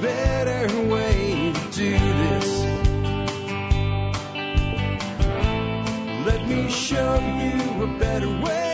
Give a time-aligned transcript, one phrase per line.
[0.00, 2.64] better way to do this.
[6.26, 8.66] Let me show you a better way.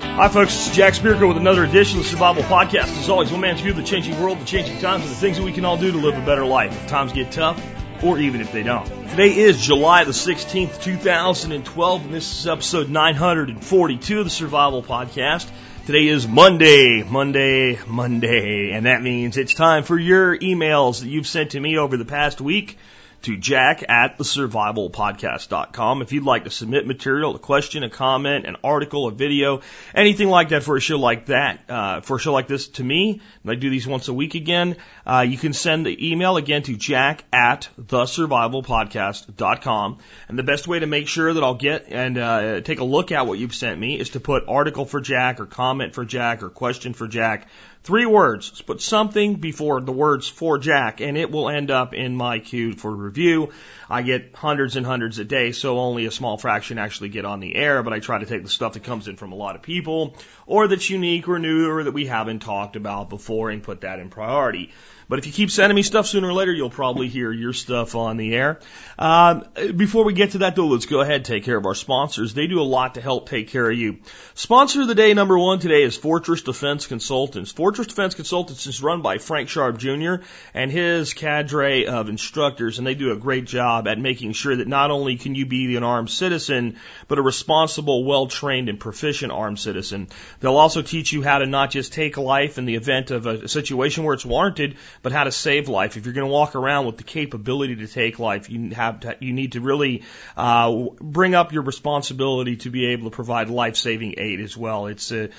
[0.00, 0.54] Hi, folks.
[0.54, 2.98] This is Jack Spirko with another edition of the Survival Podcast.
[2.98, 5.36] As always, one man's view of the changing world, the changing times, and the things
[5.36, 7.62] that we can all do to live a better life if times get tough
[8.02, 8.86] or even if they don't.
[9.10, 15.48] Today is July the 16th, 2012, and this is episode 942 of the Survival Podcast.
[15.84, 21.26] Today is Monday, Monday, Monday, and that means it's time for your emails that you've
[21.26, 22.78] sent to me over the past week
[23.22, 26.02] to jack at thesurvivalpodcast.com.
[26.02, 29.62] If you'd like to submit material, a question, a comment, an article, a video,
[29.92, 32.84] anything like that for a show like that, uh, for a show like this to
[32.84, 36.36] me, and I do these once a week again, uh, you can send the email
[36.36, 39.98] again to jack at thesurvivalpodcast.com.
[40.28, 43.10] And the best way to make sure that I'll get and uh, take a look
[43.12, 46.42] at what you've sent me is to put article for Jack or comment for Jack
[46.42, 47.48] or question for Jack
[47.84, 48.62] Three words.
[48.62, 52.74] Put something before the words for Jack, and it will end up in my queue
[52.74, 53.50] for review.
[53.92, 57.40] I get hundreds and hundreds a day, so only a small fraction actually get on
[57.40, 59.54] the air, but I try to take the stuff that comes in from a lot
[59.54, 63.62] of people, or that's unique or new, or that we haven't talked about before, and
[63.62, 64.70] put that in priority.
[65.12, 67.94] But if you keep sending me stuff sooner or later, you'll probably hear your stuff
[67.94, 68.60] on the air.
[68.98, 69.44] Um,
[69.76, 72.32] before we get to that though, let's go ahead and take care of our sponsors.
[72.32, 73.98] They do a lot to help take care of you.
[74.32, 77.52] Sponsor of the day number one today is Fortress Defense Consultants.
[77.52, 80.24] Fortress Defense Consultants is run by Frank Sharp Jr.
[80.54, 84.66] and his cadre of instructors, and they do a great job at making sure that
[84.66, 86.76] not only can you be an armed citizen,
[87.08, 90.08] but a responsible, well-trained, and proficient armed citizen.
[90.40, 93.46] They'll also teach you how to not just take life in the event of a
[93.46, 95.96] situation where it's warranted, but how to save life.
[95.96, 99.16] If you're going to walk around with the capability to take life, you have to,
[99.20, 100.02] you need to really
[100.36, 104.86] uh, bring up your responsibility to be able to provide life-saving aid as well.
[104.86, 105.30] It's a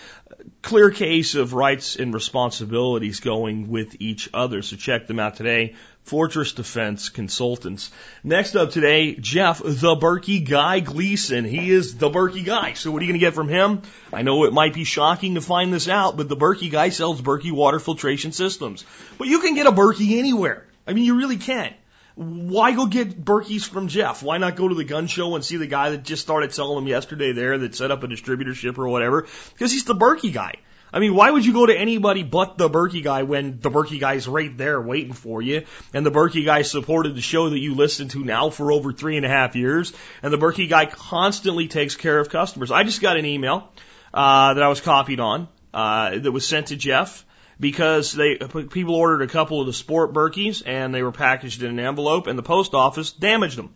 [0.61, 4.61] clear case of rights and responsibilities going with each other.
[4.61, 5.75] So check them out today.
[6.03, 7.89] Fortress Defense Consultants.
[8.23, 11.45] Next up today, Jeff, the Berkey Guy Gleason.
[11.45, 12.73] He is the Berkey Guy.
[12.73, 13.81] So what are you going to get from him?
[14.11, 17.22] I know it might be shocking to find this out, but the Berkey Guy sells
[17.22, 18.83] Berkey water filtration systems.
[19.17, 20.67] But you can get a Berkey anywhere.
[20.85, 21.73] I mean, you really can.
[22.16, 24.22] Why go get Berkeys from Jeff?
[24.22, 26.75] Why not go to the gun show and see the guy that just started selling
[26.75, 29.25] them yesterday there that set up a distributorship or whatever?
[29.53, 30.55] Because he's the Berkey guy.
[30.93, 33.99] I mean, why would you go to anybody but the Berkey guy when the Berkey
[33.99, 35.65] guy's right there waiting for you?
[35.91, 39.17] And the Berkey guy supported the show that you listen to now for over three
[39.17, 39.91] and a half years.
[40.21, 42.69] And the Berkey guy constantly takes care of customers.
[42.69, 43.71] I just got an email
[44.13, 47.25] uh, that I was copied on uh, that was sent to Jeff
[47.59, 51.71] because they people ordered a couple of the sport Berkeys and they were packaged in
[51.71, 53.73] an envelope and the post office damaged them.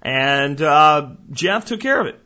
[0.00, 2.18] And uh, Jeff took care of it.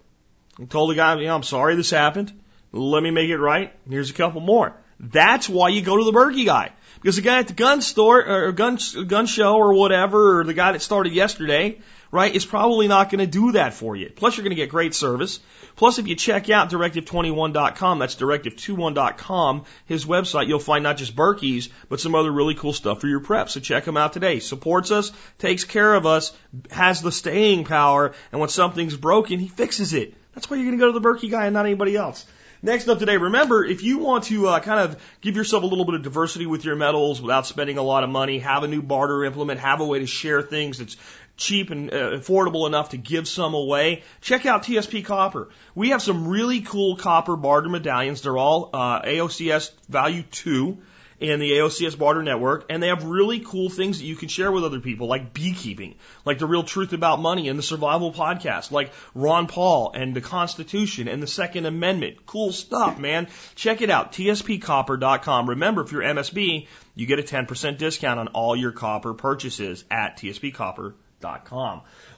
[0.56, 2.39] He told the guy, you know, I'm sorry this happened.
[2.72, 3.72] Let me make it right.
[3.88, 4.74] Here's a couple more.
[5.00, 6.72] That's why you go to the Berkey guy.
[7.00, 10.52] Because the guy at the gun store or gun gun show or whatever, or the
[10.52, 11.78] guy that started yesterday,
[12.10, 14.10] right, is probably not going to do that for you.
[14.14, 15.40] Plus, you're going to get great service.
[15.76, 21.70] Plus, if you check out directive21.com, that's directive21.com, his website, you'll find not just Berkey's,
[21.88, 23.48] but some other really cool stuff for your prep.
[23.48, 24.40] So check him out today.
[24.40, 26.36] Supports us, takes care of us,
[26.70, 30.14] has the staying power, and when something's broken, he fixes it.
[30.34, 32.26] That's why you're going to go to the Berkey guy and not anybody else.
[32.62, 35.86] Next up today, remember, if you want to uh, kind of give yourself a little
[35.86, 38.82] bit of diversity with your metals without spending a lot of money, have a new
[38.82, 40.98] barter implement, have a way to share things that's
[41.38, 45.48] cheap and uh, affordable enough to give some away, check out TSP Copper.
[45.74, 48.20] We have some really cool copper barter medallions.
[48.20, 50.76] They're all uh, AOCS value 2
[51.20, 54.50] in the AOCS Barter Network, and they have really cool things that you can share
[54.50, 55.94] with other people, like beekeeping,
[56.24, 60.22] like the real truth about money and the survival podcast, like Ron Paul and the
[60.22, 62.24] Constitution and the Second Amendment.
[62.24, 63.28] Cool stuff, man.
[63.54, 65.50] Check it out, tspcopper.com.
[65.50, 70.16] Remember, if you're MSB, you get a 10% discount on all your copper purchases at
[70.16, 70.94] tspcopper.com.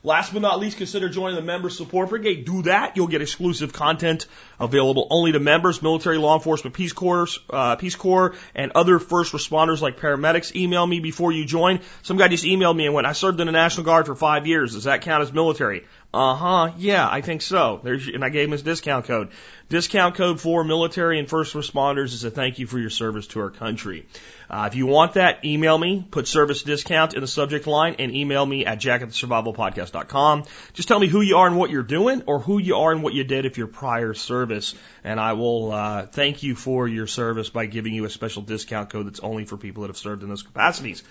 [0.05, 2.45] Last but not least, consider joining the Member Support Brigade.
[2.45, 2.97] Do that.
[2.97, 4.27] You'll get exclusive content
[4.61, 9.33] available only to members, military, law enforcement, Peace Corps, uh, Peace Corps, and other first
[9.33, 10.55] responders like paramedics.
[10.55, 11.81] Email me before you join.
[12.03, 14.47] Some guy just emailed me and went, I served in the National Guard for five
[14.47, 14.75] years.
[14.75, 15.85] Does that count as military?
[16.15, 16.73] Uh huh.
[16.77, 17.81] Yeah, I think so.
[17.83, 19.31] There's, and I gave him his discount code.
[19.71, 23.41] Discount code for military and first responders is a thank you for your service to
[23.41, 24.07] our country.
[24.51, 28.15] Uh, if you want that, email me, put service discount in the subject line, and
[28.15, 30.45] email me at jackatthesurvivalpodcast.com.
[30.75, 33.03] Just tell me who you are and what you're doing, or who you are and
[33.03, 34.75] what you did if your prior service,
[35.05, 38.91] and I will uh, thank you for your service by giving you a special discount
[38.91, 41.03] code that's only for people that have served in those capacities.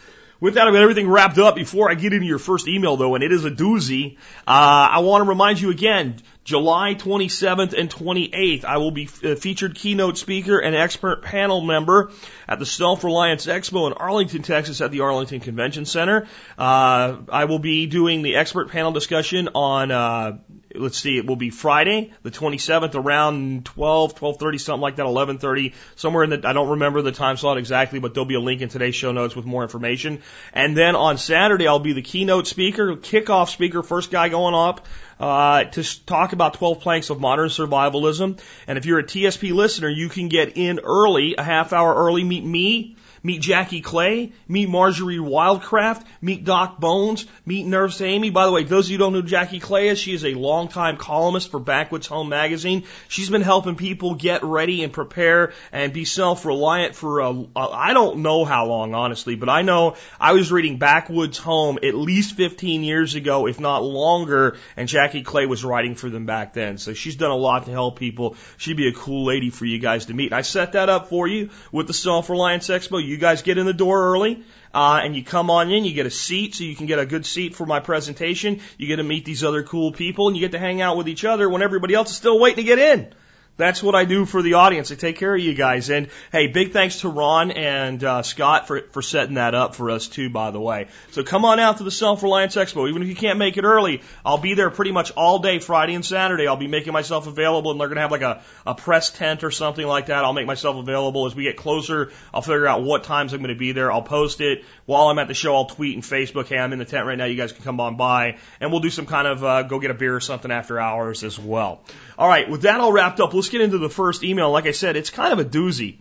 [0.42, 1.56] With that, I've got everything wrapped up.
[1.56, 4.18] Before I get into your first email, though, and it is a doozy,
[4.48, 9.34] uh, I want to remind you again, July 27th and 28th, I will be a
[9.34, 12.12] uh, featured keynote speaker and expert panel member
[12.48, 16.28] at the Self Reliance Expo in Arlington, Texas at the Arlington Convention Center.
[16.58, 20.40] Uh, I will be doing the expert panel discussion on, uh,
[20.74, 25.74] let's see, it will be Friday, the 27th around 12, 12.30, something like that, 11.30,
[25.96, 28.62] somewhere in the, I don't remember the time slot exactly, but there'll be a link
[28.62, 30.24] in today's show notes with more information.
[30.54, 34.88] And then on Saturday, I'll be the keynote speaker, kickoff speaker, first guy going up
[35.22, 38.42] uh, to talk about 12 planks of modern survivalism.
[38.68, 42.24] And if you're a TSP listener, you can get in early, a half hour early,
[42.24, 44.32] meet me Meet Jackie Clay.
[44.48, 46.04] Meet Marjorie Wildcraft.
[46.22, 47.26] Meet Doc Bones.
[47.46, 48.30] Meet Nurse Amy.
[48.30, 50.34] By the way, those of you who don't know Jackie Clay is, she is a
[50.34, 52.84] longtime columnist for Backwoods Home Magazine.
[53.08, 57.22] She's been helping people get ready and prepare and be self-reliant for
[57.56, 61.94] I don't know how long, honestly, but I know I was reading Backwoods Home at
[61.94, 66.54] least 15 years ago, if not longer, and Jackie Clay was writing for them back
[66.54, 66.78] then.
[66.78, 68.36] So she's done a lot to help people.
[68.58, 70.28] She'd be a cool lady for you guys to meet.
[70.28, 73.04] And I set that up for you with the Self-Reliance Expo.
[73.04, 74.44] You guys get in the door early,
[74.74, 77.06] uh, and you come on in, you get a seat so you can get a
[77.06, 78.62] good seat for my presentation.
[78.78, 81.08] You get to meet these other cool people and you get to hang out with
[81.10, 83.14] each other when everybody else is still waiting to get in.
[83.58, 84.92] That's what I do for the audience.
[84.92, 85.90] I take care of you guys.
[85.90, 89.92] And hey, big thanks to Ron and uh, Scott for for setting that up for
[89.92, 90.30] us too.
[90.30, 92.90] By the way, so come on out to the Self Reliance Expo.
[92.90, 95.94] Even if you can't make it early, I'll be there pretty much all day Friday
[95.94, 96.48] and Saturday.
[96.48, 99.52] I'll be making myself available, and they're gonna have like a a press tent or
[99.52, 100.24] something like that.
[100.24, 102.12] I'll make myself available as we get closer.
[102.34, 103.92] I'll figure out what times I'm gonna be there.
[103.92, 105.56] I'll post it while I'm at the show.
[105.56, 107.26] I'll tweet and Facebook, hey, I'm in the tent right now.
[107.26, 109.92] You guys can come on by, and we'll do some kind of uh, go get
[109.92, 111.82] a beer or something after hours as well.
[112.18, 114.52] All right, with that all wrapped up, let's get into the first email.
[114.52, 115.98] Like I said, it's kind of a doozy.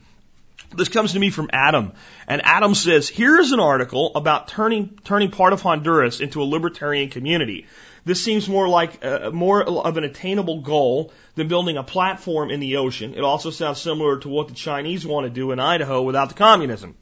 [0.76, 1.92] This comes to me from Adam,
[2.28, 7.08] and Adam says, "Here's an article about turning turning part of Honduras into a libertarian
[7.08, 7.66] community.
[8.04, 12.60] This seems more like uh, more of an attainable goal than building a platform in
[12.60, 13.14] the ocean.
[13.14, 16.34] It also sounds similar to what the Chinese want to do in Idaho without the
[16.34, 16.94] communism.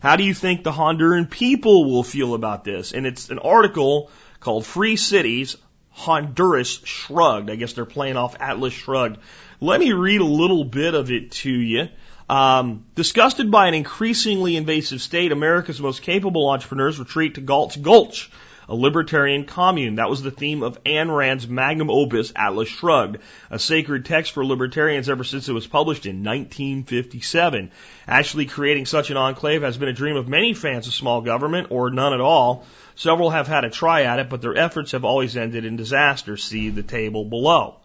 [0.00, 4.10] How do you think the Honduran people will feel about this?" And it's an article
[4.40, 5.56] called "Free Cities:
[5.90, 7.50] Honduras Shrugged.
[7.50, 9.18] I guess they're playing off Atlas Shrugged.
[9.60, 11.88] Let me read a little bit of it to you.
[12.28, 18.30] Um, disgusted by an increasingly invasive state, America's most capable entrepreneurs retreat to Galt's Gulch,
[18.68, 19.94] a libertarian commune.
[19.94, 24.44] That was the theme of Ayn Rand's magnum opus, Atlas Shrugged, a sacred text for
[24.44, 27.70] libertarians ever since it was published in 1957.
[28.06, 31.68] Actually, creating such an enclave has been a dream of many fans of small government,
[31.70, 32.66] or none at all.
[32.94, 36.36] Several have had a try at it, but their efforts have always ended in disaster.
[36.36, 37.76] See the table below.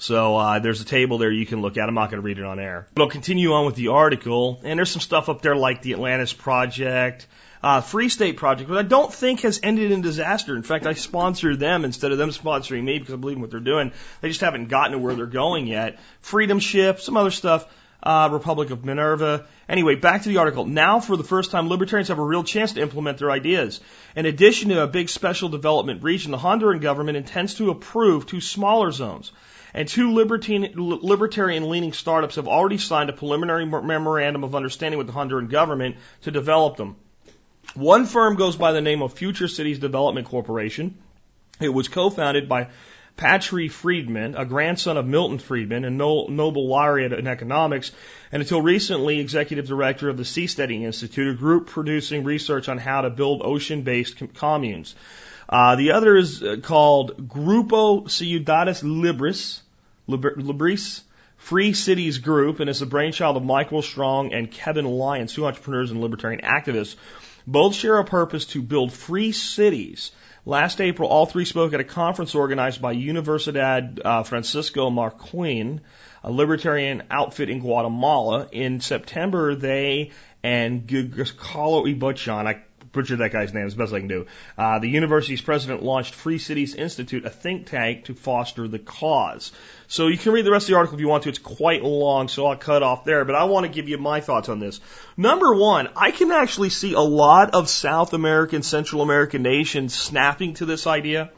[0.00, 1.86] So uh, there's a table there you can look at.
[1.86, 2.86] I'm not going to read it on air.
[2.94, 4.58] But I'll continue on with the article.
[4.64, 7.26] And there's some stuff up there like the Atlantis Project,
[7.62, 10.56] uh, Free State Project, which I don't think has ended in disaster.
[10.56, 13.50] In fact, I sponsor them instead of them sponsoring me because I believe in what
[13.50, 13.92] they're doing.
[14.22, 15.98] They just haven't gotten to where they're going yet.
[16.22, 17.66] Freedom Ship, some other stuff
[18.02, 19.46] uh, Republic of Minerva.
[19.68, 20.64] Anyway, back to the article.
[20.64, 23.80] Now, for the first time, libertarians have a real chance to implement their ideas.
[24.16, 28.40] In addition to a big special development region, the Honduran government intends to approve two
[28.40, 29.32] smaller zones.
[29.72, 35.12] And two libertarian leaning startups have already signed a preliminary memorandum of understanding with the
[35.12, 36.96] Honduran government to develop them.
[37.74, 40.98] One firm goes by the name of Future Cities Development Corporation.
[41.60, 42.68] It was co-founded by
[43.16, 47.92] Patri Friedman, a grandson of Milton Friedman and Nobel laureate in economics,
[48.32, 53.02] and until recently executive director of the Seasteading Institute, a group producing research on how
[53.02, 54.94] to build ocean-based communes.
[55.50, 59.60] Uh, the other is uh, called Grupo Ciudades Libres,
[60.08, 61.02] Libris,
[61.38, 65.90] Free Cities Group, and it's the brainchild of Michael Strong and Kevin Lyons, two entrepreneurs
[65.90, 66.94] and libertarian activists.
[67.46, 70.12] Both share a purpose to build free cities
[70.46, 75.80] Last April, all three spoke at a conference organized by Universidad uh, Francisco Marroquin,
[76.24, 78.48] a libertarian outfit in Guatemala.
[78.50, 84.08] In September, they and Gonzalo Ibochan, I butchered that guy's name as best I can
[84.08, 84.26] do.
[84.58, 89.52] Uh, the university's president launched Free Cities Institute, a think tank to foster the cause.
[89.88, 91.28] So you can read the rest of the article if you want to.
[91.28, 93.24] It's quite long, so I'll cut off there.
[93.24, 94.80] But I want to give you my thoughts on this.
[95.16, 100.54] Number one, I can actually see a lot of South American, Central American nations snapping
[100.54, 101.30] to this idea.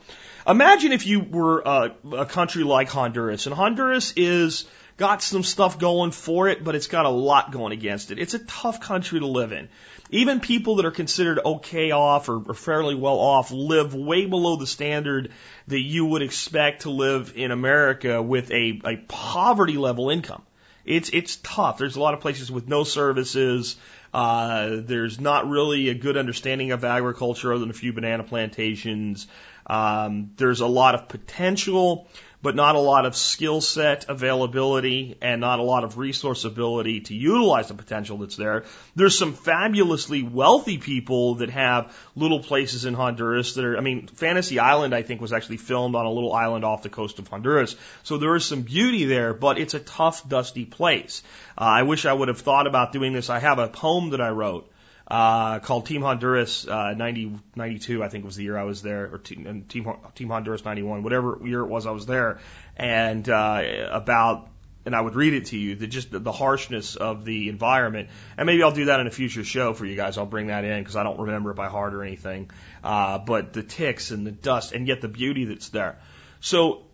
[0.47, 4.65] Imagine if you were a, a country like Honduras, and Honduras is
[4.97, 8.19] got some stuff going for it, but it's got a lot going against it.
[8.19, 9.69] It's a tough country to live in.
[10.11, 14.57] Even people that are considered okay off or, or fairly well off live way below
[14.57, 15.33] the standard
[15.69, 20.43] that you would expect to live in America with a, a poverty level income.
[20.85, 21.79] It's it's tough.
[21.79, 23.77] There's a lot of places with no services.
[24.13, 29.27] Uh, there's not really a good understanding of agriculture other than a few banana plantations.
[29.67, 32.09] Um, there's a lot of potential,
[32.43, 37.01] but not a lot of skill set availability and not a lot of resource ability
[37.01, 38.65] to utilize the potential that's there.
[38.97, 44.09] There's some fabulously wealthy people that have little places in Honduras that are, I mean,
[44.09, 47.29] Fantasy Island, I think, was actually filmed on a little island off the coast of
[47.29, 47.77] Honduras.
[48.03, 51.23] So there is some beauty there, but it's a tough, dusty place.
[51.57, 53.31] Uh, I wish I would have thought about doing this.
[53.31, 54.72] I have a poem that I wrote
[55.13, 59.13] uh, called Team Honduras uh, 90, 92, I think was the year I was there,
[59.13, 62.39] or Team, Team, Team Honduras 91, whatever year it was I was there,
[62.79, 64.49] and uh, about,
[64.87, 68.09] and I would read it to you, the, just the, harshness of the environment.
[68.39, 70.17] And maybe I'll do that in a future show for you guys.
[70.17, 72.51] I'll bring that in because I don't remember it by heart or anything.
[72.83, 75.99] Uh, but the ticks and the dust, and yet the beauty that's there.
[76.41, 76.85] So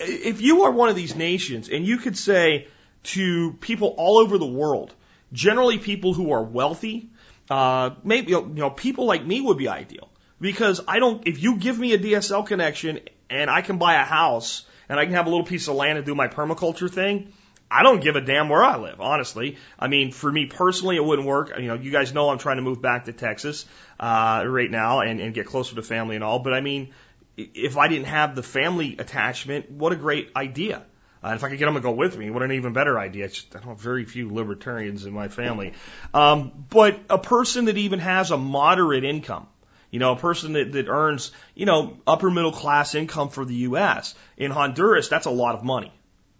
[0.00, 2.66] if you are one of these nations and you could say
[3.04, 4.92] to people all over the world,
[5.32, 7.08] generally people who are wealthy,
[7.50, 10.08] uh, maybe you know people like me would be ideal
[10.40, 11.26] because I don't.
[11.26, 15.04] If you give me a DSL connection and I can buy a house and I
[15.04, 17.32] can have a little piece of land and do my permaculture thing,
[17.70, 19.56] I don't give a damn where I live, honestly.
[19.78, 21.52] I mean, for me personally, it wouldn't work.
[21.58, 23.66] You know, you guys know I'm trying to move back to Texas
[23.98, 26.40] uh, right now and, and get closer to family and all.
[26.40, 26.90] But I mean,
[27.36, 30.84] if I didn't have the family attachment, what a great idea.
[31.22, 33.28] Uh, if I could get them to go with me, what an even better idea.
[33.28, 35.74] Just, I don't have very few libertarians in my family.
[36.14, 39.46] Um, but a person that even has a moderate income,
[39.90, 43.54] you know, a person that, that earns, you know, upper middle class income for the
[43.54, 44.14] U.S.
[44.38, 45.92] In Honduras, that's a lot of money.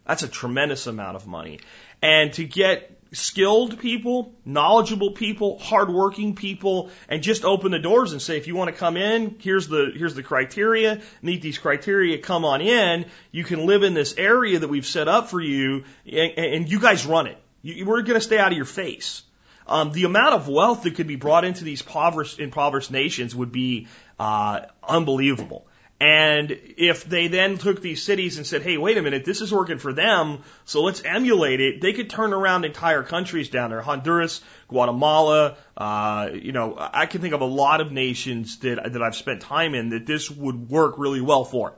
[0.06, 1.60] That's a tremendous amount of money.
[2.00, 8.22] And to get skilled people, knowledgeable people, hardworking people, and just open the doors and
[8.22, 12.18] say, if you want to come in, here's the, here's the criteria, meet these criteria,
[12.18, 13.06] come on in.
[13.32, 16.80] You can live in this area that we've set up for you, and, and you
[16.80, 17.38] guys run it.
[17.62, 19.22] You, we're going to stay out of your face.
[19.66, 23.52] Um, the amount of wealth that could be brought into these impoverished, impoverished nations would
[23.52, 23.86] be
[24.18, 25.66] uh, unbelievable.
[26.00, 29.52] And if they then took these cities and said, hey, wait a minute, this is
[29.52, 33.82] working for them, so let's emulate it, they could turn around entire countries down there.
[33.82, 39.02] Honduras, Guatemala, uh, you know, I can think of a lot of nations that, that
[39.02, 41.74] I've spent time in that this would work really well for.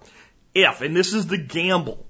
[0.55, 2.07] If, and this is the gamble,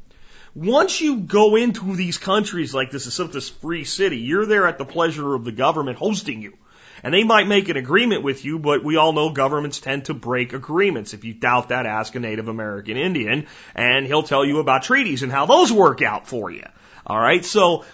[0.54, 4.76] once you go into these countries like this is this free city, you're there at
[4.76, 6.58] the pleasure of the government hosting you.
[7.02, 10.14] And they might make an agreement with you, but we all know governments tend to
[10.14, 11.14] break agreements.
[11.14, 15.22] If you doubt that, ask a Native American Indian and he'll tell you about treaties
[15.22, 16.64] and how those work out for you.
[17.06, 17.44] All right.
[17.44, 17.84] So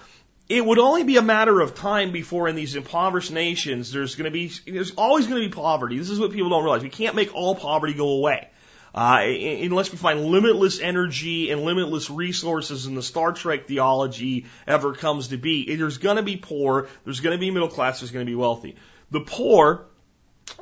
[0.49, 4.25] it would only be a matter of time before in these impoverished nations there's going
[4.25, 5.99] to be there's always going to be poverty.
[5.99, 6.83] This is what people don't realize.
[6.83, 8.49] We can't make all poverty go away.
[8.95, 14.95] Uh, unless we find limitless energy and limitless resources in the Star Trek theology ever
[14.95, 18.11] comes to be, there's going to be poor, there's going to be middle class, there's
[18.11, 18.77] going to be wealthy.
[19.11, 19.87] The poor,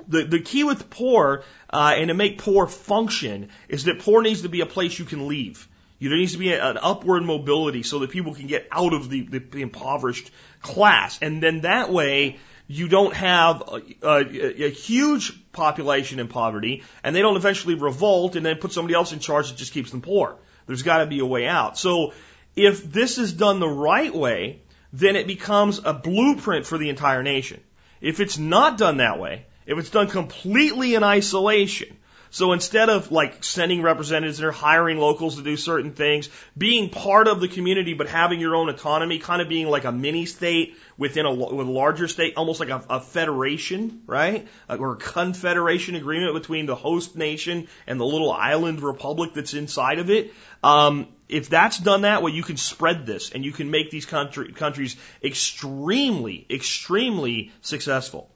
[0.08, 4.42] the, the key with poor, uh, and to make poor function is that poor needs
[4.42, 5.68] to be a place you can leave.
[5.98, 9.08] You, there needs to be an upward mobility so that people can get out of
[9.08, 11.18] the, the, the impoverished class.
[11.22, 12.38] And then that way,
[12.68, 18.34] you don't have a, a, a, huge population in poverty and they don't eventually revolt
[18.34, 20.36] and then put somebody else in charge that just keeps them poor.
[20.66, 21.78] There's got to be a way out.
[21.78, 22.12] So
[22.56, 24.62] if this is done the right way,
[24.92, 27.60] then it becomes a blueprint for the entire nation.
[28.00, 31.96] If it's not done that way, if it's done completely in isolation,
[32.30, 37.28] so instead of like sending representatives or hiring locals to do certain things, being part
[37.28, 40.76] of the community but having your own autonomy, kind of being like a mini state
[40.98, 44.46] within a, with a larger state, almost like a, a federation, right?
[44.68, 49.98] Or a confederation agreement between the host nation and the little island republic that's inside
[49.98, 50.34] of it.
[50.62, 54.06] Um, if that's done that way, you can spread this and you can make these
[54.06, 58.30] country, countries extremely, extremely successful.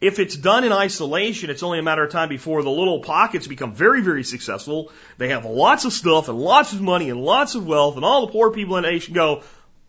[0.00, 3.46] If it's done in isolation, it's only a matter of time before the little pockets
[3.46, 4.90] become very, very successful.
[5.18, 8.24] They have lots of stuff and lots of money and lots of wealth, and all
[8.24, 9.42] the poor people in the nation go,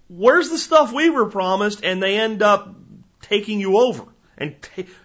[0.10, 1.86] Where's the stuff we were promised?
[1.86, 2.75] And they end up
[3.22, 4.10] taking you over
[4.41, 4.55] and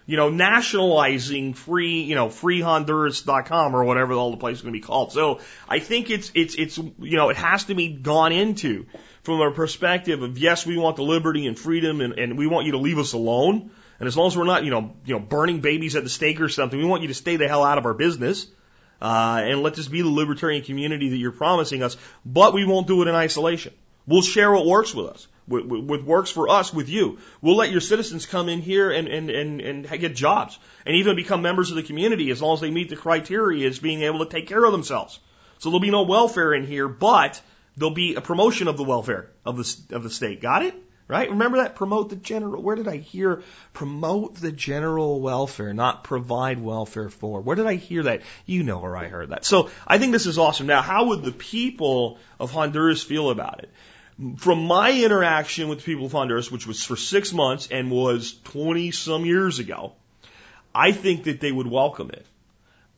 [0.05, 4.79] you know nationalizing free you know freehonduras.com or whatever all the place is going to
[4.79, 5.11] be called.
[5.11, 5.39] So
[5.69, 8.85] I think it's it's it's you know it has to be gone into
[9.23, 12.65] from a perspective of yes we want the liberty and freedom and, and we want
[12.65, 15.19] you to leave us alone and as long as we're not you know you know
[15.19, 17.77] burning babies at the stake or something we want you to stay the hell out
[17.77, 18.47] of our business.
[18.99, 22.87] Uh, and let this be the libertarian community that you're promising us, but we won't
[22.87, 23.71] do it in isolation.
[24.07, 27.19] We'll share what works with us what works for us with you.
[27.41, 31.15] We'll let your citizens come in here and, and, and, and get jobs and even
[31.15, 34.19] become members of the community as long as they meet the criteria as being able
[34.19, 35.19] to take care of themselves.
[35.59, 37.41] So there'll be no welfare in here, but
[37.77, 40.41] there'll be a promotion of the welfare of the, of the state.
[40.41, 40.75] Got it?
[41.07, 41.29] right?
[41.29, 41.75] Remember that?
[41.75, 47.41] Promote the general, where did I hear promote the general welfare, not provide welfare for?
[47.41, 48.21] Where did I hear that?
[48.45, 49.45] You know where I heard that.
[49.45, 50.67] So I think this is awesome.
[50.67, 53.71] Now, how would the people of Honduras feel about it?
[54.37, 58.33] From my interaction with the people of Honduras, which was for six months and was
[58.45, 59.93] 20 some years ago,
[60.73, 62.25] I think that they would welcome it.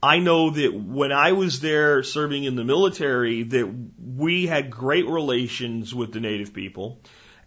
[0.01, 3.69] I know that when I was there serving in the military, that
[4.15, 6.99] we had great relations with the native people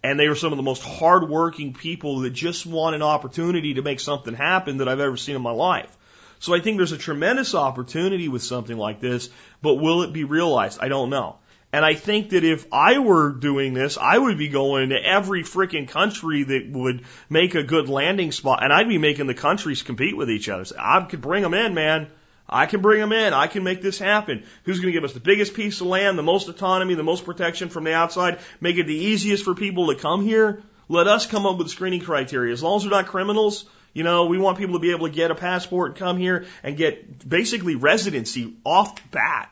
[0.03, 3.81] and they were some of the most hardworking people that just want an opportunity to
[3.81, 5.97] make something happen that I've ever seen in my life.
[6.39, 9.29] So I think there's a tremendous opportunity with something like this,
[9.61, 10.79] but will it be realized?
[10.81, 11.37] I don't know.
[11.73, 15.41] And I think that if I were doing this, I would be going to every
[15.41, 17.01] freaking country that would
[17.31, 20.65] make a good landing spot, and I'd be making the countries compete with each other.
[20.65, 22.09] So I could bring them in, man.
[22.47, 23.33] I can bring them in.
[23.33, 24.43] I can make this happen.
[24.65, 27.25] Who's going to give us the biggest piece of land, the most autonomy, the most
[27.25, 30.61] protection from the outside, make it the easiest for people to come here?
[30.89, 32.53] Let us come up with screening criteria.
[32.53, 35.13] As long as they're not criminals, you know, we want people to be able to
[35.13, 39.49] get a passport, come here, and get basically residency off bat.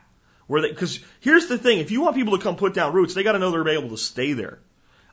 [0.52, 3.14] Where they, because here's the thing: if you want people to come put down roots,
[3.14, 4.58] they got to know they're able to stay there.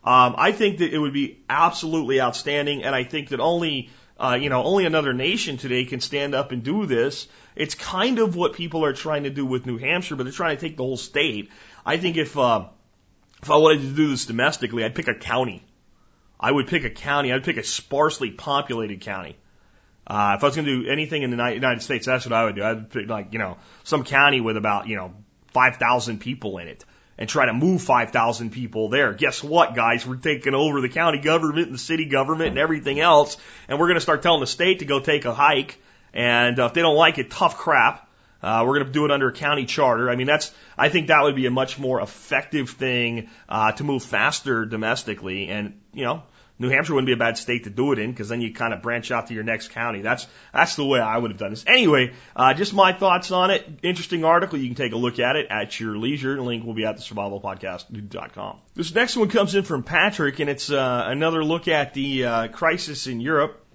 [0.03, 4.37] Um, I think that it would be absolutely outstanding, and I think that only uh,
[4.39, 7.29] you know, only another nation today can stand up and do this.
[7.55, 10.57] It's kind of what people are trying to do with New Hampshire, but they're trying
[10.57, 11.49] to take the whole state.
[11.85, 12.65] I think if uh,
[13.41, 15.63] if I wanted to do this domestically, I'd pick a county.
[16.37, 17.31] I would pick a county.
[17.31, 19.37] I'd pick a sparsely populated county.
[20.05, 22.43] Uh, if I was going to do anything in the United States, that's what I
[22.43, 22.63] would do.
[22.63, 25.13] I'd pick like you know some county with about you know
[25.51, 26.85] five thousand people in it
[27.19, 29.13] and try to move 5,000 people there.
[29.13, 30.07] Guess what, guys?
[30.07, 33.35] We're taking over the county government and the city government and everything else,
[33.67, 35.77] and we're going to start telling the state to go take a hike.
[36.13, 38.07] And uh, if they don't like it, tough crap.
[38.41, 40.09] Uh, we're going to do it under a county charter.
[40.09, 43.83] I mean, that's, I think that would be a much more effective thing, uh, to
[43.83, 45.49] move faster domestically.
[45.49, 46.23] And, you know,
[46.61, 48.73] New Hampshire wouldn't be a bad state to do it in because then you kind
[48.73, 50.01] of branch out to your next county.
[50.01, 51.63] That's that's the way I would have done this.
[51.65, 53.65] Anyway, uh, just my thoughts on it.
[53.81, 54.59] Interesting article.
[54.59, 56.41] You can take a look at it at your leisure.
[56.41, 58.57] Link will be at the survivalpodcast.com.
[58.75, 62.47] This next one comes in from Patrick, and it's uh, another look at the uh,
[62.49, 63.65] crisis in Europe.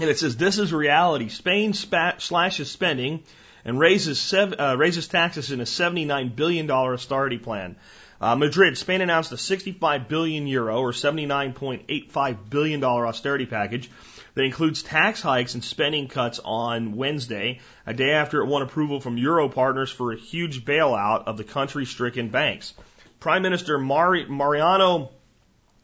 [0.00, 1.28] And it says, "This is reality.
[1.28, 3.22] Spain slashes spending."
[3.64, 7.76] And raises, sev- uh, raises taxes in a $79 billion austerity plan.
[8.22, 13.90] Uh, Madrid, Spain announced a 65 billion euro or 79.85 billion dollar austerity package
[14.34, 19.00] that includes tax hikes and spending cuts on Wednesday, a day after it won approval
[19.00, 22.74] from Euro partners for a huge bailout of the country-stricken banks.
[23.18, 25.10] Prime Minister Mari- Mariano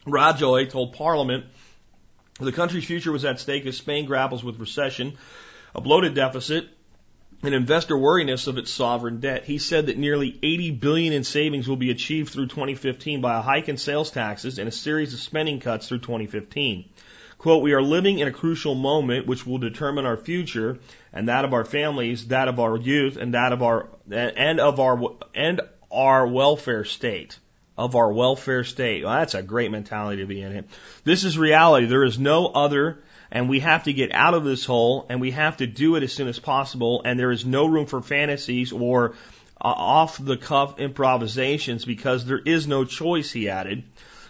[0.06, 1.44] Rajoy told Parliament
[2.40, 5.18] the country's future was at stake as Spain grapples with recession,
[5.74, 6.68] a bloated deficit,
[7.42, 9.44] and investor worriness of its sovereign debt.
[9.44, 13.42] He said that nearly 80 billion in savings will be achieved through 2015 by a
[13.42, 16.88] hike in sales taxes and a series of spending cuts through 2015.
[17.38, 20.78] Quote, we are living in a crucial moment which will determine our future
[21.12, 24.80] and that of our families, that of our youth, and that of our, and of
[24.80, 27.38] our, and our welfare state.
[27.76, 29.04] Of our welfare state.
[29.04, 30.50] Well, that's a great mentality to be in.
[30.50, 30.64] It.
[31.04, 31.86] This is reality.
[31.86, 32.98] There is no other
[33.30, 36.02] and we have to get out of this hole and we have to do it
[36.02, 39.14] as soon as possible and there is no room for fantasies or
[39.60, 43.82] uh, off the cuff improvisations because there is no choice, he added.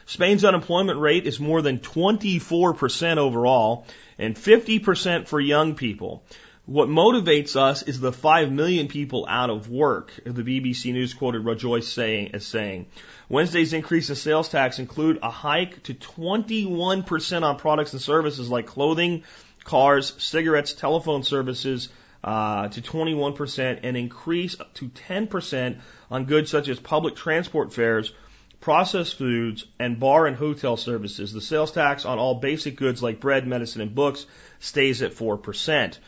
[0.06, 3.86] Spain's unemployment rate is more than 24% overall
[4.18, 6.24] and 50% for young people.
[6.64, 11.44] What motivates us is the 5 million people out of work, the BBC News quoted
[11.44, 12.86] Rajoy saying, as saying.
[13.28, 18.66] Wednesday's increase in sales tax include a hike to 21% on products and services like
[18.66, 19.24] clothing,
[19.64, 21.90] cars, cigarettes, telephone services,
[22.24, 25.78] uh, to 21% and increase to 10%
[26.10, 28.12] on goods such as public transport fares,
[28.60, 31.32] processed foods, and bar and hotel services.
[31.32, 34.26] The sales tax on all basic goods like bread, medicine, and books
[34.58, 35.98] stays at 4%.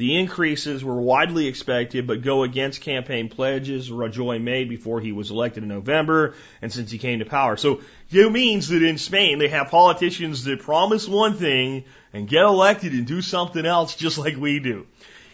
[0.00, 5.30] The increases were widely expected, but go against campaign pledges Rajoy made before he was
[5.30, 6.32] elected in November
[6.62, 7.58] and since he came to power.
[7.58, 11.84] So it means that in Spain they have politicians that promise one thing
[12.14, 14.86] and get elected and do something else just like we do.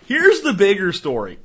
[0.07, 1.39] Here's the bigger story.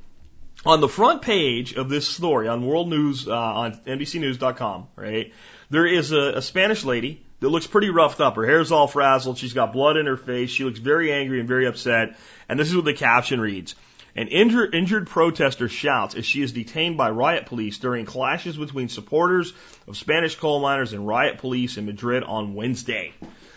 [0.66, 5.32] On the front page of this story on World News, uh, on NBCNews.com, right,
[5.70, 8.36] there is a, a Spanish lady that looks pretty roughed up.
[8.36, 9.38] Her hair's all frazzled.
[9.38, 10.50] She's got blood in her face.
[10.50, 12.18] She looks very angry and very upset.
[12.48, 13.76] And this is what the caption reads.
[14.16, 18.90] An injured, injured protester shouts as she is detained by riot police during clashes between
[18.90, 19.54] supporters
[19.88, 23.14] of Spanish coal miners and riot police in Madrid on Wednesday.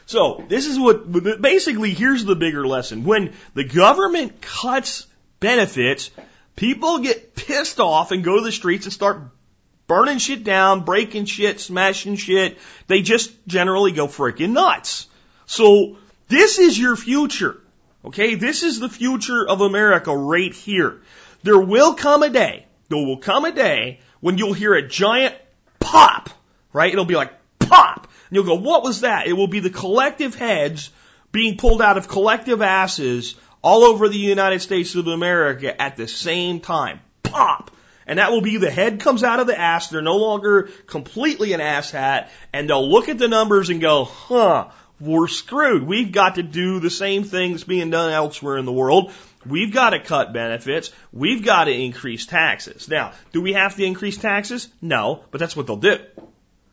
[0.07, 3.05] So this is what basically here's the bigger lesson.
[3.05, 5.07] When the government cuts
[5.41, 6.11] benefits,
[6.57, 9.23] people get pissed off and go to the streets and start
[9.87, 12.59] burning shit down, breaking shit, smashing shit.
[12.87, 15.07] They just generally go freaking nuts.
[15.47, 15.97] So
[16.29, 17.61] this is your future.
[18.05, 21.01] Okay, this is the future of America right here.
[21.43, 25.35] There will come a day, there will come a day when you'll hear a giant
[25.81, 26.31] pop,
[26.73, 26.93] right?
[26.93, 28.05] It'll be like pop.
[28.29, 29.27] And you'll go, what was that?
[29.27, 30.91] It will be the collective heads
[31.33, 36.07] being pulled out of collective asses all over the United States of America at the
[36.07, 37.01] same time.
[37.23, 37.71] Pop!
[38.07, 39.89] And that will be the head comes out of the ass.
[39.89, 42.31] They're no longer completely an ass hat.
[42.53, 44.69] And they'll look at the numbers and go, huh,
[45.01, 45.83] we're screwed.
[45.83, 49.13] We've got to do the same things being done elsewhere in the world.
[49.47, 50.91] We've got to cut benefits.
[51.13, 52.89] We've got to increase taxes.
[52.89, 54.69] Now, do we have to increase taxes?
[54.81, 55.99] No, but that's what they'll do.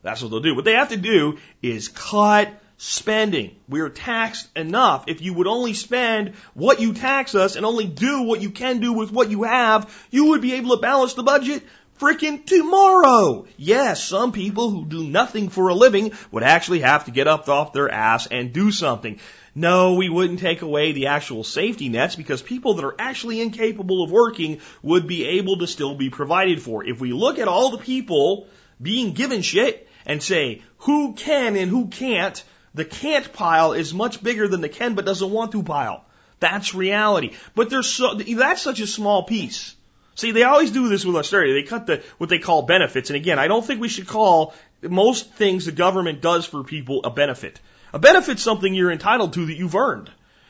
[0.03, 0.55] That's what they'll do.
[0.55, 3.55] What they have to do is cut spending.
[3.69, 5.03] We're taxed enough.
[5.05, 8.79] If you would only spend what you tax us and only do what you can
[8.79, 11.61] do with what you have, you would be able to balance the budget
[11.99, 13.45] freaking tomorrow.
[13.55, 17.47] Yes, some people who do nothing for a living would actually have to get up
[17.47, 19.19] off their ass and do something.
[19.53, 24.03] No, we wouldn't take away the actual safety nets because people that are actually incapable
[24.03, 26.83] of working would be able to still be provided for.
[26.83, 28.47] If we look at all the people
[28.81, 34.23] being given shit and say who can and who can't, the can't pile is much
[34.23, 36.05] bigger than the can but doesn't want to pile.
[36.39, 37.33] That's reality.
[37.55, 39.75] But there's so, that's such a small piece.
[40.15, 41.53] See, they always do this with austerity.
[41.53, 43.09] They cut the, what they call benefits.
[43.09, 47.03] And again, I don't think we should call most things the government does for people
[47.03, 47.59] a benefit.
[47.93, 50.09] A benefit's something you're entitled to that you've earned.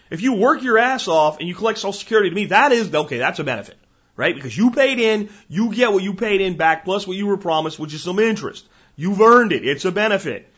[0.10, 2.94] If you work your ass off and you collect Social Security to me, that is,
[2.94, 3.78] okay, that's a benefit.
[4.16, 4.36] Right?
[4.36, 7.38] Because you paid in, you get what you paid in back plus what you were
[7.38, 8.68] promised, which is some interest.
[8.96, 9.66] You've earned it.
[9.66, 10.51] It's a benefit.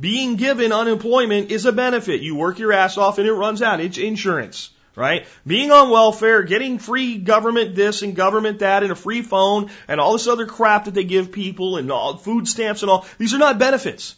[0.00, 2.20] Being given unemployment is a benefit.
[2.20, 3.80] You work your ass off and it runs out.
[3.80, 5.26] It's insurance, right?
[5.46, 10.00] Being on welfare, getting free government this and government that and a free phone and
[10.00, 13.06] all this other crap that they give people and all food stamps and all.
[13.18, 14.14] These are not benefits.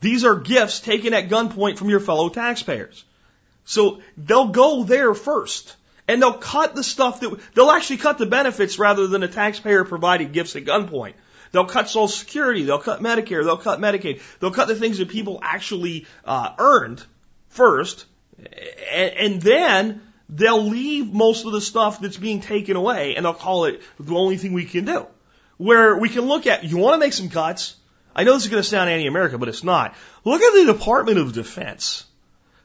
[0.00, 3.04] These are gifts taken at gunpoint from your fellow taxpayers.
[3.64, 5.76] So they'll go there first.
[6.08, 9.84] And they'll cut the stuff that, they'll actually cut the benefits rather than the taxpayer
[9.84, 11.14] provided gifts at gunpoint.
[11.56, 12.64] They'll cut Social Security.
[12.64, 13.42] They'll cut Medicare.
[13.42, 14.20] They'll cut Medicaid.
[14.40, 17.02] They'll cut the things that people actually uh, earned
[17.48, 18.04] first,
[18.38, 23.32] and, and then they'll leave most of the stuff that's being taken away, and they'll
[23.32, 25.06] call it the only thing we can do.
[25.56, 27.74] Where we can look at, you want to make some cuts?
[28.14, 29.94] I know this is going to sound anti-American, but it's not.
[30.24, 32.04] Look at the Department of Defense.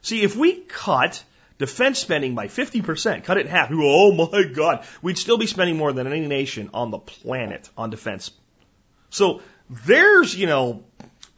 [0.02, 1.24] See, if we cut
[1.56, 5.78] defense spending by 50%, cut it in half, oh my God, we'd still be spending
[5.78, 8.30] more than any nation on the planet on defense
[9.12, 10.84] so there's, you know,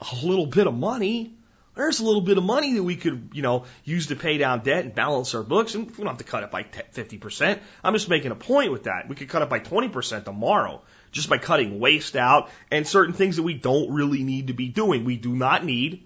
[0.01, 1.35] a little bit of money.
[1.75, 4.61] There's a little bit of money that we could, you know, use to pay down
[4.61, 5.75] debt and balance our books.
[5.75, 7.59] And we don't have to cut it by 50%.
[7.83, 9.09] I'm just making a point with that.
[9.09, 13.37] We could cut it by 20% tomorrow just by cutting waste out and certain things
[13.37, 15.05] that we don't really need to be doing.
[15.05, 16.05] We do not need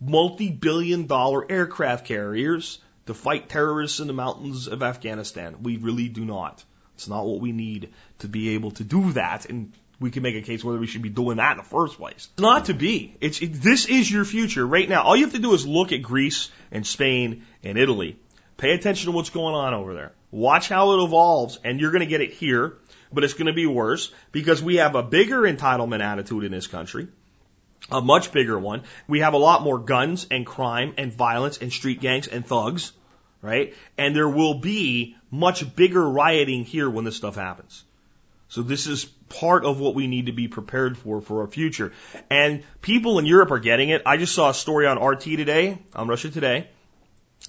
[0.00, 5.64] multi-billion dollar aircraft carriers to fight terrorists in the mountains of Afghanistan.
[5.64, 6.64] We really do not.
[6.94, 7.88] It's not what we need
[8.20, 11.02] to be able to do that and we can make a case whether we should
[11.02, 12.28] be doing that in the first place.
[12.32, 13.14] It's not to be.
[13.20, 15.02] It's it, this is your future right now.
[15.02, 18.18] All you have to do is look at Greece and Spain and Italy.
[18.56, 20.12] Pay attention to what's going on over there.
[20.30, 22.78] Watch how it evolves, and you're going to get it here,
[23.12, 26.66] but it's going to be worse because we have a bigger entitlement attitude in this
[26.66, 27.08] country,
[27.90, 28.82] a much bigger one.
[29.08, 32.92] We have a lot more guns and crime and violence and street gangs and thugs,
[33.42, 33.74] right?
[33.98, 37.84] And there will be much bigger rioting here when this stuff happens.
[38.50, 41.92] So this is part of what we need to be prepared for for our future.
[42.28, 44.02] And people in Europe are getting it.
[44.04, 46.68] I just saw a story on RT today, on Russia Today.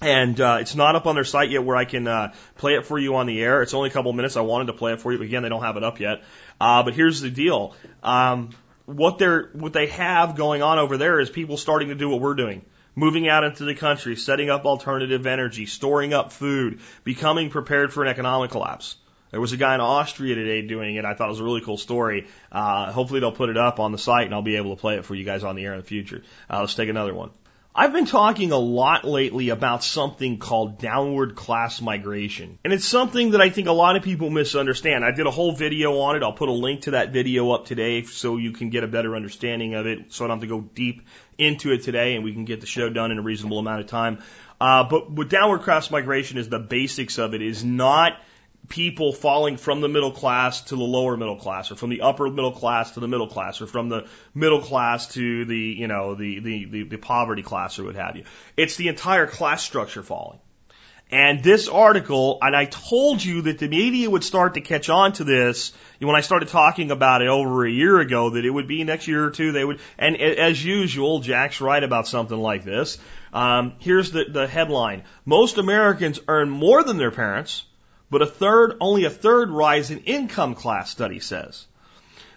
[0.00, 2.86] And uh, it's not up on their site yet where I can uh, play it
[2.86, 3.62] for you on the air.
[3.62, 4.36] It's only a couple of minutes.
[4.36, 6.22] I wanted to play it for you, but again, they don't have it up yet.
[6.60, 8.50] Uh, but here's the deal: um,
[8.86, 12.20] what they're what they have going on over there is people starting to do what
[12.20, 17.50] we're doing moving out into the country, setting up alternative energy, storing up food, becoming
[17.50, 18.96] prepared for an economic collapse.
[19.32, 21.06] There was a guy in Austria today doing it.
[21.06, 22.28] I thought it was a really cool story.
[22.52, 24.96] Uh, hopefully they'll put it up on the site and I'll be able to play
[24.96, 26.22] it for you guys on the air in the future.
[26.50, 27.30] Uh, let's take another one.
[27.74, 32.58] I've been talking a lot lately about something called downward class migration.
[32.62, 35.02] And it's something that I think a lot of people misunderstand.
[35.02, 36.22] I did a whole video on it.
[36.22, 39.16] I'll put a link to that video up today so you can get a better
[39.16, 41.06] understanding of it so I don't have to go deep
[41.38, 43.86] into it today and we can get the show done in a reasonable amount of
[43.86, 44.18] time.
[44.60, 48.18] Uh, but what downward class migration is the basics of it is not
[48.68, 52.28] people falling from the middle class to the lower middle class or from the upper
[52.30, 56.14] middle class to the middle class or from the middle class to the you know
[56.14, 58.24] the the the, the poverty class or what have you
[58.56, 60.38] it's the entire class structure falling
[61.10, 65.12] And this article, and I told you that the media would start to catch on
[65.14, 68.66] to this when I started talking about it over a year ago, that it would
[68.66, 69.52] be next year or two.
[69.52, 72.98] They would, and as usual, Jack's right about something like this.
[73.34, 77.66] Um, here's the, the headline: Most Americans earn more than their parents,
[78.12, 80.90] but a third, only a third, rise in income class.
[80.90, 81.66] Study says.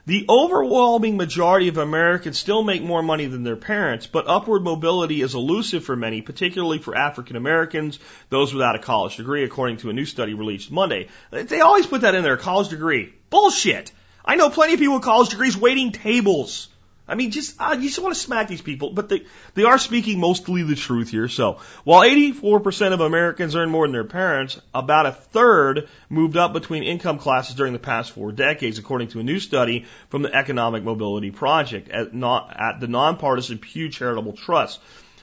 [0.05, 5.21] The overwhelming majority of Americans still make more money than their parents, but upward mobility
[5.21, 9.89] is elusive for many, particularly for African Americans, those without a college degree, according to
[9.89, 11.09] a new study released Monday.
[11.31, 13.13] They always put that in there, college degree.
[13.29, 13.91] Bullshit!
[14.23, 16.69] I know plenty of people with college degrees waiting tables.
[17.07, 19.77] I mean, just uh, you just want to smack these people, but they they are
[19.77, 21.27] speaking mostly the truth here.
[21.27, 26.53] So while 84% of Americans earn more than their parents, about a third moved up
[26.53, 30.33] between income classes during the past four decades, according to a new study from the
[30.33, 34.79] Economic Mobility Project at, not, at the nonpartisan Pew Charitable Trust.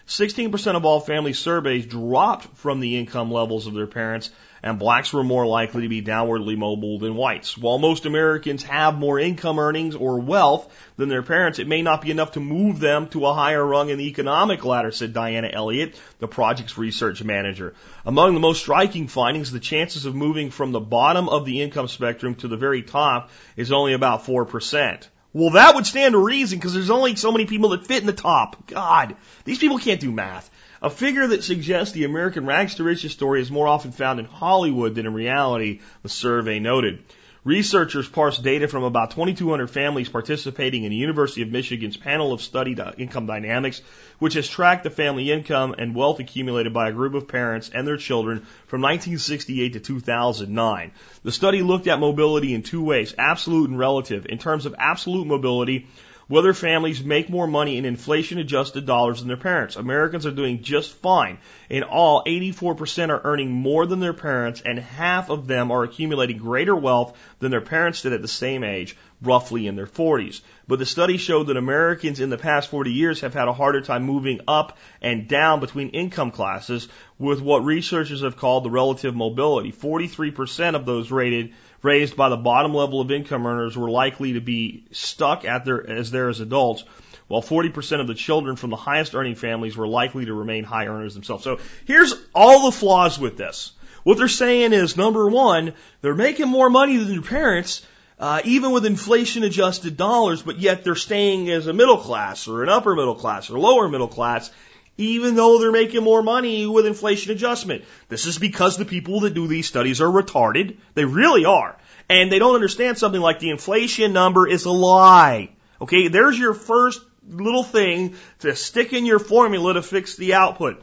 [0.07, 4.31] 16% of all families surveys dropped from the income levels of their parents
[4.63, 7.59] and blacks were more likely to be downwardly mobile than whites.
[7.59, 12.03] While most Americans have more income earnings or wealth than their parents, it may not
[12.03, 15.51] be enough to move them to a higher rung in the economic ladder, said Diana
[15.53, 17.75] Elliott, the project's research manager.
[18.07, 21.89] Among the most striking findings, the chances of moving from the bottom of the income
[21.89, 25.09] spectrum to the very top is only about 4%.
[25.35, 28.07] Well, that would stand to reason because there's only so many people that fit in
[28.07, 28.67] the top.
[28.67, 30.51] God, these people can't do math.
[30.83, 34.27] A figure that suggests the American rags to riches story is more often found in
[34.27, 37.05] Hollywood than in reality, the survey noted.
[37.45, 42.43] Researchers parsed data from about 2,200 families participating in the University of Michigan's panel of
[42.43, 43.81] study income dynamics,
[44.19, 47.87] which has tracked the family income and wealth accumulated by a group of parents and
[47.87, 50.91] their children from 1968 to 2009.
[51.23, 54.27] The study looked at mobility in two ways, absolute and relative.
[54.27, 55.87] In terms of absolute mobility,
[56.33, 59.77] whether families make more money in inflation adjusted dollars than their parents.
[59.77, 61.37] Americans are doing just fine.
[61.69, 66.39] In all, 84% are earning more than their parents, and half of them are accumulating
[66.39, 70.41] greater wealth than their parents did at the same age, roughly in their 40s.
[70.67, 73.83] But the study showed that Americans in the past 40 years have had a harder
[73.83, 79.15] time moving up and down between income classes with what researchers have called the relative
[79.15, 79.71] mobility.
[79.71, 84.41] 43% of those rated raised by the bottom level of income earners were likely to
[84.41, 86.85] be stuck at their, as there as adults,
[87.29, 90.87] while 40% of the children from the highest earning families were likely to remain high
[90.87, 91.45] earners themselves.
[91.45, 93.73] So here's all the flaws with this.
[94.05, 97.87] What they're saying is, number one, they're making more money than their parents,
[98.19, 102.63] uh, even with inflation adjusted dollars, but yet they're staying as a middle class or
[102.63, 104.51] an upper middle class or lower middle class,
[104.99, 107.85] even though they're making more money with inflation adjustment.
[108.09, 110.77] This is because the people that do these studies are retarded.
[110.95, 111.77] They really are.
[112.09, 115.51] And they don't understand something like the inflation number is a lie.
[115.81, 120.83] Okay, there's your first little thing to stick in your formula to fix the output.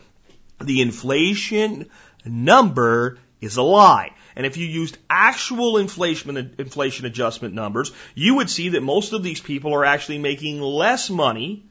[0.59, 1.89] The inflation
[2.25, 4.11] number is a lie.
[4.35, 9.23] And if you used actual inflation, inflation adjustment numbers, you would see that most of
[9.23, 11.68] these people are actually making less money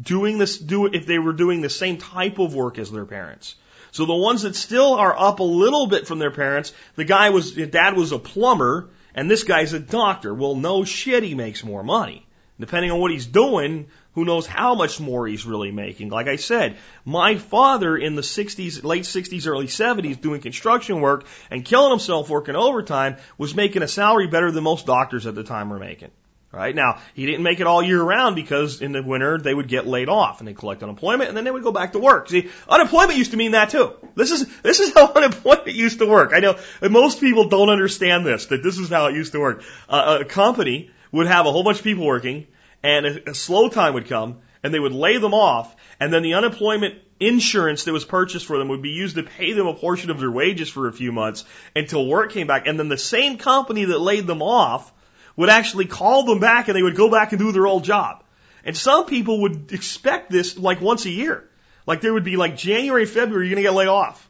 [0.00, 3.54] doing this, do, if they were doing the same type of work as their parents.
[3.92, 7.30] So the ones that still are up a little bit from their parents, the guy
[7.30, 10.34] was, dad was a plumber and this guy's a doctor.
[10.34, 12.26] Well, no shit, he makes more money.
[12.60, 16.08] Depending on what he's doing, who knows how much more he's really making.
[16.08, 21.26] Like I said, my father in the 60s, late 60s, early 70s doing construction work
[21.50, 25.44] and killing himself working overtime was making a salary better than most doctors at the
[25.44, 26.10] time were making.
[26.56, 29.68] Right now, he didn't make it all year round because in the winter they would
[29.68, 32.30] get laid off and they collect unemployment and then they would go back to work.
[32.30, 33.92] See, unemployment used to mean that too.
[34.14, 36.32] This is this is how unemployment used to work.
[36.34, 39.64] I know most people don't understand this that this is how it used to work.
[39.86, 42.46] Uh, a company would have a whole bunch of people working
[42.82, 46.22] and a, a slow time would come and they would lay them off and then
[46.22, 49.74] the unemployment insurance that was purchased for them would be used to pay them a
[49.74, 52.96] portion of their wages for a few months until work came back and then the
[52.96, 54.90] same company that laid them off
[55.36, 58.22] would actually call them back and they would go back and do their old job.
[58.64, 61.48] And some people would expect this like once a year.
[61.86, 64.28] Like there would be like January, February, you're going to get laid off.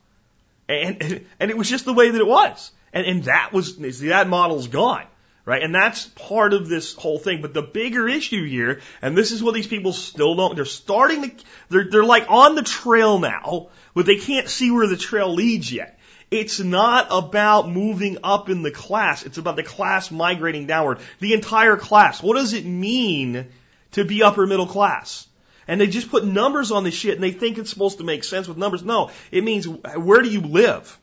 [0.69, 2.71] And, and it was just the way that it was.
[2.93, 5.07] And, and that was, that model's gone.
[5.47, 5.63] Right?
[5.63, 7.41] And that's part of this whole thing.
[7.41, 11.23] But the bigger issue here, and this is what these people still don't, they're starting
[11.23, 15.33] to, they're, they're like on the trail now, but they can't see where the trail
[15.33, 15.96] leads yet.
[16.31, 19.25] It's not about moving up in the class.
[19.25, 20.99] It's about the class migrating downward.
[21.21, 22.23] The entire class.
[22.23, 23.47] What does it mean
[23.93, 25.29] to be upper middle class?
[25.69, 28.25] And they just put numbers on this shit and they think it's supposed to make
[28.25, 28.83] sense with numbers.
[28.83, 30.99] No, it means where do you live?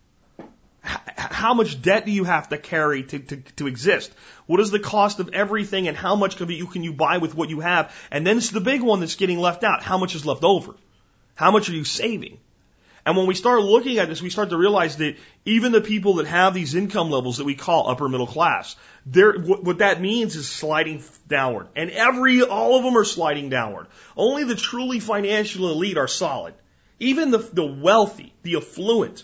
[0.82, 4.12] How much debt do you have to carry to, to, to exist?
[4.46, 7.36] What is the cost of everything and how much can you, can you buy with
[7.36, 7.96] what you have?
[8.12, 9.84] And then it's the big one that's getting left out.
[9.84, 10.76] How much is left over?
[11.36, 12.40] How much are you saving?
[13.06, 16.16] And when we start looking at this, we start to realize that even the people
[16.16, 20.00] that have these income levels that we call upper middle class, they're, what, what that
[20.00, 21.68] means is sliding downward.
[21.76, 23.88] And every, all of them are sliding downward.
[24.16, 26.54] Only the truly financial elite are solid.
[27.00, 29.24] Even the, the wealthy, the affluent,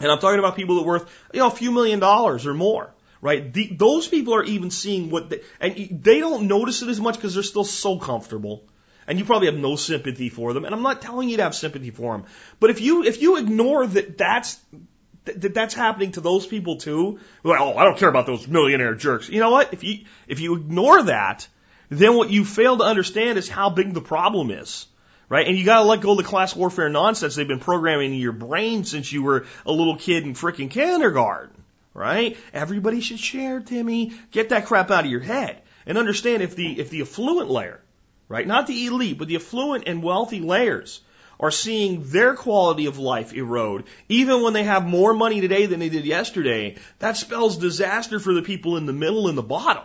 [0.00, 2.54] and I'm talking about people that are worth, you know, a few million dollars or
[2.54, 3.52] more, right?
[3.52, 7.16] The, those people are even seeing what they, and they don't notice it as much
[7.16, 8.62] because they're still so comfortable.
[9.08, 10.64] And you probably have no sympathy for them.
[10.64, 12.26] And I'm not telling you to have sympathy for them.
[12.60, 14.60] But if you, if you ignore that that's,
[15.24, 18.94] that that's happening to those people too, like, oh, I don't care about those millionaire
[18.94, 19.28] jerks.
[19.28, 19.72] You know what?
[19.72, 21.48] If you, if you ignore that,
[21.88, 24.86] then what you fail to understand is how big the problem is
[25.28, 25.46] right?
[25.46, 28.18] And you got to let go of the class warfare nonsense they've been programming in
[28.18, 31.62] your brain since you were a little kid in freaking kindergarten,
[31.94, 32.36] right?
[32.52, 34.14] Everybody should share, Timmy.
[34.30, 37.80] Get that crap out of your head and understand if the if the affluent layer,
[38.28, 41.00] right, not the elite, but the affluent and wealthy layers
[41.40, 45.80] are seeing their quality of life erode, even when they have more money today than
[45.80, 49.84] they did yesterday, that spells disaster for the people in the middle and the bottom.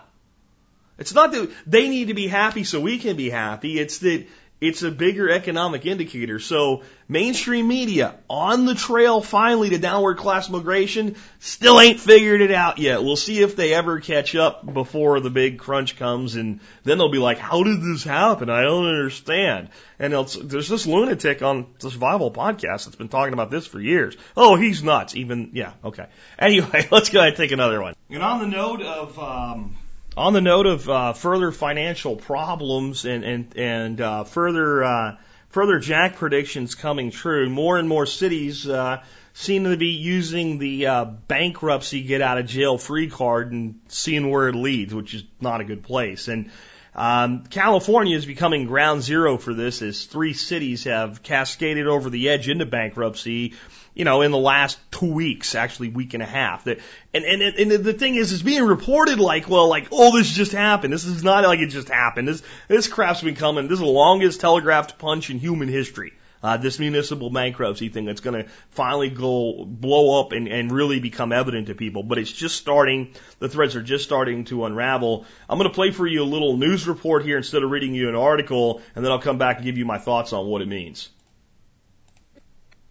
[0.97, 3.79] It's not that they need to be happy so we can be happy.
[3.79, 4.27] It's that
[4.63, 6.39] it's a bigger economic indicator.
[6.39, 12.51] So mainstream media on the trail finally to downward class migration still ain't figured it
[12.51, 13.03] out yet.
[13.03, 17.11] We'll see if they ever catch up before the big crunch comes and then they'll
[17.11, 18.49] be like, how did this happen?
[18.49, 19.67] I don't understand.
[19.99, 24.15] And there's this lunatic on the survival podcast that's been talking about this for years.
[24.37, 25.13] Oh, he's nuts.
[25.13, 26.07] Even, yeah, okay.
[26.39, 27.95] Anyway, let's go ahead and take another one.
[28.09, 29.75] And on the note of, um,
[30.15, 35.15] on the note of uh, further financial problems and and and uh, further uh,
[35.49, 40.87] further jack predictions coming true, more and more cities uh, seem to be using the
[40.87, 45.23] uh, bankruptcy get out of jail free card and seeing where it leads, which is
[45.41, 46.27] not a good place.
[46.27, 46.51] And
[46.95, 52.29] um, California is becoming ground zero for this, as three cities have cascaded over the
[52.29, 53.53] edge into bankruptcy
[53.93, 56.63] you know, in the last two weeks, actually week and a half.
[56.63, 56.79] That,
[57.13, 60.51] and, and, and the thing is, it's being reported like, well, like, oh, this just
[60.51, 60.93] happened.
[60.93, 62.27] This is not like it just happened.
[62.27, 63.67] This, this crap's been coming.
[63.67, 66.13] This is the longest telegraphed punch in human history.
[66.41, 70.99] Uh, this municipal bankruptcy thing that's going to finally go blow up and, and really
[70.99, 72.03] become evident to people.
[72.03, 73.13] But it's just starting.
[73.39, 75.25] The threads are just starting to unravel.
[75.47, 78.09] I'm going to play for you a little news report here instead of reading you
[78.09, 80.67] an article, and then I'll come back and give you my thoughts on what it
[80.67, 81.07] means.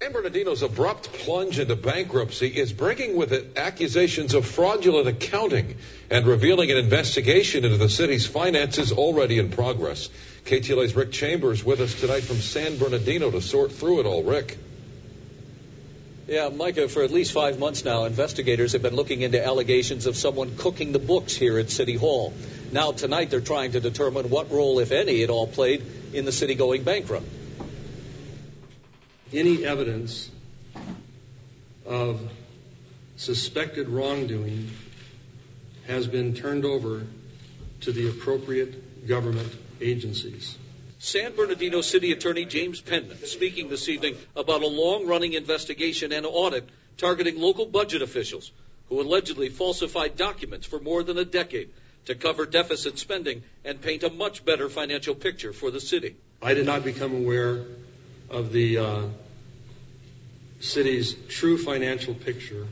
[0.03, 5.77] San Bernardino's abrupt plunge into bankruptcy is bringing with it accusations of fraudulent accounting
[6.11, 10.09] and revealing an investigation into the city's finances already in progress.
[10.45, 14.25] KTLA's Rick Chambers with us tonight from San Bernardino to sort through it all.
[14.25, 14.59] Rick.
[16.27, 20.17] Yeah, Micah, for at least five months now, investigators have been looking into allegations of
[20.17, 22.33] someone cooking the books here at City Hall.
[22.73, 26.33] Now, tonight, they're trying to determine what role, if any, it all played in the
[26.33, 27.27] city going bankrupt
[29.33, 30.31] any evidence
[31.87, 32.21] of
[33.17, 34.71] suspected wrongdoing
[35.87, 37.03] has been turned over
[37.81, 40.57] to the appropriate government agencies.
[40.99, 46.25] San Bernardino City Attorney James Penman speaking this evening about a long running investigation and
[46.25, 48.53] audit targeting local budget officials
[48.89, 51.71] who allegedly falsified documents for more than a decade
[52.05, 56.15] to cover deficit spending and paint a much better financial picture for the city.
[56.41, 57.65] I did not become aware
[58.33, 59.03] of the uh,
[60.61, 62.67] city's true financial picture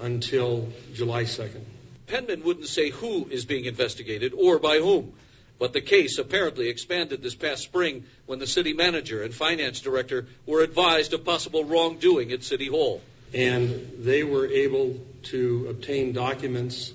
[0.00, 1.62] until July 2nd.
[2.06, 5.12] Penman wouldn't say who is being investigated or by whom,
[5.58, 10.26] but the case apparently expanded this past spring when the city manager and finance director
[10.46, 13.02] were advised of possible wrongdoing at City Hall.
[13.34, 16.94] And they were able to obtain documents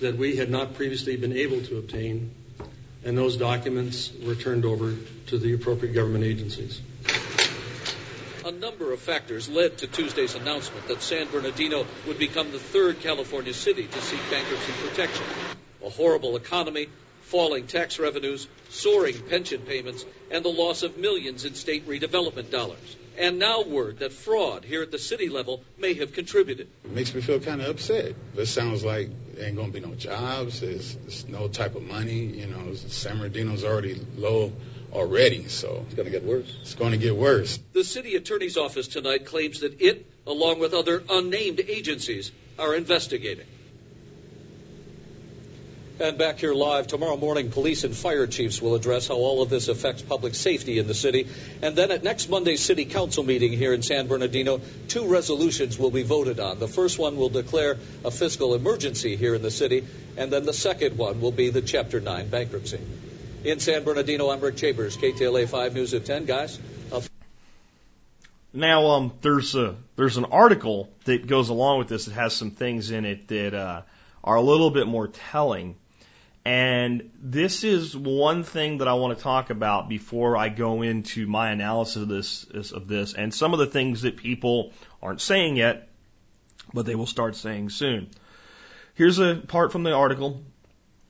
[0.00, 2.30] that we had not previously been able to obtain,
[3.08, 4.94] and those documents were turned over
[5.26, 6.80] to the appropriate government agencies
[8.48, 12.98] a number of factors led to Tuesday's announcement that San Bernardino would become the third
[13.00, 15.26] California city to seek bankruptcy protection.
[15.84, 16.88] A horrible economy,
[17.24, 22.96] falling tax revenues, soaring pension payments, and the loss of millions in state redevelopment dollars.
[23.18, 26.68] And now word that fraud here at the city level may have contributed.
[26.84, 28.14] It makes me feel kind of upset.
[28.36, 30.60] This sounds like there ain't going to be no jobs.
[30.60, 32.20] There's, there's no type of money.
[32.20, 34.52] You know, San Bernardino's already low
[34.92, 35.48] already.
[35.48, 36.56] So it's going to get worse.
[36.60, 37.58] It's going to get worse.
[37.72, 43.46] The city attorney's office tonight claims that it, along with other unnamed agencies, are investigating.
[46.00, 49.50] And back here live tomorrow morning, police and fire chiefs will address how all of
[49.50, 51.26] this affects public safety in the city.
[51.60, 55.90] And then at next Monday's city council meeting here in San Bernardino, two resolutions will
[55.90, 56.60] be voted on.
[56.60, 59.84] The first one will declare a fiscal emergency here in the city,
[60.16, 62.78] and then the second one will be the Chapter 9 bankruptcy.
[63.42, 66.26] In San Bernardino, I'm Rick Chambers, KTLA 5 News at 10.
[66.26, 66.60] Guys,
[68.52, 72.52] Now, um, there's a there's an article that goes along with this that has some
[72.52, 73.82] things in it that uh,
[74.22, 75.74] are a little bit more telling.
[76.48, 81.26] And this is one thing that I want to talk about before I go into
[81.26, 84.72] my analysis of this, of this and some of the things that people
[85.02, 85.90] aren't saying yet,
[86.72, 88.08] but they will start saying soon.
[88.94, 90.42] Here's a part from the article.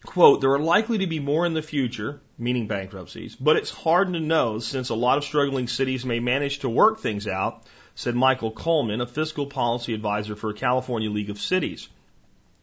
[0.05, 4.13] Quote, there are likely to be more in the future, meaning bankruptcies, but it's hard
[4.15, 7.63] to know since a lot of struggling cities may manage to work things out,
[7.95, 11.89] said Michael Coleman, a fiscal policy advisor for California League of Cities.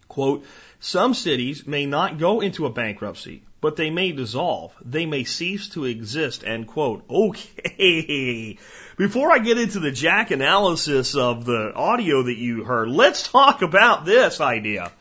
[0.10, 0.46] Quote,
[0.86, 4.72] some cities may not go into a bankruptcy, but they may dissolve.
[4.86, 7.06] They may cease to exist, end quote.
[7.10, 8.60] Okay.
[8.96, 13.64] Before I get into the Jack analysis of the audio that you heard, let's talk
[13.64, 14.92] about this idea.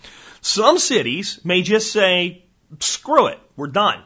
[0.41, 2.47] Some cities may just say,
[2.81, 4.03] screw it, we're done.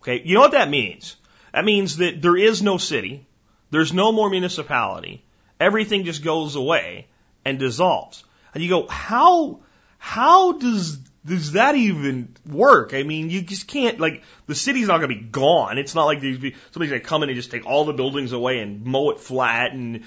[0.00, 1.16] Okay, you know what that means?
[1.52, 3.26] That means that there is no city,
[3.70, 5.22] there's no more municipality,
[5.60, 7.08] everything just goes away
[7.44, 8.24] and dissolves.
[8.54, 9.60] And you go, how,
[9.98, 12.94] how does does that even work?
[12.94, 15.76] I mean, you just can't like the city's not going to be gone.
[15.76, 16.36] It's not like these
[16.70, 19.20] somebody's going to come in and just take all the buildings away and mow it
[19.20, 20.04] flat, and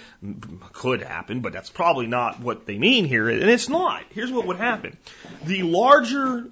[0.72, 4.04] could happen, but that's probably not what they mean here, and it's not.
[4.12, 4.98] Here's what would happen:
[5.44, 6.50] the larger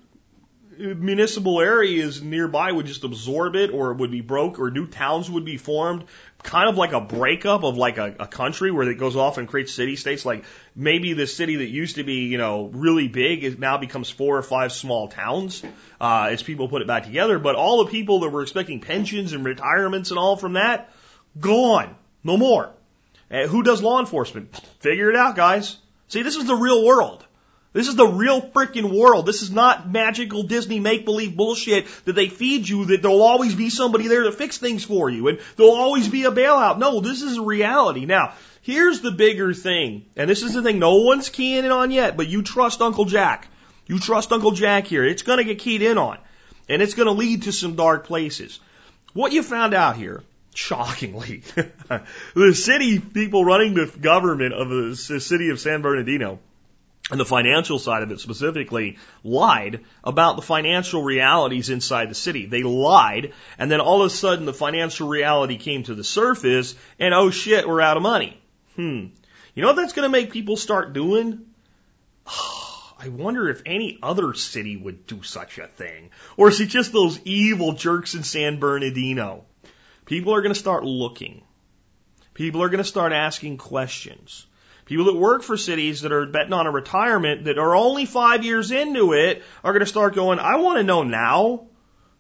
[0.78, 5.30] municipal areas nearby would just absorb it, or it would be broke, or new towns
[5.30, 6.04] would be formed,
[6.48, 9.50] kind of like a breakup of like a, a country where it goes off and
[9.50, 10.26] creates city states.
[10.26, 10.45] Like
[10.76, 14.38] maybe the city that used to be, you know, really big is now becomes four
[14.38, 15.62] or five small towns
[16.00, 17.38] uh, as people put it back together.
[17.38, 20.89] But all the people that were expecting pensions and retirements and all from that,
[21.38, 21.93] gone,
[22.24, 22.72] no more.
[23.30, 24.56] Who does law enforcement?
[24.80, 25.76] Figure it out, guys.
[26.08, 27.26] See, this is the real world.
[27.78, 29.28] This is the real freaking world.
[29.28, 33.53] This is not magical Disney make believe bullshit that they feed you that there'll always
[33.53, 36.80] be somebody there to fix things for you and there'll always be a bailout.
[36.80, 38.05] No, this is reality.
[38.05, 41.91] Now, here's the bigger thing, and this is the thing no one's keying in on
[41.91, 43.47] yet, but you trust Uncle Jack.
[43.86, 45.05] You trust Uncle Jack here.
[45.05, 46.17] It's going to get keyed in on,
[46.67, 48.59] and it's going to lead to some dark places.
[49.13, 50.23] What you found out here
[50.55, 51.43] shockingly,
[52.34, 56.39] the city people running the government of the city of San Bernardino
[57.10, 62.45] and the financial side of it specifically lied about the financial realities inside the city.
[62.45, 66.76] They lied, and then all of a sudden the financial reality came to the surface,
[67.00, 68.41] and oh shit, we're out of money.
[68.76, 69.08] Hmm.
[69.56, 71.45] You know what that's going to make people start doing?
[73.00, 76.10] I wonder if any other city would do such a thing.
[76.36, 79.45] Or is it just those evil jerks in San Bernardino?
[80.06, 81.43] People are going to start looking.
[82.34, 84.45] People are going to start asking questions.
[84.88, 88.46] People that work for cities that are betting on a retirement that are only five
[88.46, 91.68] years into it are going to start going, I want to know now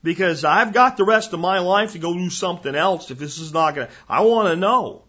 [0.03, 3.39] because I've got the rest of my life to go do something else if this
[3.39, 5.03] is not going to, I want to know.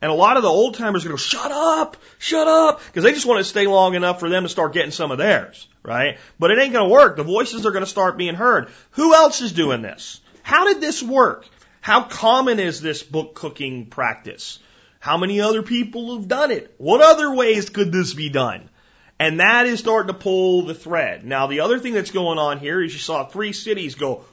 [0.00, 2.80] And a lot of the old timers are going to go, shut up, shut up,
[2.86, 5.18] because they just want to stay long enough for them to start getting some of
[5.18, 6.16] theirs, right?
[6.38, 7.16] But it ain't going to work.
[7.16, 8.70] The voices are going to start being heard.
[8.92, 10.22] Who else is doing this?
[10.42, 11.46] How did this work?
[11.82, 14.58] How common is this book cooking practice?
[15.04, 16.74] How many other people have done it?
[16.78, 18.70] What other ways could this be done?
[19.18, 21.26] And that is starting to pull the thread.
[21.26, 24.24] Now, the other thing that's going on here is you saw three cities go,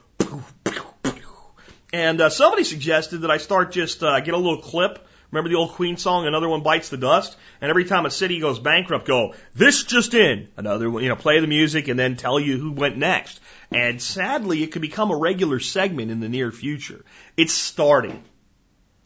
[1.92, 5.06] and uh, somebody suggested that I start just uh, get a little clip.
[5.30, 7.36] Remember the old Queen song, "Another One Bites the Dust"?
[7.60, 10.48] And every time a city goes bankrupt, go this just in.
[10.56, 13.40] Another one, you know, play the music and then tell you who went next.
[13.70, 17.04] And sadly, it could become a regular segment in the near future.
[17.36, 18.24] It's starting.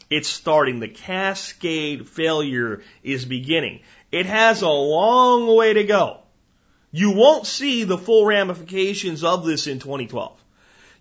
[0.09, 0.81] It's starting.
[0.81, 3.81] The cascade failure is beginning.
[4.13, 6.21] It has a long way to go.
[6.93, 10.43] You won't see the full ramifications of this in 2012.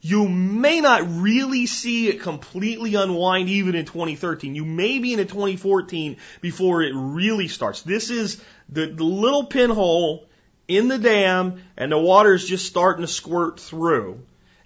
[0.01, 4.53] You may not really see it completely unwind even in 2013.
[4.53, 7.81] You may be into 2014 before it really starts.
[7.81, 10.27] This is the, the little pinhole
[10.67, 14.19] in the dam and the water is just starting to squirt through.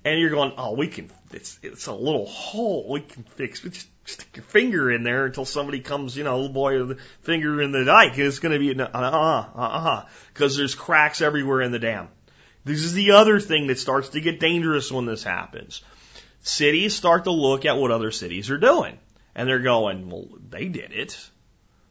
[0.03, 2.87] And you're going, oh, we can, it's, it's a little hole.
[2.89, 3.73] We can fix it.
[3.73, 7.61] Just stick your finger in there until somebody comes, you know, little boy a finger
[7.61, 8.17] in the dike.
[8.17, 12.09] It's going to be, uh, uh, uh, uh, because there's cracks everywhere in the dam.
[12.65, 15.81] This is the other thing that starts to get dangerous when this happens.
[16.41, 18.97] Cities start to look at what other cities are doing.
[19.35, 21.29] And they're going, well, they did it.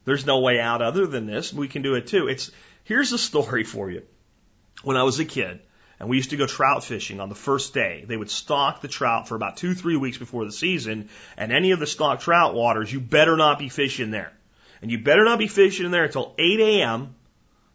[0.05, 1.53] There's no way out other than this.
[1.53, 2.29] We can do it too.
[2.29, 2.51] It's,
[2.85, 4.03] here's a story for you.
[4.83, 5.61] When I was a kid,
[6.01, 8.05] and we used to go trout fishing on the first day.
[8.07, 11.73] They would stock the trout for about two, three weeks before the season, and any
[11.73, 14.33] of the stocked trout waters, you better not be fishing there.
[14.81, 17.15] And you better not be fishing in there until 8 a.m.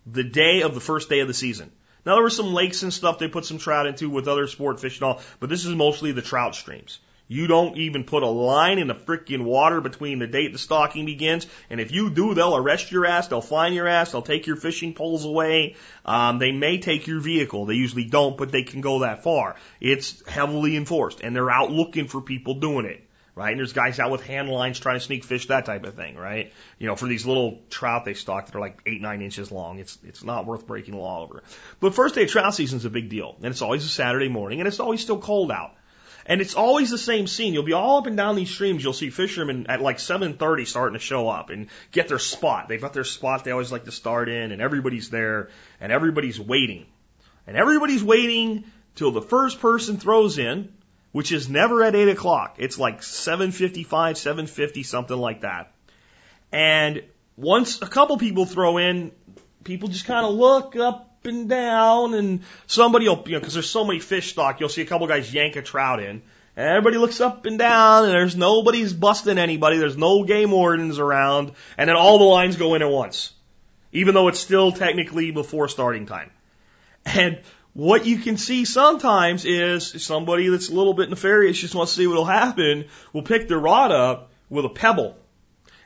[0.06, 1.70] the day of the first day of the season.
[2.06, 4.80] Now there were some lakes and stuff they put some trout into with other sport
[4.80, 7.00] fish and all, but this is mostly the trout streams.
[7.28, 11.06] You don't even put a line in the freaking water between the date the stocking
[11.06, 11.48] begins.
[11.70, 14.58] And if you do, they'll arrest your ass, they'll fine your ass, they'll take your
[14.58, 15.76] fishing poles away.
[16.06, 17.66] Um, they may take your vehicle.
[17.66, 19.56] They usually don't, but they can go that far.
[19.80, 23.08] It's heavily enforced and they're out looking for people doing it.
[23.36, 23.50] Right?
[23.50, 26.16] And there's guys out with hand lines trying to sneak fish, that type of thing,
[26.16, 26.54] right?
[26.78, 29.80] You know, for these little trout they stock that are like eight, nine inches long,
[29.80, 31.42] it's, it's not worth breaking the law over.
[31.80, 33.36] But first day of trout season is a big deal.
[33.38, 35.74] And it's always a Saturday morning and it's always still cold out.
[36.26, 37.54] And it's always the same scene.
[37.54, 38.84] You'll be all up and down these streams.
[38.84, 42.70] You'll see fishermen at like 7:30 starting to show up and get their spot.
[42.70, 45.50] They've got their spot they always like to start in, and everybody's there,
[45.82, 46.86] and everybody's waiting,
[47.46, 48.64] and everybody's waiting
[48.96, 50.70] till the first person throws in,
[51.12, 52.56] which is never at eight o'clock.
[52.58, 55.74] It's like 7:55, 7:50, something like that.
[56.52, 57.04] And
[57.36, 59.12] once a couple people throw in,
[59.64, 63.70] people just kind of look up and down, and somebody will, you know, because there's
[63.70, 66.22] so many fish stock, you'll see a couple guys yank a trout in,
[66.56, 71.00] and everybody looks up and down, and there's nobody's busting anybody, there's no game wardens
[71.00, 73.32] around, and then all the lines go in at once,
[73.92, 76.32] even though it's still technically before starting time.
[77.06, 77.42] And
[77.74, 82.02] what you can see sometimes is somebody that's a little bit nefarious, just wants to
[82.02, 85.18] see what'll happen, will pick their rod up with a pebble,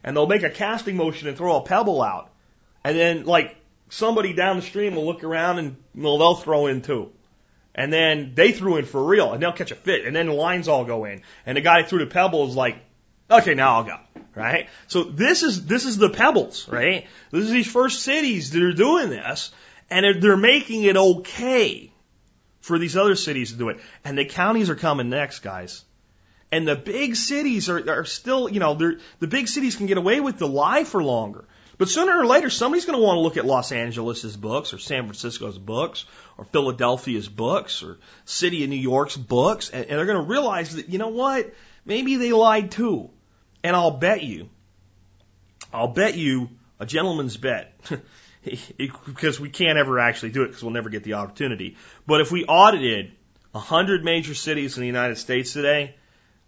[0.04, 2.30] and they'll make a casting motion and throw a pebble out.
[2.84, 3.57] And then, like,
[3.90, 7.12] somebody down the stream will look around and well, they'll throw in too.
[7.74, 10.34] And then they threw in for real and they'll catch a fit and then the
[10.34, 11.22] lines all go in.
[11.46, 12.78] And the guy threw the pebble is like,
[13.30, 13.98] okay, now I'll go.
[14.36, 14.70] Right?
[14.88, 17.08] So this is, this is the pebbles, right?
[17.32, 19.52] This is these first cities that are doing this
[19.90, 21.92] and they're making it okay
[22.62, 23.80] for these other cities to do it.
[24.04, 25.84] And the counties are coming next, guys.
[26.52, 30.20] And the big cities are, are still, you know, the big cities can get away
[30.20, 31.46] with the lie for longer.
[31.78, 34.80] But sooner or later, somebody's going to want to look at Los Angeles's books or
[34.80, 36.06] San Francisco's books
[36.38, 40.76] or Philadelphia's books or City of New York's books, and, and they're going to realize
[40.76, 41.54] that, you know what?
[41.86, 43.12] Maybe they lied too.
[43.64, 44.50] And I'll bet you,
[45.72, 46.50] I'll bet you
[46.80, 47.74] a gentleman's bet,
[48.78, 51.78] because we can't ever actually do it because we'll never get the opportunity.
[52.06, 53.12] But if we audited
[53.54, 55.96] a hundred major cities in the United States today,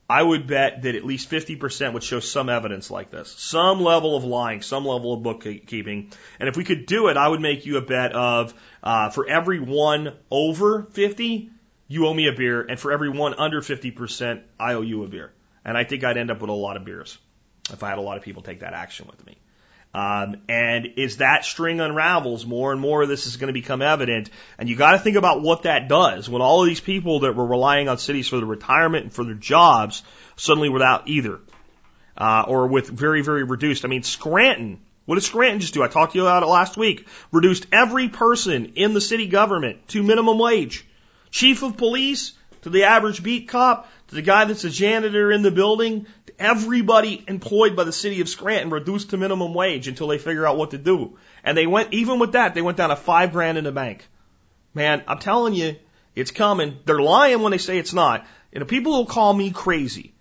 [0.09, 3.31] I would bet that at least 50% would show some evidence like this.
[3.31, 6.11] Some level of lying, some level of bookkeeping.
[6.39, 9.29] And if we could do it, I would make you a bet of, uh, for
[9.29, 11.51] every one over 50,
[11.87, 12.61] you owe me a beer.
[12.61, 15.31] And for every one under 50%, I owe you a beer.
[15.63, 17.19] And I think I'd end up with a lot of beers
[17.71, 19.37] if I had a lot of people take that action with me.
[19.91, 23.81] Um, and as that string unravels, more and more of this is going to become
[23.81, 24.29] evident.
[24.57, 27.35] And you got to think about what that does when all of these people that
[27.35, 30.03] were relying on cities for their retirement and for their jobs
[30.35, 31.39] suddenly without either,
[32.17, 33.83] uh, or with very, very reduced.
[33.83, 34.79] I mean, Scranton.
[35.05, 35.81] What did Scranton just do?
[35.81, 37.07] I talked to you about it last week.
[37.31, 40.85] Reduced every person in the city government to minimum wage.
[41.31, 45.41] Chief of police to the average beat cop to the guy that's a janitor in
[45.41, 50.07] the building to everybody employed by the city of Scranton reduced to minimum wage until
[50.07, 51.17] they figure out what to do.
[51.43, 54.07] And they went, even with that, they went down to five grand in the bank.
[54.73, 55.75] Man, I'm telling you,
[56.15, 56.77] it's coming.
[56.85, 58.25] They're lying when they say it's not.
[58.51, 60.13] You know, people will call me crazy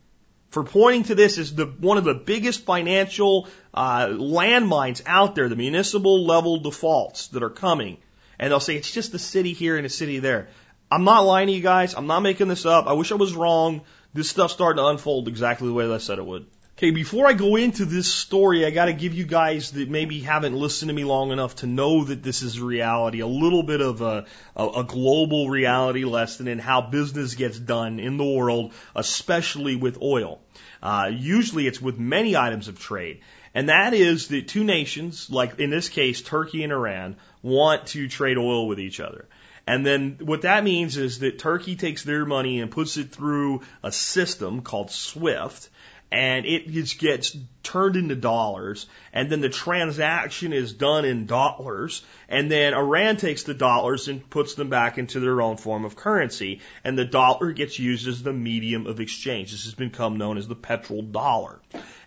[0.50, 5.48] for pointing to this as the one of the biggest financial uh, landmines out there,
[5.48, 7.98] the municipal level defaults that are coming.
[8.38, 10.48] And they'll say it's just the city here and the city there.
[10.90, 11.94] I'm not lying to you guys.
[11.94, 12.86] I'm not making this up.
[12.86, 13.82] I wish I was wrong.
[14.14, 16.46] This stuff's starting to unfold exactly the way that I said it would.
[16.78, 20.20] Okay, before I go into this story, I got to give you guys that maybe
[20.20, 23.80] haven't listened to me long enough to know that this is reality, a little bit
[23.80, 28.74] of a, a, a, global reality lesson in how business gets done in the world,
[28.94, 30.40] especially with oil.
[30.80, 33.22] Uh, usually it's with many items of trade.
[33.54, 38.06] And that is that two nations, like in this case, Turkey and Iran, want to
[38.06, 39.26] trade oil with each other.
[39.68, 43.60] And then what that means is that Turkey takes their money and puts it through
[43.82, 45.68] a system called SWIFT
[46.10, 52.50] and it gets turned into dollars and then the transaction is done in dollars and
[52.50, 56.62] then Iran takes the dollars and puts them back into their own form of currency
[56.82, 59.52] and the dollar gets used as the medium of exchange.
[59.52, 61.58] This has become known as the petrodollar.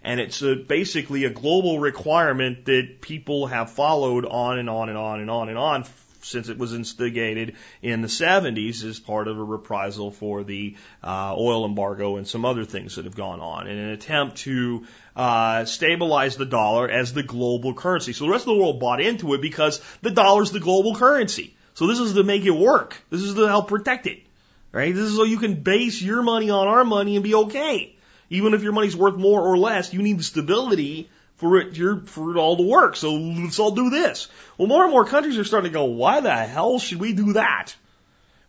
[0.04, 4.98] And it's a, basically a global requirement that people have followed on and on and
[4.98, 5.86] on and on and on
[6.24, 11.36] since it was instigated in the 70s as part of a reprisal for the uh,
[11.38, 15.66] oil embargo and some other things that have gone on in an attempt to uh,
[15.66, 18.14] stabilize the dollar as the global currency.
[18.14, 21.56] So the rest of the world bought into it because the dollar's the global currency.
[21.74, 23.02] So this is to make it work.
[23.10, 24.24] This is to help protect it.
[24.72, 24.94] Right?
[24.96, 27.96] This is so you can base your money on our money and be okay.
[28.30, 31.10] Even if your money's worth more or less, you need stability
[31.42, 32.96] for it, for it all to work.
[32.96, 34.28] So let's all do this.
[34.60, 37.34] Well, more and more countries are starting to go, why the hell should we do
[37.34, 37.76] that?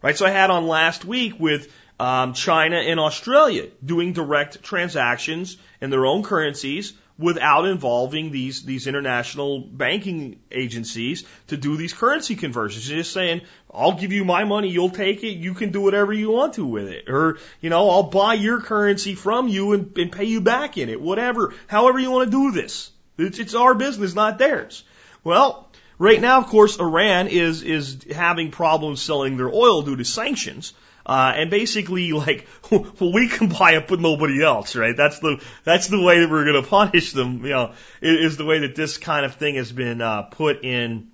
[0.03, 0.14] Right.
[0.14, 5.88] So I had on last week with, um, China and Australia doing direct transactions in
[5.88, 6.93] their own currencies
[7.23, 12.89] without involving these these international banking agencies to do these currency conversions.
[12.89, 13.43] You're just saying,
[13.73, 16.66] I'll give you my money, you'll take it, you can do whatever you want to
[16.66, 20.41] with it, or you know, I'll buy your currency from you and, and pay you
[20.41, 22.91] back in it, whatever, however you want to do this.
[23.18, 24.85] It's, it's our business, not theirs.
[25.23, 30.05] Well, right now, of course, Iran is is having problems selling their oil due to
[30.05, 30.73] sanctions.
[31.05, 34.96] Uh, and basically, like, well, we can buy it, but nobody else, right?
[34.96, 37.44] That's the that's the way that we're going to punish them.
[37.44, 41.09] You know, is the way that this kind of thing has been uh, put in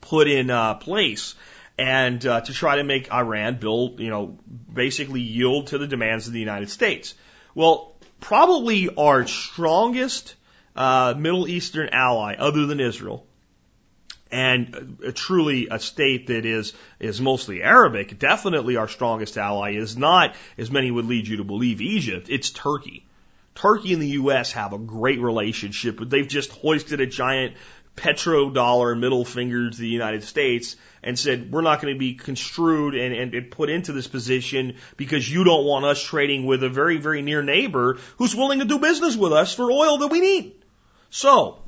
[0.00, 1.34] put in uh, place,
[1.78, 4.38] and uh, to try to make Iran build, you know,
[4.72, 7.14] basically yield to the demands of the United States.
[7.54, 10.36] Well, probably our strongest
[10.76, 13.26] uh, Middle Eastern ally, other than Israel,
[14.32, 20.34] and truly a state that is is mostly Arabic, definitely our strongest ally is not,
[20.58, 22.28] as many would lead you to believe, Egypt.
[22.30, 23.06] It's Turkey.
[23.54, 24.52] Turkey and the U.S.
[24.52, 27.56] have a great relationship, but they've just hoisted a giant
[27.96, 32.94] petrodollar middle finger to the United States and said, we're not going to be construed
[32.94, 36.98] and, and put into this position because you don't want us trading with a very,
[36.98, 40.54] very near neighbor who's willing to do business with us for oil that we need.
[41.10, 41.58] So,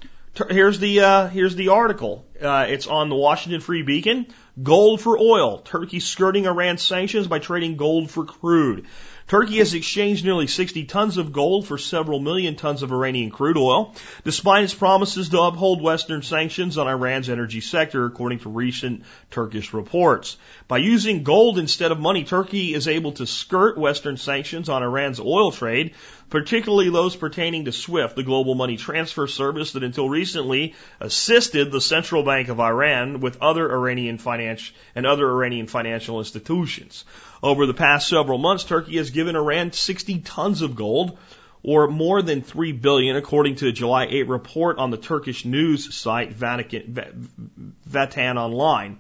[0.49, 2.25] Here's the uh, here's the article.
[2.41, 4.27] Uh, it's on the Washington Free Beacon.
[4.63, 5.59] Gold for oil.
[5.59, 8.87] Turkey skirting Iran sanctions by trading gold for crude.
[9.29, 13.57] Turkey has exchanged nearly 60 tons of gold for several million tons of Iranian crude
[13.57, 13.95] oil,
[14.25, 19.73] despite its promises to uphold Western sanctions on Iran's energy sector, according to recent Turkish
[19.73, 20.37] reports.
[20.69, 25.21] By using gold instead of money, Turkey is able to skirt Western sanctions on Iran's
[25.21, 25.95] oil trade,
[26.29, 31.81] particularly those pertaining to SWIFT, the global money transfer service that until recently assisted the
[31.81, 37.05] central bank of Iran with other Iranian financial and other Iranian financial institutions.
[37.43, 41.19] Over the past several months, Turkey has given Iran 60 tons of gold,
[41.65, 45.95] or more than 3 billion, according to a July 8 report on the Turkish news
[45.95, 48.99] site Vatican, Vatan Online.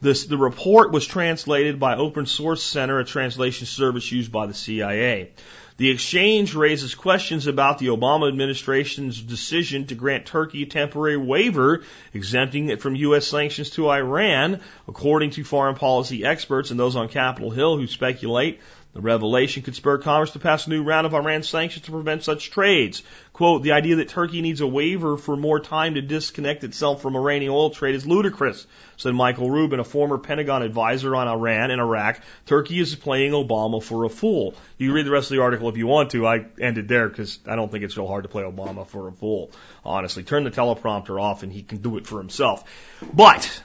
[0.00, 4.54] This, the report was translated by Open Source Center, a translation service used by the
[4.54, 5.30] CIA.
[5.78, 11.82] The exchange raises questions about the Obama administration's decision to grant Turkey a temporary waiver
[12.12, 13.26] exempting it from U.S.
[13.26, 18.60] sanctions to Iran, according to foreign policy experts and those on Capitol Hill who speculate
[18.94, 22.24] the revelation could spur Congress to pass a new round of Iran sanctions to prevent
[22.24, 23.02] such trades.
[23.32, 27.16] Quote, the idea that Turkey needs a waiver for more time to disconnect itself from
[27.16, 28.66] Iranian oil trade is ludicrous,
[28.98, 32.20] said Michael Rubin, a former Pentagon advisor on Iran and Iraq.
[32.44, 34.54] Turkey is playing Obama for a fool.
[34.76, 36.26] You can read the rest of the article if you want to.
[36.26, 39.12] I ended there because I don't think it's real hard to play Obama for a
[39.12, 39.52] fool,
[39.86, 40.22] honestly.
[40.22, 42.62] Turn the teleprompter off and he can do it for himself.
[43.14, 43.62] But,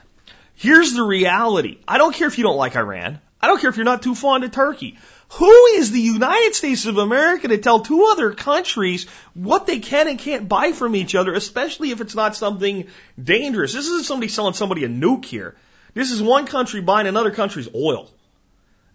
[0.55, 1.79] here's the reality.
[1.85, 3.19] I don't care if you don't like Iran.
[3.39, 4.97] I don't care if you're not too fond of Turkey.
[5.29, 10.07] Who is the United States of America to tell two other countries what they can
[10.07, 12.87] and can't buy from each other, especially if it's not something
[13.21, 13.73] dangerous?
[13.73, 15.55] This isn't somebody selling somebody a nuke here.
[15.93, 18.09] This is one country buying another country's oil.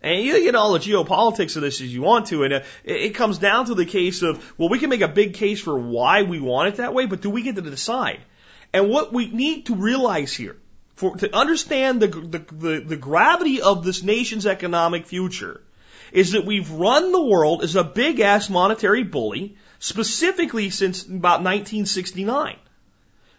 [0.01, 3.39] And you get all the geopolitics of this as you want to, and it comes
[3.39, 6.41] down to the case of, well, we can make a big case for why we
[6.41, 8.20] want it that way, but do we get to decide?
[8.72, 10.57] And what we need to realize here,
[10.97, 15.61] for, to understand the, the, the, the gravity of this nation's economic future,
[16.13, 21.43] is that we've run the world as a big ass monetary bully, specifically since about
[21.43, 22.57] 1969.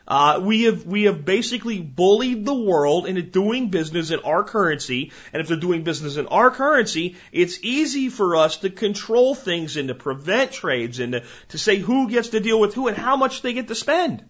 [0.06, 5.14] Uh, we have we have basically bullied the world into doing business in our currency,
[5.32, 9.78] and if they're doing business in our currency, it's easy for us to control things
[9.78, 12.98] and to prevent trades and to, to say who gets to deal with who and
[12.98, 14.26] how much they get to spend.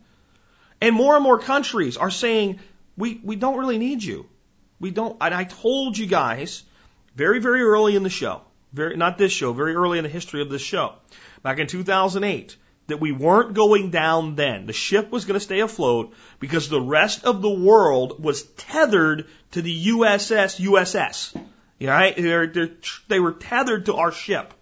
[0.79, 2.59] And more and more countries are saying
[2.95, 4.27] we we don't really need you.
[4.79, 5.17] We don't.
[5.21, 6.63] And I told you guys
[7.15, 8.41] very, very early in the show,
[8.71, 10.93] very, not this show, very early in the history of this show,
[11.43, 12.55] back in 2008,
[12.87, 14.65] that we weren't going down then.
[14.65, 19.27] The ship was going to stay afloat because the rest of the world was tethered
[19.51, 21.39] to the USS USS.
[21.81, 22.15] Right?
[22.15, 22.71] They're, they're,
[23.07, 24.53] they were tethered to our ship.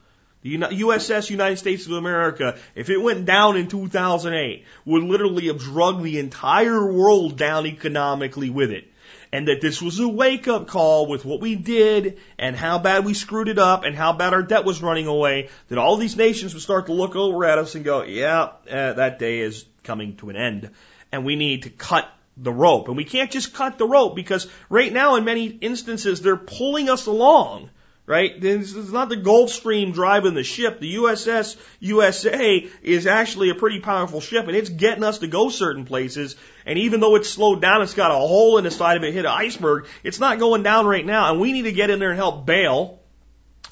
[0.44, 5.60] The USS United States of America, if it went down in 2008, would literally have
[5.60, 8.91] drugged the entire world down economically with it
[9.34, 13.06] and that this was a wake up call with what we did and how bad
[13.06, 16.18] we screwed it up and how bad our debt was running away, that all these
[16.18, 19.66] nations would start to look over at us and go, yeah, uh, that day is
[19.84, 20.70] coming to an end.
[21.12, 22.88] And we need to cut the rope.
[22.88, 26.90] And we can't just cut the rope because right now in many instances they're pulling
[26.90, 27.70] us along
[28.12, 28.42] right?
[28.42, 30.82] This is not the Gulfstream driving the ship.
[30.82, 35.48] The USS USA is actually a pretty powerful ship and it's getting us to go
[35.48, 36.36] certain places.
[36.66, 39.14] And even though it's slowed down, it's got a hole in the side of it,
[39.14, 39.88] hit an iceberg.
[40.04, 42.46] It's not going down right now and we need to get in there and help
[42.46, 43.00] bail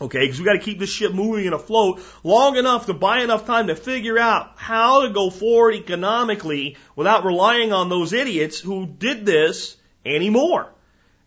[0.02, 3.20] Okay, because we got to keep this ship moving and afloat long enough to buy
[3.20, 8.62] enough time to figure out how to go forward economically without relying on those idiots
[8.62, 9.76] who did this
[10.06, 10.72] anymore.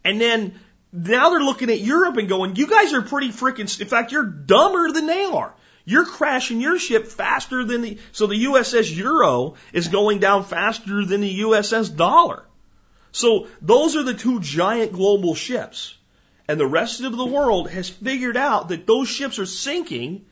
[0.02, 0.58] And then
[0.92, 4.24] now they're looking at Europe and going, you guys are pretty freaking, in fact, you're
[4.24, 5.54] dumber than they are.
[5.84, 11.04] You're crashing your ship faster than the, so the USS Euro is going down faster
[11.04, 12.44] than the USS Dollar.
[13.10, 15.96] So those are the two giant global ships.
[16.46, 20.24] And the rest of the world has figured out that those ships are sinking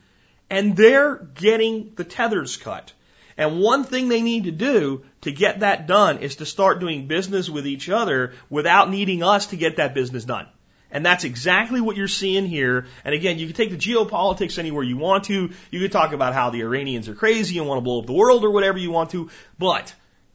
[0.49, 2.93] and they're getting the tethers cut.
[3.37, 7.07] And one thing they need to do to get that done is to start doing
[7.07, 10.47] business with each other without needing us to get that business done.
[10.91, 12.87] And that's exactly what you're seeing here.
[13.05, 15.51] And again, you can take the geopolitics anywhere you want to.
[15.71, 18.13] You can talk about how the Iranians are crazy and want to blow up the
[18.13, 19.29] world or whatever you want to.
[19.57, 19.93] But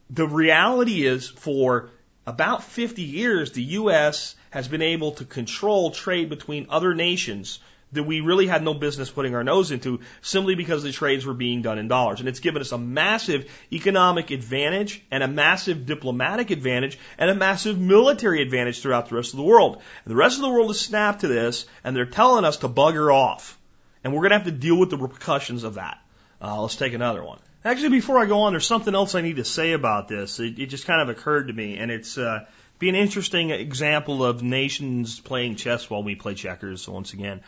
[0.09, 1.91] the reality is for
[2.25, 4.35] about 50 years, the U.S.
[4.49, 7.59] has been able to control trade between other nations
[7.97, 11.33] that we really had no business putting our nose into simply because the trades were
[11.33, 12.19] being done in dollars.
[12.19, 17.35] And it's given us a massive economic advantage and a massive diplomatic advantage and a
[17.35, 19.81] massive military advantage throughout the rest of the world.
[20.05, 22.69] And the rest of the world has snapped to this and they're telling us to
[22.69, 23.59] bugger off.
[24.03, 25.99] And we're going to have to deal with the repercussions of that.
[26.41, 27.39] Uh, let's take another one.
[27.65, 30.39] Actually, before I go on, there's something else I need to say about this.
[30.39, 32.45] It, it just kind of occurred to me, and it's uh,
[32.79, 37.41] be an interesting example of nations playing chess while we play checkers once again.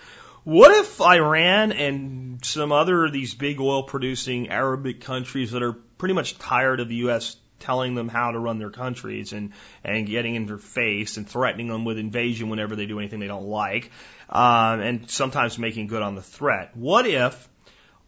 [0.43, 5.73] What if Iran and some other of these big oil producing Arabic countries that are
[5.73, 7.35] pretty much tired of the U.S.
[7.59, 9.51] telling them how to run their countries and,
[9.83, 13.27] and getting in their face and threatening them with invasion whenever they do anything they
[13.27, 13.91] don't like,
[14.29, 16.75] um, and sometimes making good on the threat?
[16.75, 17.49] What if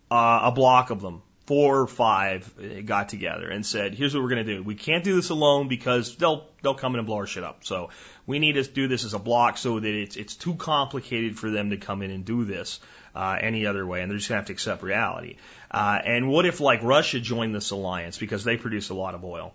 [0.09, 4.29] uh, a block of them four or five got together and said, "Here's what we're
[4.29, 4.63] going to do.
[4.63, 7.63] We can't do this alone because they'll they'll come in and blow our shit up.
[7.63, 7.89] So
[8.25, 11.49] we need to do this as a block so that it's it's too complicated for
[11.49, 12.79] them to come in and do this
[13.15, 15.37] uh, any other way, and they're just going to have to accept reality.
[15.69, 19.23] Uh, and what if like Russia joined this alliance because they produce a lot of
[19.25, 19.53] oil?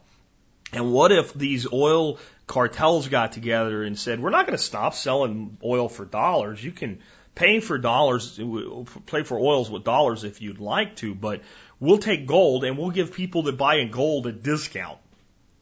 [0.72, 4.94] And what if these oil cartels got together and said, "We're not going to stop
[4.94, 6.62] selling oil for dollars.
[6.62, 7.00] You can."
[7.36, 8.40] Pay for dollars,
[9.04, 11.42] pay for oils with dollars if you'd like to, but
[11.78, 14.98] We'll take gold and we'll give people that buy in gold a discount.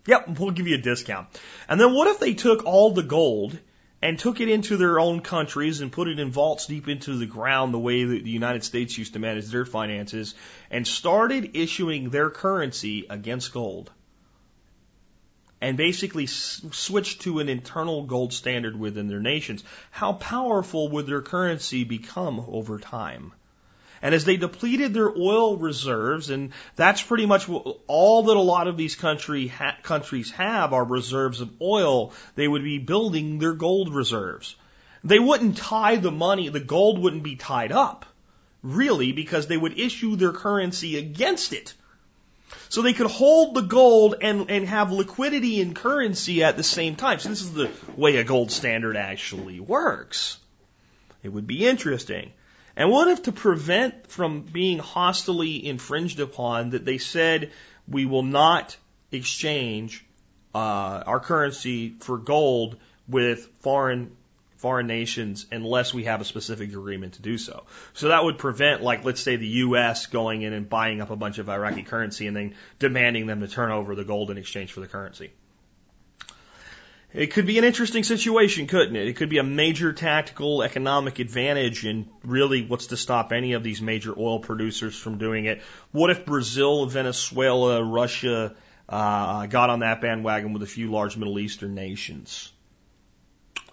[0.06, 1.28] Yep, we'll give you a discount.
[1.68, 3.58] And then what if they took all the gold
[4.02, 7.26] and took it into their own countries and put it in vaults deep into the
[7.26, 10.34] ground the way that the United States used to manage their finances
[10.70, 13.90] and started issuing their currency against gold?
[15.64, 21.22] and basically switched to an internal gold standard within their nations, how powerful would their
[21.22, 23.32] currency become over time?
[24.04, 28.68] And as they depleted their oil reserves, and that's pretty much all that a lot
[28.68, 33.54] of these country ha- countries have are reserves of oil, they would be building their
[33.54, 34.56] gold reserves.
[35.04, 38.04] They wouldn't tie the money, the gold wouldn't be tied up,
[38.62, 41.72] really, because they would issue their currency against it.
[42.68, 46.96] So they could hold the gold and, and have liquidity in currency at the same
[46.96, 47.20] time.
[47.20, 50.36] So this is the way a gold standard actually works.
[51.22, 52.32] It would be interesting.
[52.76, 57.52] And what if to prevent from being hostily infringed upon that they said
[57.86, 58.76] we will not
[59.12, 60.04] exchange
[60.54, 62.76] uh, our currency for gold
[63.08, 64.16] with foreign
[64.56, 67.64] foreign nations unless we have a specific agreement to do so.
[67.92, 70.06] So that would prevent, like, let's say the U.S.
[70.06, 73.48] going in and buying up a bunch of Iraqi currency and then demanding them to
[73.48, 75.32] turn over the gold in exchange for the currency.
[77.14, 79.06] It could be an interesting situation, couldn't it?
[79.06, 83.62] It could be a major tactical economic advantage, and really, what's to stop any of
[83.62, 85.62] these major oil producers from doing it?
[85.92, 88.56] What if Brazil, Venezuela, Russia
[88.88, 92.52] uh, got on that bandwagon with a few large Middle Eastern nations?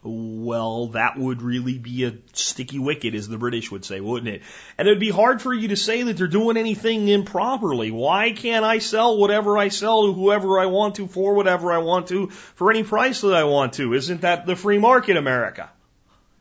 [0.04, 4.42] Well, that would really be a sticky wicket, as the British would say, wouldn't it?
[4.78, 7.92] And it would be hard for you to say that they're doing anything improperly.
[7.92, 11.78] Why can't I sell whatever I sell to whoever I want to for whatever I
[11.80, 13.94] want to for any price that I want to?
[13.94, 15.70] Isn't that the free market, America?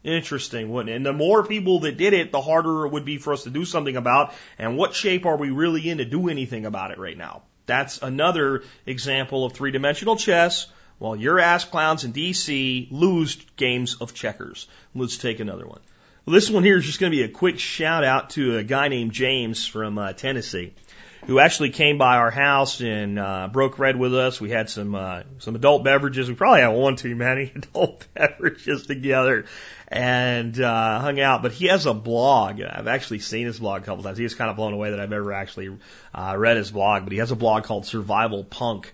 [0.02, 0.96] Interesting, wouldn't it?
[0.96, 3.50] And the more people that did it, the harder it would be for us to
[3.50, 4.32] do something about.
[4.58, 7.42] And what shape are we really in to do anything about it right now?
[7.66, 10.66] That's another example of three dimensional chess
[11.00, 14.68] while your ass clowns in DC lose games of checkers.
[14.94, 15.80] Let's take another one.
[16.26, 18.62] Well, this one here is just going to be a quick shout out to a
[18.62, 20.74] guy named James from uh, Tennessee
[21.26, 24.40] who actually came by our house and uh, broke bread with us.
[24.40, 26.28] We had some uh, some adult beverages.
[26.28, 29.46] We probably had one too many adult beverages together
[29.88, 31.42] and uh, hung out.
[31.42, 32.60] But he has a blog.
[32.60, 34.18] I've actually seen his blog a couple times.
[34.18, 35.78] He was kind of blown away that I've ever actually
[36.14, 37.04] uh, read his blog.
[37.04, 38.92] But he has a blog called Survival Punk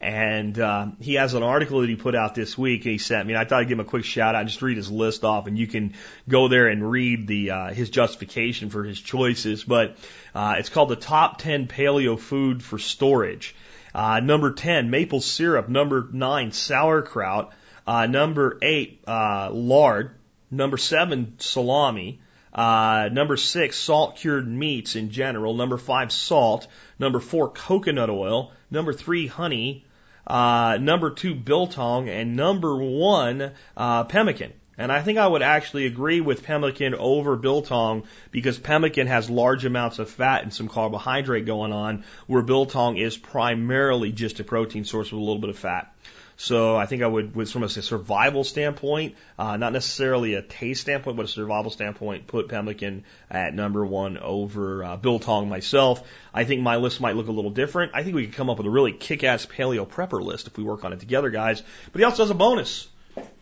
[0.00, 3.32] And uh, he has an article that he put out this week, he sent me.
[3.32, 5.46] And I thought I'd give him a quick shout out, just read his list off,
[5.46, 5.94] and you can
[6.28, 9.64] go there and read the uh, his justification for his choices.
[9.64, 9.96] But
[10.34, 13.54] uh, it's called the Top 10 Paleo Food for Storage.
[13.94, 15.70] Uh, number 10, maple syrup.
[15.70, 17.54] Number 9, sauerkraut.
[17.86, 20.10] Uh, number 8, uh, lard.
[20.50, 22.20] Number 7, salami.
[22.52, 25.54] Uh, number 6, salt cured meats in general.
[25.54, 26.66] Number 5, salt.
[26.98, 28.52] Number 4, coconut oil.
[28.70, 29.85] Number 3, honey.
[30.26, 32.08] Uh, number 2, biltong.
[32.08, 34.52] And number 1, uh, pemmican.
[34.78, 39.64] And I think I would actually agree with pemmican over biltong because pemmican has large
[39.64, 44.84] amounts of fat and some carbohydrate going on, where biltong is primarily just a protein
[44.84, 45.95] source with a little bit of fat.
[46.36, 50.82] So I think I would, with from a survival standpoint, uh, not necessarily a taste
[50.82, 56.06] standpoint, but a survival standpoint, put pemmican at number one over uh, biltong myself.
[56.34, 57.92] I think my list might look a little different.
[57.94, 60.64] I think we could come up with a really kick-ass paleo prepper list if we
[60.64, 61.62] work on it together, guys.
[61.92, 62.86] But he also has a bonus.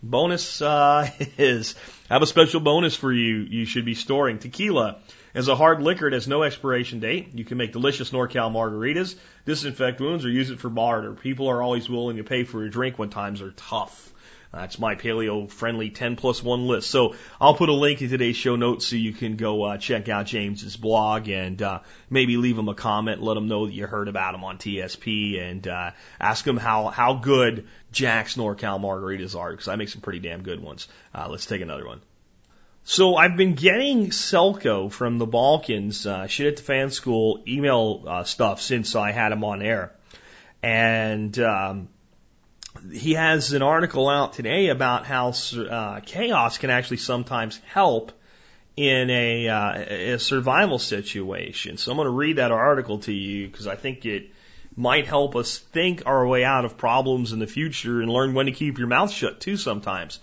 [0.01, 1.75] Bonus uh, is
[2.09, 3.39] I have a special bonus for you.
[3.39, 4.99] You should be storing tequila
[5.35, 6.07] as a hard liquor.
[6.07, 7.31] It has no expiration date.
[7.35, 11.13] You can make delicious NorCal margaritas, disinfect wounds, or use it for barter.
[11.13, 14.13] People are always willing to pay for a drink when times are tough.
[14.55, 16.89] That's my paleo friendly 10 plus 1 list.
[16.89, 20.09] So I'll put a link in today's show notes so you can go uh, check
[20.09, 23.87] out James's blog and uh, maybe leave him a comment, let him know that you
[23.87, 29.37] heard about him on TSP and uh, ask him how, how good Jack's NorCal margaritas
[29.37, 30.87] are because I make some pretty damn good ones.
[31.13, 32.01] Uh, let's take another one.
[32.87, 38.05] So I've been getting Selco from the Balkans, uh, shit at the fan school email
[38.07, 39.93] uh, stuff since I had him on air.
[40.63, 41.89] And um,
[42.93, 48.13] he has an article out today about how uh, chaos can actually sometimes help
[48.77, 51.79] in a, uh, a survival situation.
[51.79, 54.31] So I'm going to read that article to you because I think it
[54.77, 58.45] might help us think our way out of problems in the future and learn when
[58.45, 60.19] to keep your mouth shut too sometimes.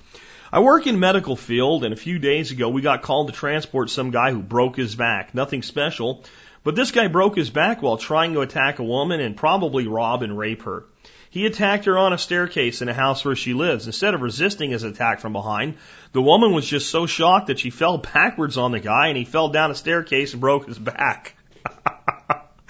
[0.53, 3.89] I work in medical field and a few days ago we got called to transport
[3.89, 5.33] some guy who broke his back.
[5.33, 6.25] Nothing special,
[6.65, 10.23] but this guy broke his back while trying to attack a woman and probably rob
[10.23, 10.83] and rape her.
[11.29, 13.85] He attacked her on a staircase in a house where she lives.
[13.85, 15.75] Instead of resisting his attack from behind,
[16.11, 19.23] the woman was just so shocked that she fell backwards on the guy and he
[19.23, 21.33] fell down a staircase and broke his back.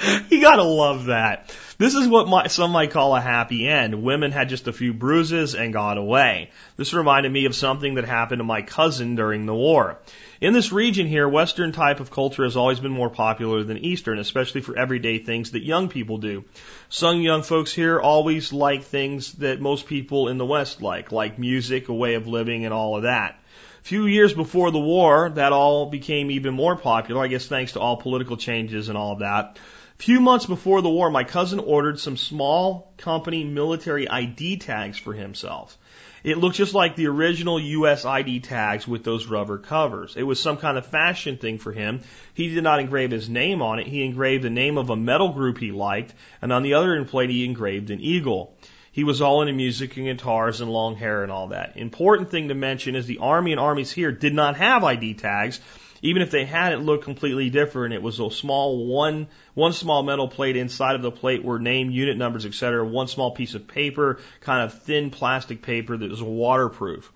[0.30, 1.56] you gotta love that.
[1.78, 4.04] This is what my, some might call a happy end.
[4.04, 6.52] Women had just a few bruises and got away.
[6.78, 10.00] This reminded me of something that happened to my cousin during the war.
[10.40, 14.18] In this region here, Western type of culture has always been more popular than Eastern,
[14.18, 16.46] especially for everyday things that young people do.
[16.90, 21.38] Some young folks here always like things that most people in the West like, like
[21.38, 23.40] music, a way of living, and all of that.
[23.82, 27.74] A few years before the war, that all became even more popular, I guess thanks
[27.74, 29.58] to all political changes and all of that.
[30.02, 35.14] Few months before the war, my cousin ordered some small company military ID tags for
[35.14, 35.78] himself.
[36.24, 40.16] It looked just like the original US ID tags with those rubber covers.
[40.18, 42.02] It was some kind of fashion thing for him.
[42.34, 43.86] He did not engrave his name on it.
[43.86, 47.10] He engraved the name of a metal group he liked, and on the other end
[47.10, 48.58] plate he engraved an eagle.
[48.92, 51.78] He was all into music and guitars and long hair and all that.
[51.78, 55.60] Important thing to mention is the Army and armies here did not have ID tags,
[56.02, 57.94] even if they had, it looked completely different.
[57.94, 61.92] It was a small one, one small metal plate inside of the plate were name,
[61.92, 62.84] unit numbers, etc.
[62.84, 67.12] One small piece of paper, kind of thin plastic paper that was waterproof.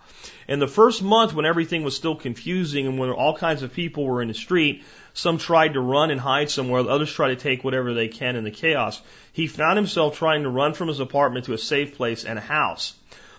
[0.48, 4.06] In the first month when everything was still confusing and when all kinds of people
[4.06, 4.84] were in the street,
[5.14, 8.44] some tried to run and hide somewhere, others tried to take whatever they can in
[8.44, 9.02] the chaos.
[9.32, 12.42] He found himself trying to run from his apartment to a safe place and a
[12.42, 12.94] house.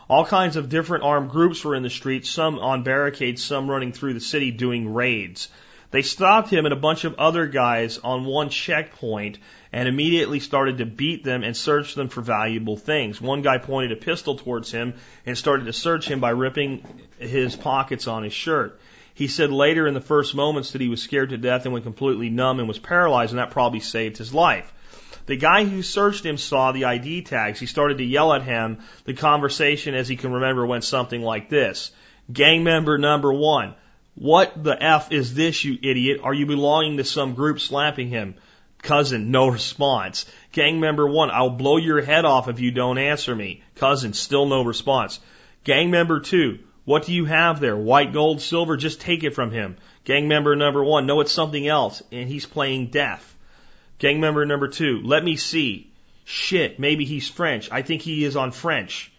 [0.08, 3.92] All kinds of different armed groups were in the streets, some on barricades, some running
[3.92, 5.48] through the city doing raids.
[5.90, 9.38] They stopped him and a bunch of other guys on one checkpoint
[9.72, 13.20] and immediately started to beat them and search them for valuable things.
[13.20, 14.94] One guy pointed a pistol towards him
[15.24, 16.84] and started to search him by ripping
[17.18, 18.80] his pockets on his shirt.
[19.14, 21.84] He said later in the first moments that he was scared to death and went
[21.84, 24.72] completely numb and was paralyzed, and that probably saved his life.
[25.26, 27.58] The guy who searched him saw the ID tags.
[27.58, 28.78] He started to yell at him.
[29.04, 31.90] The conversation, as he can remember, went something like this.
[32.32, 33.74] Gang member number one.
[34.14, 36.20] What the F is this, you idiot?
[36.22, 38.36] Are you belonging to some group slapping him?
[38.82, 40.26] Cousin, no response.
[40.52, 43.62] Gang member one, I'll blow your head off if you don't answer me.
[43.74, 45.20] Cousin, still no response.
[45.64, 47.76] Gang member two, what do you have there?
[47.76, 48.76] White, gold, silver?
[48.76, 49.76] Just take it from him.
[50.04, 53.35] Gang member number one, no, it's something else, and he's playing deaf.
[53.98, 55.90] Gang member number two, let me see.
[56.24, 57.70] Shit, maybe he's French.
[57.70, 59.10] I think he is on French.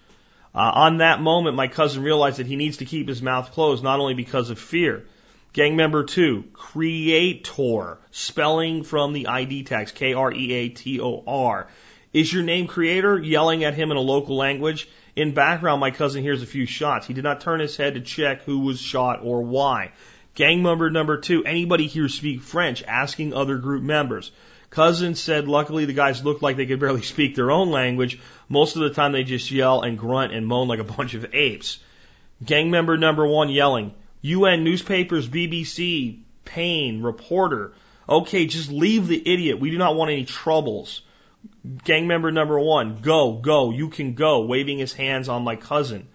[0.54, 3.84] Uh, on that moment, my cousin realized that he needs to keep his mouth closed,
[3.84, 5.06] not only because of fear.
[5.54, 11.68] Gang member two, creator, spelling from the ID tags, K-R-E-A-T-O-R.
[12.14, 13.18] Is your name creator?
[13.18, 14.88] Yelling at him in a local language.
[15.16, 17.08] In background, my cousin hears a few shots.
[17.08, 19.92] He did not turn his head to check who was shot or why.
[20.36, 22.84] Gang member number two, anybody here speak French?
[22.84, 24.32] Asking other group members.
[24.78, 28.20] Cousin said luckily the guys looked like they could barely speak their own language.
[28.48, 31.34] Most of the time they just yell and grunt and moan like a bunch of
[31.34, 31.80] apes.
[32.46, 37.74] Gang member number one yelling, UN newspapers, BBC, Payne, reporter.
[38.08, 39.60] Okay, just leave the idiot.
[39.60, 41.02] We do not want any troubles.
[41.84, 46.08] Gang member number one, go, go, you can go, waving his hands on my cousin.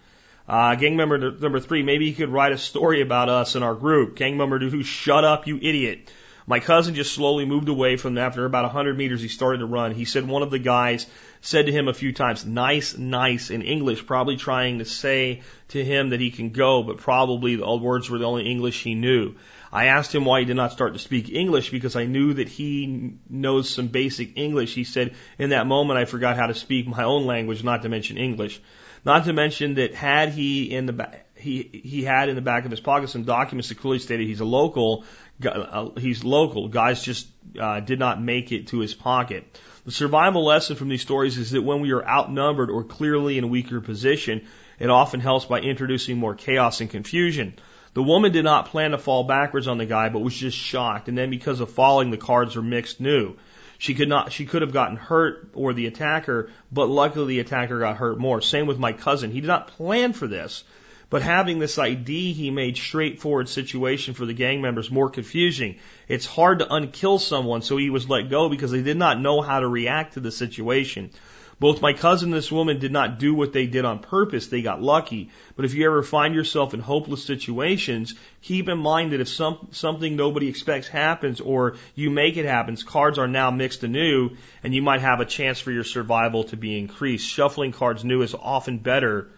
[0.47, 3.75] Uh, gang member number three, maybe he could write a story about us and our
[3.75, 4.15] group.
[4.15, 6.09] Gang member two, shut up, you idiot.
[6.45, 8.25] My cousin just slowly moved away from them.
[8.25, 9.93] After about 100 meters, he started to run.
[9.93, 11.05] He said one of the guys
[11.41, 15.83] said to him a few times, nice, nice in English, probably trying to say to
[15.83, 19.35] him that he can go, but probably the words were the only English he knew.
[19.71, 22.47] I asked him why he did not start to speak English because I knew that
[22.47, 24.75] he knows some basic English.
[24.75, 27.89] He said, in that moment, I forgot how to speak my own language, not to
[27.89, 28.61] mention English.
[29.05, 32.65] Not to mention that had he in the back, he, he had in the back
[32.65, 35.03] of his pocket some documents that clearly stated he's a local,
[35.45, 36.67] uh, he's local.
[36.69, 37.27] Guys just
[37.59, 39.59] uh, did not make it to his pocket.
[39.85, 43.43] The survival lesson from these stories is that when we are outnumbered or clearly in
[43.43, 44.45] a weaker position,
[44.79, 47.53] it often helps by introducing more chaos and confusion.
[47.93, 51.09] The woman did not plan to fall backwards on the guy, but was just shocked.
[51.09, 53.35] And then because of falling, the cards were mixed new.
[53.77, 57.79] She could not, she could have gotten hurt or the attacker, but luckily the attacker
[57.79, 58.41] got hurt more.
[58.41, 59.31] Same with my cousin.
[59.31, 60.63] He did not plan for this,
[61.09, 65.77] but having this ID, he made straightforward situation for the gang members more confusing.
[66.07, 69.41] It's hard to unkill someone, so he was let go because they did not know
[69.41, 71.11] how to react to the situation.
[71.59, 74.47] Both my cousin and this woman did not do what they did on purpose.
[74.47, 75.29] They got lucky.
[75.55, 79.69] But if you ever find yourself in hopeless situations, keep in mind that if some,
[79.71, 84.31] something nobody expects happens or you make it happen, cards are now mixed anew
[84.63, 87.29] and you might have a chance for your survival to be increased.
[87.29, 89.29] Shuffling cards new is often better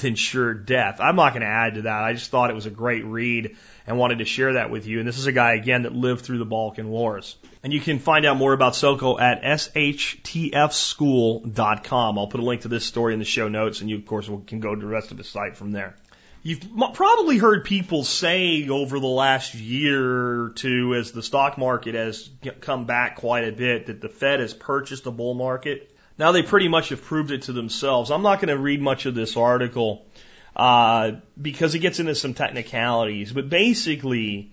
[0.00, 1.00] than sure death.
[1.00, 2.04] I'm not going to add to that.
[2.04, 5.00] I just thought it was a great read and wanted to share that with you.
[5.00, 7.36] And this is a guy, again, that lived through the Balkan Wars.
[7.62, 12.18] And you can find out more about Selco at shtfschool.com.
[12.18, 14.30] I'll put a link to this story in the show notes, and you, of course,
[14.46, 15.96] can go to the rest of the site from there.
[16.44, 21.94] You've probably heard people say over the last year or two, as the stock market
[21.94, 22.28] has
[22.60, 25.91] come back quite a bit, that the Fed has purchased the bull market.
[26.22, 28.12] Now they pretty much have proved it to themselves.
[28.12, 30.06] I'm not going to read much of this article
[30.54, 34.52] uh, because it gets into some technicalities, but basically,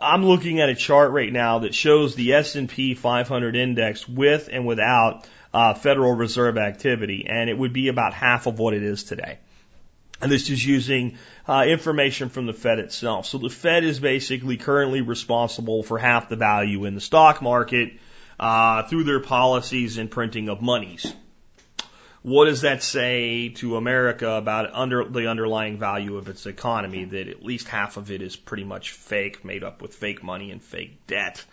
[0.00, 4.64] I'm looking at a chart right now that shows the S&P 500 index with and
[4.66, 9.04] without uh, Federal Reserve activity, and it would be about half of what it is
[9.04, 9.40] today.
[10.22, 13.26] And this is using uh, information from the Fed itself.
[13.26, 17.92] So the Fed is basically currently responsible for half the value in the stock market
[18.38, 21.12] uh, through their policies and printing of monies.
[22.22, 27.04] What does that say to America about under, the underlying value of its economy?
[27.04, 30.50] That at least half of it is pretty much fake, made up with fake money
[30.50, 31.44] and fake debt.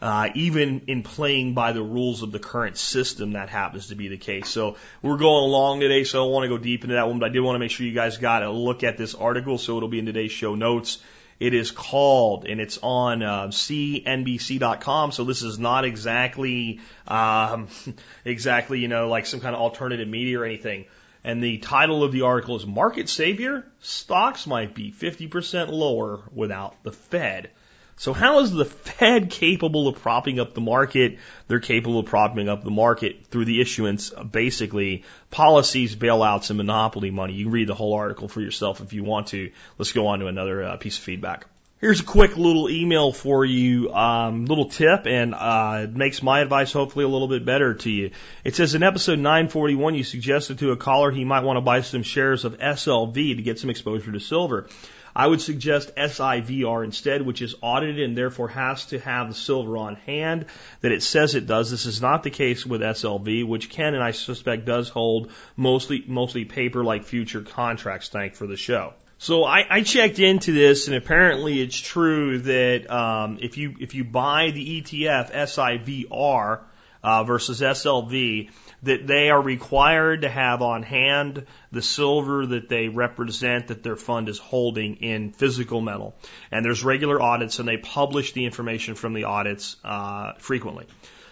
[0.00, 4.08] Uh, even in playing by the rules of the current system, that happens to be
[4.08, 4.48] the case.
[4.48, 7.18] So we're going along today, so I don't want to go deep into that one,
[7.18, 9.58] but I did want to make sure you guys got a look at this article,
[9.58, 10.98] so it'll be in today's show notes.
[11.38, 15.12] It is called, and it's on uh, CNBC.com.
[15.12, 17.68] So this is not exactly, um,
[18.24, 20.86] exactly, you know, like some kind of alternative media or anything.
[21.22, 23.66] And the title of the article is Market Savior?
[23.80, 27.50] Stocks might be 50% lower without the Fed.
[27.98, 31.18] So how is the Fed capable of propping up the market?
[31.48, 36.58] They're capable of propping up the market through the issuance of basically policies, bailouts, and
[36.58, 37.32] monopoly money.
[37.32, 39.50] You can read the whole article for yourself if you want to.
[39.78, 41.46] Let's go on to another uh, piece of feedback.
[41.78, 46.40] Here's a quick little email for you, um, little tip, and uh, it makes my
[46.40, 48.12] advice hopefully a little bit better to you.
[48.44, 51.82] It says in episode 941, you suggested to a caller he might want to buy
[51.82, 54.68] some shares of SLV to get some exposure to silver.
[55.16, 59.78] I would suggest SIVR instead, which is audited and therefore has to have the silver
[59.78, 60.44] on hand
[60.82, 61.70] that it says it does.
[61.70, 66.04] This is not the case with SLV, which can and I suspect does hold mostly
[66.06, 68.10] mostly paper like future contracts.
[68.10, 68.92] Thank for the show.
[69.16, 73.94] So I, I checked into this, and apparently it's true that um, if you if
[73.94, 76.60] you buy the ETF SIVR
[77.06, 78.50] uh, versus SLV,
[78.82, 83.94] that they are required to have on hand the silver that they represent that their
[83.94, 86.16] fund is holding in physical metal.
[86.50, 90.86] And there's regular audits, and they publish the information from the audits uh, frequently.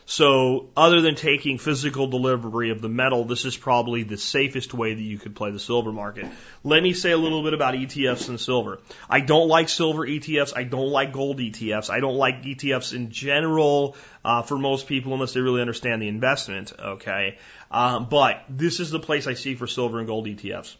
[0.06, 4.92] So other than taking physical delivery of the metal, this is probably the safest way
[4.92, 6.26] that you could play the silver market.
[6.62, 8.80] Let me say a little bit about ETFs and silver.
[9.08, 10.52] I don't like silver ETFs.
[10.54, 11.88] I don't like gold ETFs.
[11.88, 16.08] I don't like ETFs in general uh, for most people unless they really understand the
[16.08, 16.72] investment.
[16.78, 17.38] Okay,
[17.70, 20.76] um, but this is the place I see for silver and gold ETFs.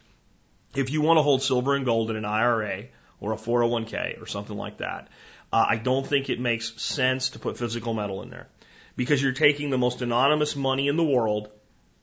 [0.75, 2.85] If you want to hold silver and gold in an IRA
[3.21, 5.09] or a 401k or something like that,
[5.51, 8.49] uh, I don't think it makes sense to put physical metal in there
[8.97, 11.51] because you're taking the most anonymous money in the world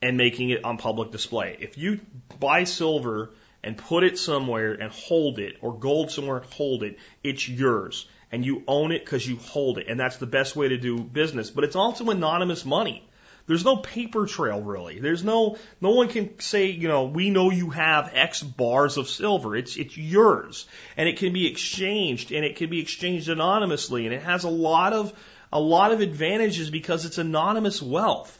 [0.01, 1.57] and making it on public display.
[1.59, 1.99] If you
[2.39, 3.31] buy silver
[3.63, 8.07] and put it somewhere and hold it, or gold somewhere and hold it, it's yours.
[8.31, 9.87] And you own it because you hold it.
[9.87, 11.49] And that's the best way to do business.
[11.49, 13.07] But it's also anonymous money.
[13.47, 14.99] There's no paper trail really.
[14.99, 19.09] There's no, no one can say, you know, we know you have X bars of
[19.09, 19.55] silver.
[19.55, 20.65] It's, it's yours.
[20.95, 24.05] And it can be exchanged and it can be exchanged anonymously.
[24.05, 25.13] And it has a lot of
[25.51, 28.37] a lot of advantages because it's anonymous wealth.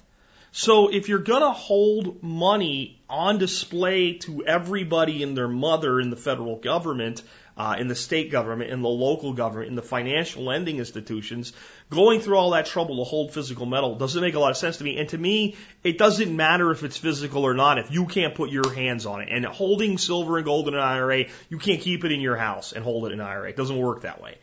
[0.54, 6.10] So if you're going to hold money on display to everybody and their mother in
[6.10, 7.24] the federal government,
[7.58, 11.54] uh, in the state government, in the local government, in the financial lending institutions,
[11.90, 14.78] going through all that trouble to hold physical metal doesn't make a lot of sense
[14.78, 14.98] to me.
[14.98, 18.50] And to me, it doesn't matter if it's physical or not if you can't put
[18.50, 19.30] your hands on it.
[19.32, 22.74] And holding silver and gold in an IRA, you can't keep it in your house
[22.74, 23.50] and hold it in an IRA.
[23.50, 24.38] It doesn't work that way.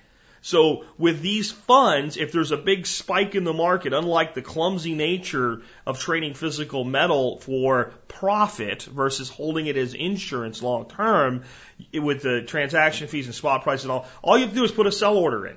[0.49, 4.95] So with these funds, if there's a big spike in the market, unlike the clumsy
[4.95, 11.45] nature of trading physical metal for profit versus holding it as insurance long term,
[11.93, 14.73] with the transaction fees and spot price and all, all you have to do is
[14.73, 15.57] put a sell order in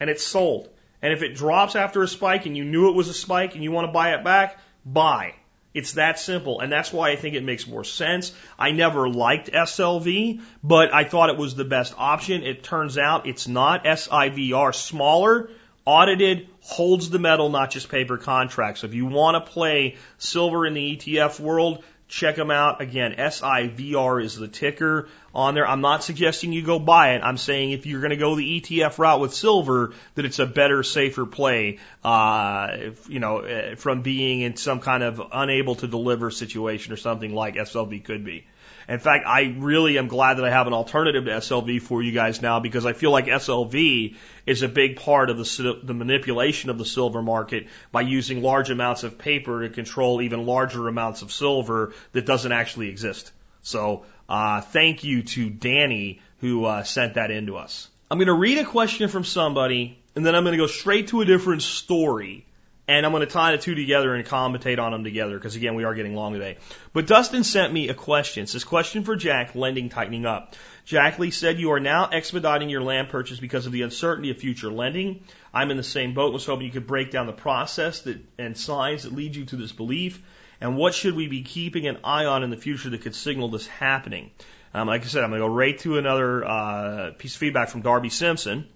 [0.00, 0.68] and it's sold.
[1.00, 3.62] And if it drops after a spike and you knew it was a spike and
[3.62, 5.36] you want to buy it back, buy.
[5.74, 6.60] It's that simple.
[6.60, 8.32] And that's why I think it makes more sense.
[8.58, 12.42] I never liked SLV, but I thought it was the best option.
[12.42, 13.84] It turns out it's not.
[13.84, 15.50] SIVR, smaller,
[15.84, 18.84] audited, holds the metal, not just paper contracts.
[18.84, 22.82] If you want to play silver in the ETF world, check them out.
[22.82, 25.66] Again, SIVR is the ticker on there.
[25.66, 27.22] I'm not suggesting you go buy it.
[27.22, 30.46] I'm saying if you're going to go the ETF route with silver, that it's a
[30.46, 32.76] better, safer play, uh,
[33.08, 37.34] you know, eh, from being in some kind of unable to deliver situation or something
[37.34, 38.46] like SLV could be.
[38.88, 42.12] In fact, I really am glad that I have an alternative to SLV for you
[42.12, 46.68] guys now because I feel like SLV is a big part of the, the manipulation
[46.68, 51.22] of the silver market by using large amounts of paper to control even larger amounts
[51.22, 53.30] of silver that doesn't actually exist.
[53.62, 57.88] So, uh, thank you to Danny who uh, sent that in to us.
[58.10, 61.08] I'm going to read a question from somebody and then I'm going to go straight
[61.08, 62.46] to a different story
[62.88, 65.76] and I'm going to tie the two together and commentate on them together because again,
[65.76, 66.58] we are getting long today.
[66.92, 68.42] But Dustin sent me a question.
[68.42, 70.56] It says, question for Jack, lending tightening up.
[70.84, 74.38] Jack Lee said, you are now expediting your land purchase because of the uncertainty of
[74.38, 75.22] future lending.
[75.54, 76.32] I'm in the same boat.
[76.32, 79.56] Was hoping you could break down the process that, and signs that lead you to
[79.56, 80.20] this belief.
[80.62, 83.48] And what should we be keeping an eye on in the future that could signal
[83.48, 84.30] this happening?
[84.72, 87.68] Um, like I said, I'm going to go right to another uh, piece of feedback
[87.68, 88.68] from Darby Simpson.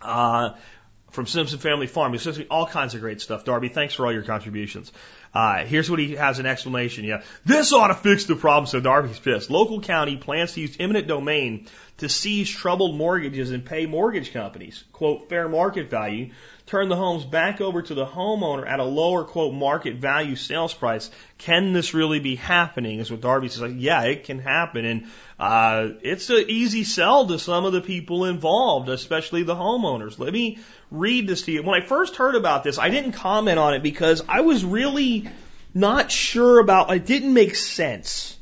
[0.00, 0.50] Uh,
[1.10, 2.12] from Simpson Family Farm.
[2.12, 3.44] He sends me all kinds of great stuff.
[3.44, 4.92] Darby, thanks for all your contributions.
[5.34, 7.04] Uh, here's what he has an explanation.
[7.04, 8.66] Yeah, this ought to fix the problem.
[8.66, 9.50] So Darby's pissed.
[9.50, 11.66] Local county plans to use eminent domain
[11.98, 16.30] to seize troubled mortgages and pay mortgage companies, quote, fair market value,
[16.70, 20.72] turn the homes back over to the homeowner at a lower, quote, market value sales
[20.72, 21.10] price.
[21.36, 23.00] Can this really be happening?
[23.00, 23.62] Is what Darby says.
[23.62, 24.84] Like, yeah, it can happen.
[24.84, 25.06] And,
[25.38, 30.20] uh, it's an easy sell to some of the people involved, especially the homeowners.
[30.20, 30.60] Let me
[30.92, 31.64] read this to you.
[31.64, 35.28] When I first heard about this, I didn't comment on it because I was really
[35.74, 38.36] not sure about, it didn't make sense.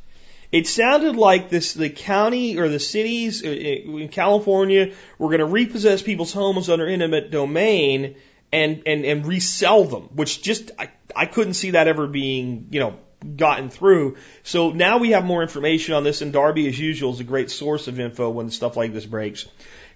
[0.50, 5.40] It sounded like this, the county or the cities uh, uh, in California were going
[5.40, 8.16] to repossess people's homes under eminent domain
[8.50, 12.80] and, and, and resell them, which just, I, I couldn't see that ever being, you
[12.80, 12.98] know,
[13.36, 14.16] gotten through.
[14.42, 17.50] So now we have more information on this and Darby as usual is a great
[17.50, 19.46] source of info when stuff like this breaks.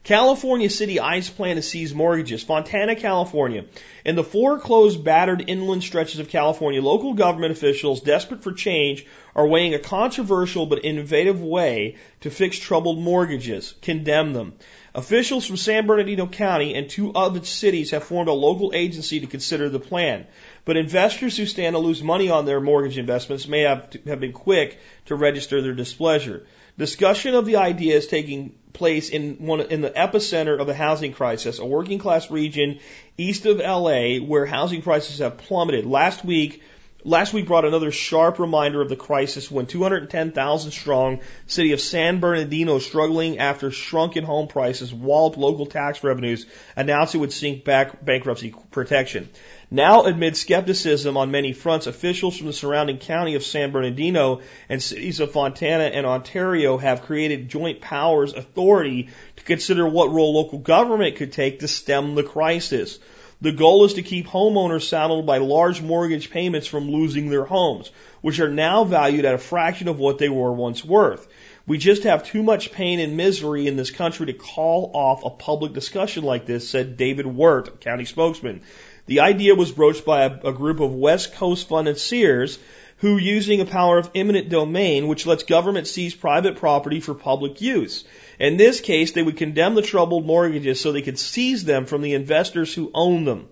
[0.05, 2.43] California City eyes plan to seize mortgages.
[2.43, 3.67] Fontana, California.
[4.05, 9.47] In the foreclosed, battered inland stretches of California, local government officials, desperate for change, are
[9.47, 14.55] weighing a controversial but innovative way to fix troubled mortgages, condemn them.
[14.93, 19.29] Officials from San Bernardino County and two other cities have formed a local agency to
[19.29, 20.27] consider the plan.
[20.65, 24.20] But investors who stand to lose money on their mortgage investments may have, to, have
[24.20, 26.45] been quick to register their displeasure.
[26.77, 31.12] Discussion of the idea is taking place in one in the epicenter of the housing
[31.12, 32.81] crisis, a working class region
[33.19, 35.86] east of LA where housing prices have plummeted.
[35.86, 36.62] Last week,
[37.05, 41.19] Last week brought another sharp reminder of the crisis when 210,000 strong
[41.49, 46.47] city of San Bernardino struggling after shrunken home prices walloped local tax revenues
[46.77, 49.31] announced it would seek back bankruptcy protection.
[49.69, 54.81] Now, amid skepticism on many fronts, officials from the surrounding county of San Bernardino and
[54.81, 59.09] cities of Fontana and Ontario have created joint powers authority
[59.39, 63.01] to consider what role local government could take to stem the crisis.
[63.43, 67.90] The goal is to keep homeowners saddled by large mortgage payments from losing their homes,
[68.20, 71.27] which are now valued at a fraction of what they were once worth.
[71.66, 75.31] We just have too much pain and misery in this country to call off a
[75.31, 78.62] public discussion like this, said David Wert, county spokesman.
[79.06, 82.60] The idea was broached by a, a group of West Coast financiers
[82.98, 87.60] who, using a power of eminent domain, which lets government seize private property for public
[87.60, 88.05] use.
[88.43, 92.02] In this case, they would condemn the troubled mortgages so they could seize them from
[92.02, 93.48] the investors who own them.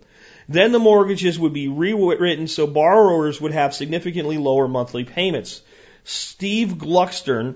[0.49, 5.63] Then the mortgages would be rewritten so borrowers would have significantly lower monthly payments.
[6.03, 7.55] Steve Gluckstern,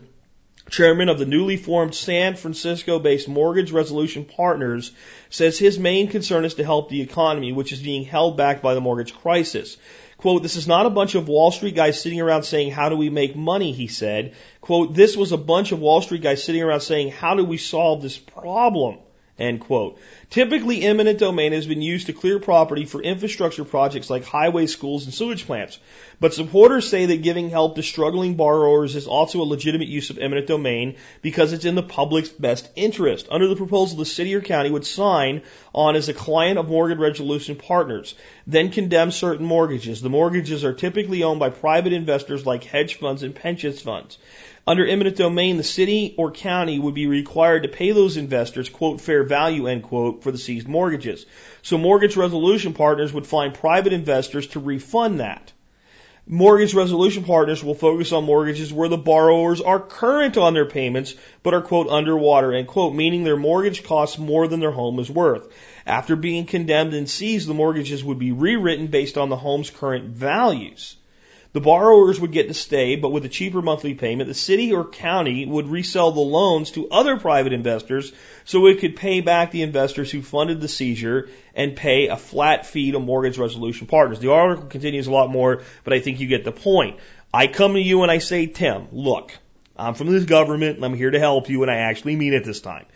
[0.70, 4.92] chairman of the newly formed San Francisco based Mortgage Resolution Partners,
[5.28, 8.74] says his main concern is to help the economy, which is being held back by
[8.74, 9.76] the mortgage crisis.
[10.24, 12.96] Quote, this is not a bunch of Wall Street guys sitting around saying, how do
[12.96, 13.72] we make money?
[13.72, 14.32] He said.
[14.62, 17.58] Quote, this was a bunch of Wall Street guys sitting around saying, how do we
[17.58, 19.00] solve this problem?
[19.36, 19.98] End quote.
[20.30, 25.06] Typically, eminent domain has been used to clear property for infrastructure projects like highways, schools,
[25.06, 25.80] and sewage plants.
[26.20, 30.18] But supporters say that giving help to struggling borrowers is also a legitimate use of
[30.18, 33.26] eminent domain because it's in the public's best interest.
[33.28, 35.42] Under the proposal, the city or county would sign
[35.74, 38.14] on as a client of mortgage resolution partners,
[38.46, 40.00] then condemn certain mortgages.
[40.00, 44.16] The mortgages are typically owned by private investors like hedge funds and pension funds.
[44.66, 48.98] Under eminent domain, the city or county would be required to pay those investors, quote,
[48.98, 51.26] fair value, end quote, for the seized mortgages.
[51.60, 55.52] So mortgage resolution partners would find private investors to refund that.
[56.26, 61.14] Mortgage resolution partners will focus on mortgages where the borrowers are current on their payments,
[61.42, 65.10] but are, quote, underwater, end quote, meaning their mortgage costs more than their home is
[65.10, 65.46] worth.
[65.84, 70.06] After being condemned and seized, the mortgages would be rewritten based on the home's current
[70.06, 70.96] values.
[71.54, 74.84] The borrowers would get to stay, but with a cheaper monthly payment, the city or
[74.84, 78.12] county would resell the loans to other private investors
[78.44, 82.66] so it could pay back the investors who funded the seizure and pay a flat
[82.66, 84.18] fee to mortgage resolution partners.
[84.18, 86.98] The article continues a lot more, but I think you get the point.
[87.32, 89.30] I come to you and I say, Tim, look,
[89.76, 92.44] I'm from this government and I'm here to help you and I actually mean it
[92.44, 92.86] this time.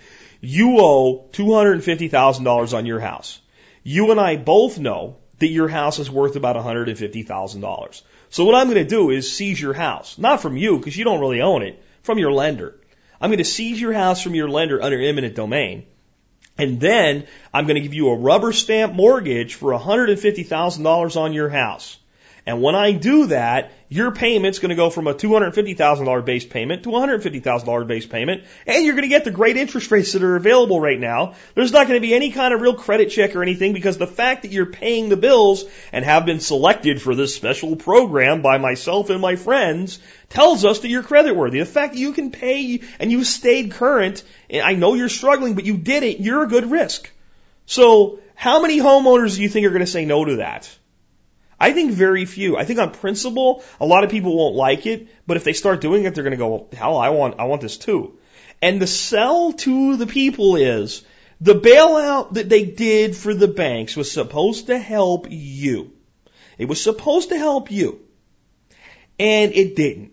[0.40, 3.40] You owe $250,000 on your house.
[3.84, 8.02] You and I both know that your house is worth about $150,000.
[8.30, 10.18] So what I'm going to do is seize your house.
[10.18, 12.74] Not from you, because you don't really own it, from your lender.
[13.20, 15.86] I'm going to seize your house from your lender under eminent domain.
[16.56, 21.48] And then I'm going to give you a rubber stamp mortgage for $150,000 on your
[21.48, 21.98] house.
[22.48, 26.84] And when I do that, your payment's going to go from a $250,000 base payment
[26.84, 30.22] to a $150,000 base payment, and you're going to get the great interest rates that
[30.22, 31.34] are available right now.
[31.54, 34.06] There's not going to be any kind of real credit check or anything because the
[34.06, 38.56] fact that you're paying the bills and have been selected for this special program by
[38.56, 39.98] myself and my friends
[40.30, 41.58] tells us that you're creditworthy.
[41.58, 45.54] The fact that you can pay and you stayed current, and I know you're struggling,
[45.54, 47.10] but you did it, you're a good risk.
[47.66, 50.74] So how many homeowners do you think are going to say no to that?
[51.60, 52.56] I think very few.
[52.56, 55.80] I think on principle, a lot of people won't like it, but if they start
[55.80, 58.18] doing it, they're going to go, well, hell, I want, I want this too.
[58.62, 61.04] And the sell to the people is
[61.40, 65.92] the bailout that they did for the banks was supposed to help you.
[66.58, 68.00] It was supposed to help you.
[69.18, 70.12] And it didn't.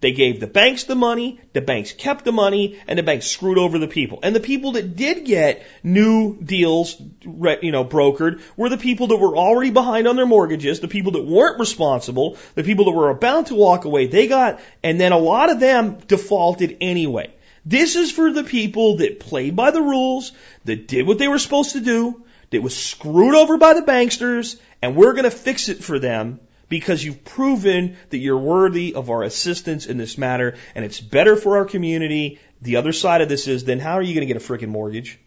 [0.00, 3.58] They gave the banks the money, the banks kept the money, and the banks screwed
[3.58, 4.20] over the people.
[4.22, 9.18] And the people that did get new deals, you know, brokered were the people that
[9.18, 13.10] were already behind on their mortgages, the people that weren't responsible, the people that were
[13.10, 14.06] about to walk away.
[14.06, 17.34] They got, and then a lot of them defaulted anyway.
[17.66, 20.32] This is for the people that played by the rules,
[20.64, 24.58] that did what they were supposed to do, that was screwed over by the banksters,
[24.80, 26.40] and we're to fix it for them
[26.70, 31.36] because you've proven that you're worthy of our assistance in this matter and it's better
[31.36, 32.38] for our community.
[32.62, 34.68] The other side of this is then how are you going to get a freaking
[34.68, 35.18] mortgage?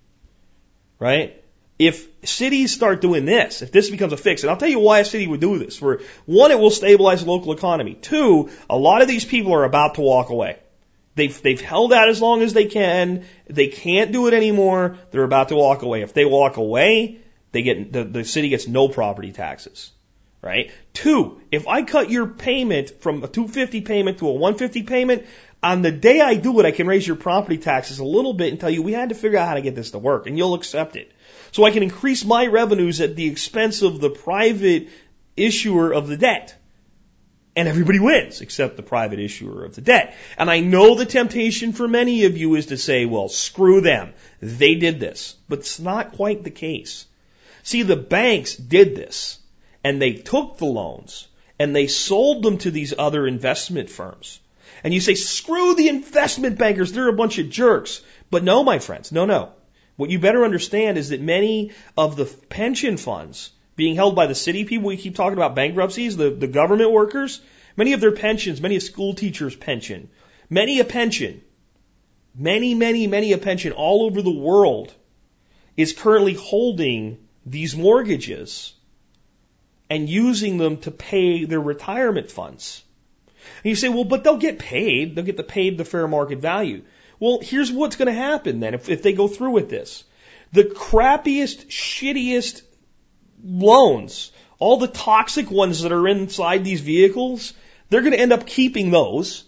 [0.97, 1.43] Right?
[1.77, 4.99] If cities start doing this, if this becomes a fix, and I'll tell you why
[4.99, 5.77] a city would do this.
[5.77, 7.95] For one, it will stabilize the local economy.
[7.95, 10.59] Two, a lot of these people are about to walk away.
[11.15, 13.25] They've, they've held out as long as they can.
[13.47, 14.97] They can't do it anymore.
[15.11, 16.03] They're about to walk away.
[16.03, 17.19] If they walk away,
[17.51, 19.91] they get, the, the city gets no property taxes
[20.43, 20.71] right?
[20.91, 25.25] Two, if I cut your payment from a 250 payment to a 150 payment,
[25.63, 28.51] on the day I do it, I can raise your property taxes a little bit
[28.51, 30.37] and tell you we had to figure out how to get this to work and
[30.37, 31.11] you'll accept it.
[31.53, 34.89] So I can increase my revenues at the expense of the private
[35.37, 36.55] issuer of the debt.
[37.55, 40.17] And everybody wins, except the private issuer of the debt.
[40.37, 44.13] And I know the temptation for many of you is to say, well, screw them.
[44.41, 45.35] They did this.
[45.47, 47.05] But it's not quite the case.
[47.61, 49.37] See, the banks did this.
[49.83, 51.27] And they took the loans
[51.59, 54.39] and they sold them to these other investment firms.
[54.83, 58.01] And you say, screw the investment bankers, they're a bunch of jerks.
[58.31, 59.51] But no, my friends, no, no.
[59.95, 64.35] What you better understand is that many of the pension funds being held by the
[64.35, 67.41] city people, we keep talking about bankruptcies, the, the government workers,
[67.75, 70.09] many of their pensions, many of school teachers' pension,
[70.49, 71.41] many a pension,
[72.35, 74.93] many, many, many a pension all over the world
[75.77, 78.73] is currently holding these mortgages
[79.89, 82.83] and using them to pay their retirement funds.
[83.63, 85.15] And you say, well, but they'll get paid.
[85.15, 86.83] They'll get the paid the fair market value.
[87.19, 90.03] Well, here's what's going to happen then if, if they go through with this.
[90.51, 92.61] The crappiest, shittiest
[93.43, 97.53] loans, all the toxic ones that are inside these vehicles,
[97.89, 99.43] they're going to end up keeping those.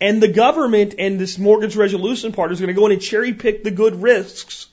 [0.00, 3.32] And the government and this mortgage resolution part is going to go in and cherry
[3.32, 4.68] pick the good risks.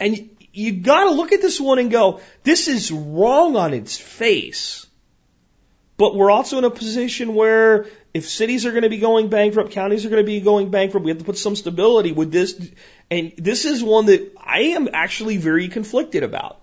[0.00, 3.96] And you got to look at this one and go, this is wrong on its
[3.96, 4.86] face.
[5.96, 9.72] But we're also in a position where if cities are going to be going bankrupt,
[9.72, 12.60] counties are going to be going bankrupt, we have to put some stability with this.
[13.10, 16.60] And this is one that I am actually very conflicted about.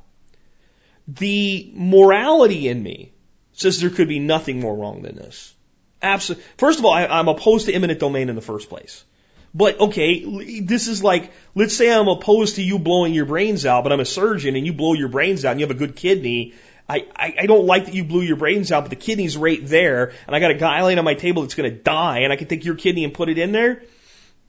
[1.07, 3.13] The morality in me
[3.53, 5.53] says there could be nothing more wrong than this.
[6.01, 6.45] Absolutely.
[6.57, 9.03] First of all, I, I'm opposed to eminent domain in the first place.
[9.53, 13.83] But okay, this is like, let's say I'm opposed to you blowing your brains out,
[13.83, 15.95] but I'm a surgeon and you blow your brains out and you have a good
[15.95, 16.53] kidney
[16.89, 19.59] I, I, I don't like that you blew your brains out, but the kidney's right
[19.63, 22.33] there, and I got a guy laying on my table that's going to die, and
[22.33, 23.83] I can take your kidney and put it in there.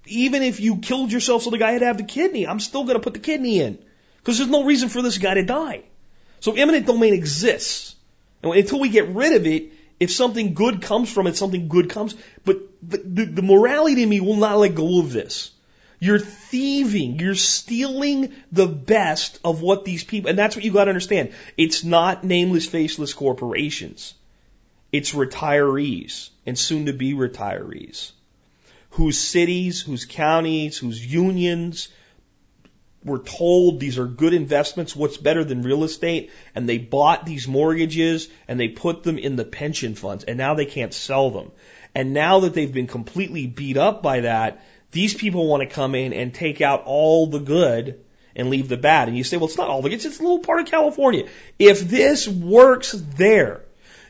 [0.06, 2.84] Even if you killed yourself so the guy had to have the kidney, I'm still
[2.84, 3.78] going to put the kidney in.
[4.16, 5.82] Because there's no reason for this guy to die.
[6.40, 7.94] So eminent domain exists.
[8.42, 11.90] And until we get rid of it, if something good comes from it, something good
[11.90, 12.14] comes.
[12.44, 15.50] But, the, the morality in me will not let go of this.
[15.98, 17.20] You're thieving.
[17.20, 21.32] You're stealing the best of what these people, and that's what you gotta understand.
[21.58, 24.14] It's not nameless, faceless corporations.
[24.92, 28.12] It's retirees and soon to be retirees
[28.90, 31.88] whose cities, whose counties, whose unions
[33.04, 34.94] were told these are good investments.
[34.94, 36.30] What's better than real estate?
[36.54, 40.54] And they bought these mortgages and they put them in the pension funds and now
[40.54, 41.50] they can't sell them.
[41.94, 45.94] And now that they've been completely beat up by that, these people want to come
[45.94, 48.00] in and take out all the good
[48.36, 49.08] and leave the bad.
[49.08, 50.04] And you say, well, it's not all the good.
[50.04, 51.28] It's a little part of California.
[51.58, 53.62] If this works there,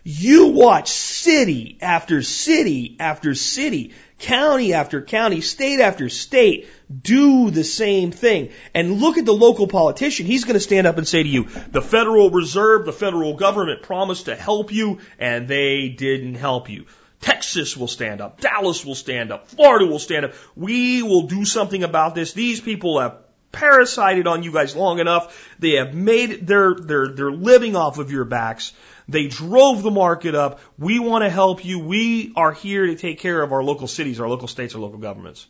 [0.03, 6.69] you watch city after city after city, county after county, state after state
[7.03, 8.51] do the same thing.
[8.75, 10.27] And look at the local politician.
[10.27, 13.83] He's going to stand up and say to you, the Federal Reserve, the federal government
[13.83, 16.87] promised to help you and they didn't help you.
[17.21, 18.41] Texas will stand up.
[18.41, 19.49] Dallas will stand up.
[19.49, 20.33] Florida will stand up.
[20.57, 22.33] We will do something about this.
[22.33, 23.19] These people have
[23.53, 25.55] parasited on you guys long enough.
[25.59, 28.73] They have made their, their, their living off of your backs.
[29.11, 30.61] They drove the market up.
[30.78, 31.81] We want to help you.
[31.81, 34.99] We are here to take care of our local cities, our local states, our local
[34.99, 35.49] governments.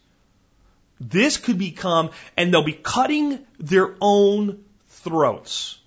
[0.99, 5.79] This could become, and they'll be cutting their own throats.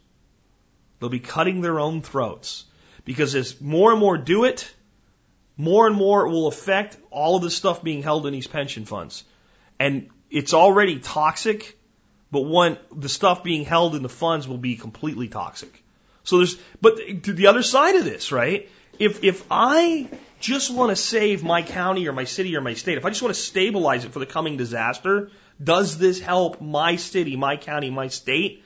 [0.99, 2.65] They'll be cutting their own throats.
[3.05, 4.71] Because as more and more do it,
[5.57, 8.85] more and more it will affect all of the stuff being held in these pension
[8.85, 9.23] funds.
[9.79, 11.77] And it's already toxic,
[12.31, 15.82] but one, the stuff being held in the funds will be completely toxic.
[16.23, 18.69] So there's, but to the other side of this, right?
[18.99, 20.09] If, if I
[20.39, 23.21] just want to save my county or my city or my state, if I just
[23.21, 25.31] want to stabilize it for the coming disaster,
[25.61, 28.63] does this help my city, my county, my state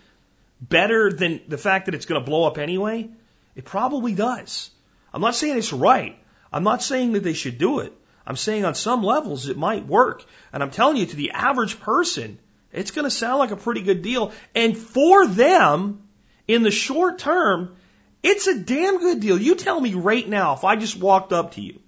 [0.61, 3.09] better than the fact that it's going to blow up anyway?
[3.55, 4.69] It probably does.
[5.13, 6.17] I'm not saying it's right.
[6.51, 7.93] I'm not saying that they should do it.
[8.25, 10.23] I'm saying on some levels it might work.
[10.51, 12.39] And I'm telling you, to the average person,
[12.71, 14.33] it's going to sound like a pretty good deal.
[14.53, 16.06] And for them,
[16.47, 17.75] in the short term,
[18.23, 19.39] it's a damn good deal.
[19.39, 21.79] You tell me right now if I just walked up to you,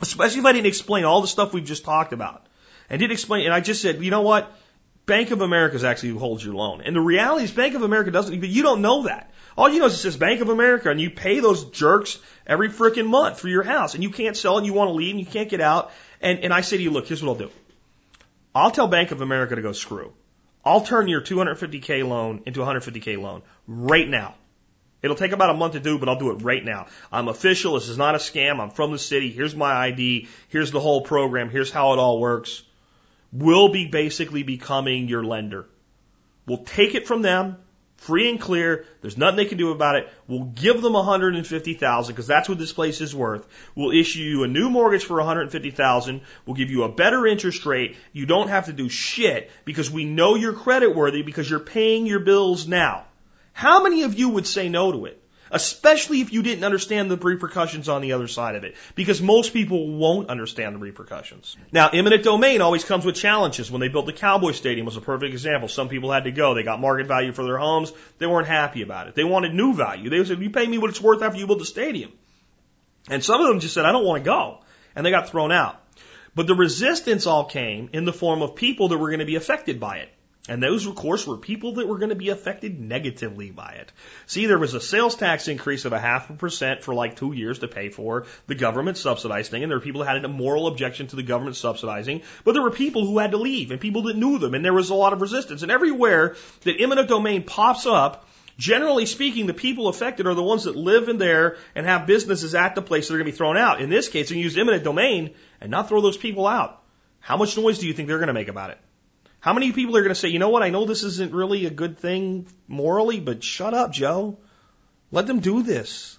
[0.00, 2.46] especially if I didn't explain all the stuff we've just talked about,
[2.88, 4.50] and didn't explain, and I just said, you know what?
[5.06, 6.82] Bank of America is actually who holds your loan.
[6.82, 9.32] And the reality is Bank of America doesn't, but you don't know that.
[9.56, 12.68] All you know is it says Bank of America and you pay those jerks every
[12.68, 15.20] freaking month for your house and you can't sell and you want to leave and
[15.20, 15.90] you can't get out.
[16.20, 17.50] And, and I say to you, look, here's what I'll do.
[18.54, 20.12] I'll tell Bank of America to go screw.
[20.64, 24.34] I'll turn your 250k loan into a 150k loan right now.
[25.00, 26.86] It'll take about a month to do, but I'll do it right now.
[27.12, 27.74] I'm official.
[27.74, 28.58] This is not a scam.
[28.58, 29.30] I'm from the city.
[29.30, 30.28] Here's my ID.
[30.48, 31.50] Here's the whole program.
[31.50, 32.62] Here's how it all works.
[33.32, 35.66] We'll be basically becoming your lender.
[36.46, 37.58] We'll take it from them
[37.98, 38.86] free and clear.
[39.02, 40.08] There's nothing they can do about it.
[40.26, 43.46] We'll give them 150,000 because that's what this place is worth.
[43.74, 46.20] We'll issue you a new mortgage for 150,000.
[46.46, 47.96] We'll give you a better interest rate.
[48.12, 52.06] You don't have to do shit because we know you're credit worthy because you're paying
[52.06, 53.04] your bills now.
[53.52, 55.22] How many of you would say no to it?
[55.50, 58.76] Especially if you didn't understand the repercussions on the other side of it.
[58.94, 61.56] Because most people won't understand the repercussions.
[61.72, 63.70] Now, eminent domain always comes with challenges.
[63.70, 65.68] When they built the Cowboy Stadium was a perfect example.
[65.68, 66.54] Some people had to go.
[66.54, 67.92] They got market value for their homes.
[68.18, 69.14] They weren't happy about it.
[69.14, 70.10] They wanted new value.
[70.10, 72.12] They said, you pay me what it's worth after you build the stadium.
[73.08, 74.60] And some of them just said, I don't want to go.
[74.94, 75.82] And they got thrown out.
[76.34, 79.36] But the resistance all came in the form of people that were going to be
[79.36, 80.10] affected by it.
[80.48, 83.92] And those, of course, were people that were going to be affected negatively by it.
[84.26, 87.34] See, there was a sales tax increase of a half a percent for like two
[87.34, 89.62] years to pay for the government subsidized thing.
[89.62, 92.22] And there were people who had a moral objection to the government subsidizing.
[92.44, 94.54] But there were people who had to leave and people that knew them.
[94.54, 95.62] And there was a lot of resistance.
[95.62, 98.26] And everywhere that eminent domain pops up,
[98.56, 102.54] generally speaking, the people affected are the ones that live in there and have businesses
[102.54, 103.82] at the place that are going to be thrown out.
[103.82, 106.82] In this case, they use eminent domain and not throw those people out.
[107.20, 108.78] How much noise do you think they're going to make about it?
[109.40, 111.66] How many people are going to say, you know what, I know this isn't really
[111.66, 114.38] a good thing morally, but shut up, Joe.
[115.12, 116.18] Let them do this.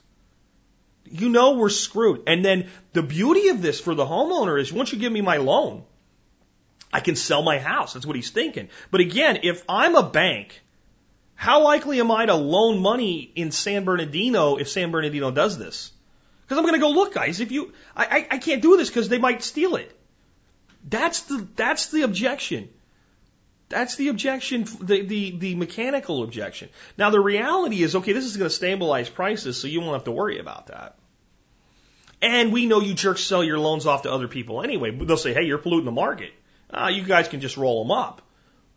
[1.05, 2.23] You know we're screwed.
[2.27, 5.37] And then the beauty of this for the homeowner is once you give me my
[5.37, 5.83] loan,
[6.93, 7.93] I can sell my house.
[7.93, 8.69] That's what he's thinking.
[8.89, 10.61] But again, if I'm a bank,
[11.35, 15.91] how likely am I to loan money in San Bernardino if San Bernardino does this?
[16.43, 18.89] Because I'm going to go, look, guys, if you, I, I, I can't do this
[18.89, 19.95] because they might steal it.
[20.87, 22.69] That's the, that's the objection.
[23.69, 26.69] That's the objection, the, the, the mechanical objection.
[26.97, 30.05] Now the reality is, okay, this is going to stabilize prices, so you won't have
[30.05, 30.97] to worry about that.
[32.21, 34.91] And we know you jerks sell your loans off to other people anyway.
[34.91, 36.33] They'll say, hey, you're polluting the market.
[36.69, 38.21] Uh, you guys can just roll them up.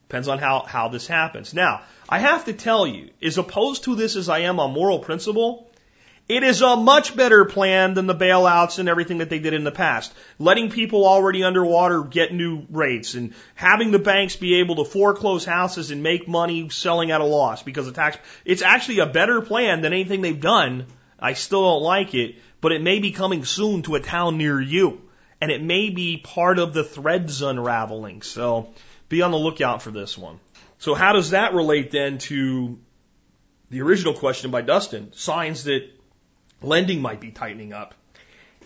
[0.09, 1.55] Depends on how, how this happens.
[1.55, 4.99] Now, I have to tell you, as opposed to this as I am on moral
[4.99, 5.72] principle,
[6.33, 9.65] it is a much better plan than the bailouts and everything that they did in
[9.65, 10.15] the past.
[10.39, 15.45] Letting people already underwater get new rates and having the banks be able to foreclose
[15.45, 18.17] houses and make money selling at a loss because of tax.
[18.47, 20.87] It's actually a better plan than anything they've done.
[21.19, 24.59] I still don't like it, but it may be coming soon to a town near
[24.59, 25.03] you.
[25.39, 28.23] And it may be part of the threads unraveling.
[28.23, 28.73] So
[29.11, 30.41] be on the lookout for this one.
[30.79, 32.79] So how does that relate then to
[33.69, 35.13] the original question by Dustin?
[35.13, 35.91] Signs that
[36.65, 37.95] lending might be tightening up.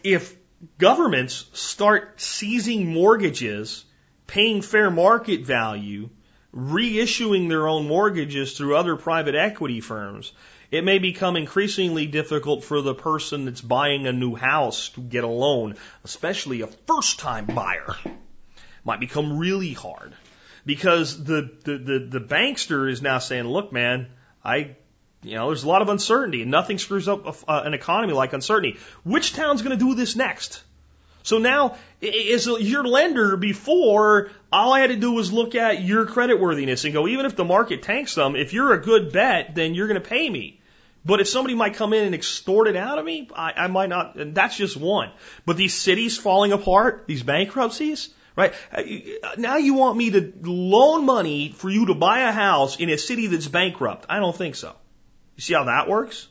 [0.02, 0.34] If
[0.78, 3.84] governments start seizing mortgages,
[4.26, 6.08] paying fair market value,
[6.54, 10.32] reissuing their own mortgages through other private equity firms,
[10.70, 15.24] it may become increasingly difficult for the person that's buying a new house to get
[15.24, 17.94] a loan, especially a first time buyer.
[18.84, 20.14] Might become really hard
[20.64, 24.08] because the, the, the, the bankster is now saying, look, man,
[24.44, 24.76] I
[25.26, 28.32] you know, there's a lot of uncertainty, and nothing screws up uh, an economy like
[28.32, 28.78] uncertainty.
[29.04, 30.62] Which town's going to do this next?
[31.26, 36.06] So now, as your lender before, all I had to do was look at your
[36.06, 39.56] credit worthiness and go, even if the market tanks some, if you're a good bet,
[39.56, 40.60] then you're going to pay me.
[41.04, 43.88] But if somebody might come in and extort it out of me, I, I might
[43.88, 44.14] not.
[44.14, 45.10] And that's just one.
[45.44, 48.54] But these cities falling apart, these bankruptcies, right?
[48.72, 48.82] Uh,
[49.36, 52.98] now you want me to loan money for you to buy a house in a
[52.98, 54.06] city that's bankrupt?
[54.08, 54.76] I don't think so.
[55.36, 56.28] You see how that works?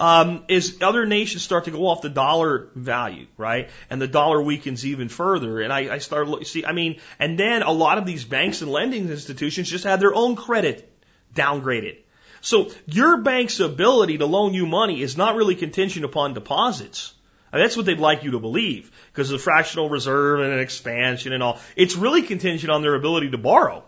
[0.00, 3.70] Um, is other nations start to go off the dollar value, right?
[3.90, 5.60] And the dollar weakens even further.
[5.60, 8.60] And I, I start look, see, I mean, and then a lot of these banks
[8.60, 10.90] and lending institutions just have their own credit
[11.34, 11.98] downgraded.
[12.40, 17.14] So your bank's ability to loan you money is not really contingent upon deposits.
[17.52, 20.58] And that's what they'd like you to believe because of the fractional reserve and an
[20.58, 21.60] expansion and all.
[21.76, 23.84] It's really contingent on their ability to borrow.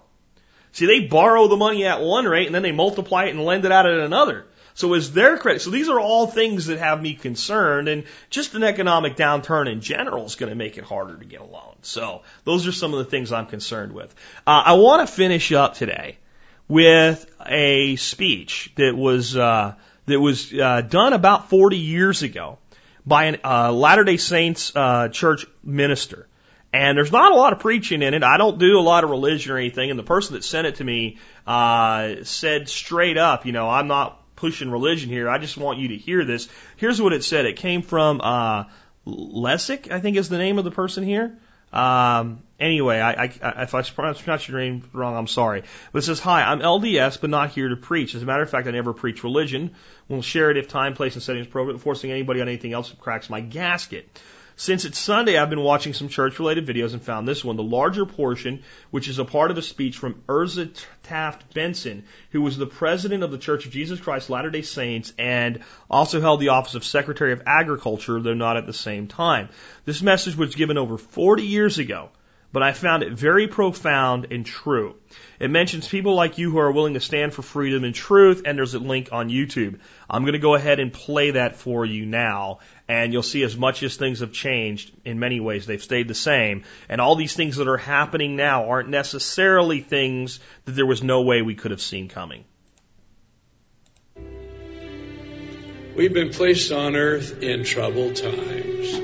[0.70, 3.64] See, they borrow the money at one rate and then they multiply it and lend
[3.64, 4.46] it out at another.
[4.76, 5.62] So is their credit.
[5.62, 9.80] So these are all things that have me concerned and just an economic downturn in
[9.80, 11.76] general is going to make it harder to get a loan.
[11.80, 14.14] So those are some of the things I'm concerned with.
[14.46, 16.18] Uh, I want to finish up today
[16.68, 22.58] with a speech that was, uh, that was, uh, done about 40 years ago
[23.06, 26.28] by a uh, Latter-day Saints, uh, church minister.
[26.74, 28.22] And there's not a lot of preaching in it.
[28.22, 29.88] I don't do a lot of religion or anything.
[29.88, 31.16] And the person that sent it to me,
[31.46, 35.28] uh, said straight up, you know, I'm not pushing religion here.
[35.28, 36.48] I just want you to hear this.
[36.76, 37.46] Here's what it said.
[37.46, 38.64] It came from uh,
[39.06, 41.36] Lessig, I think is the name of the person here.
[41.72, 45.64] Um, anyway, I, I, if I pronounced your name wrong, I'm sorry.
[45.92, 48.14] But it says, Hi, I'm LDS, but not here to preach.
[48.14, 49.72] As a matter of fact, I never preach religion.
[50.08, 52.92] We'll share it if time, place, and setting is appropriate, forcing anybody on anything else
[53.00, 54.08] cracks my gasket.
[54.58, 57.56] Since it's Sunday, I've been watching some church related videos and found this one.
[57.56, 60.68] The larger portion, which is a part of a speech from Ezra
[61.02, 65.12] Taft Benson, who was the president of the Church of Jesus Christ Latter day Saints
[65.18, 69.50] and also held the office of Secretary of Agriculture, though not at the same time.
[69.84, 72.08] This message was given over 40 years ago
[72.56, 74.94] but I found it very profound and true.
[75.38, 78.56] It mentions people like you who are willing to stand for freedom and truth, and
[78.56, 79.80] there's a link on YouTube.
[80.08, 83.56] I'm going to go ahead and play that for you now, and you'll see as
[83.56, 87.34] much as things have changed, in many ways they've stayed the same, and all these
[87.34, 91.72] things that are happening now aren't necessarily things that there was no way we could
[91.72, 92.44] have seen coming.
[95.96, 99.00] We've been placed on earth in troubled times.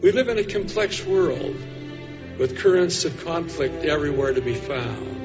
[0.00, 1.54] We live in a complex world
[2.38, 5.18] with currents of conflict everywhere to be found.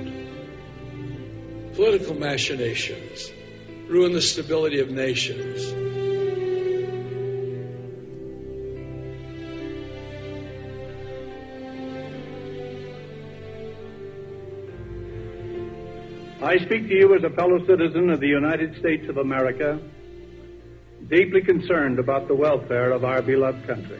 [1.75, 3.31] Political machinations
[3.87, 5.84] ruin the stability of nations.
[16.55, 19.77] I speak to you as a fellow citizen of the United States of America,
[21.09, 23.99] deeply concerned about the welfare of our beloved country.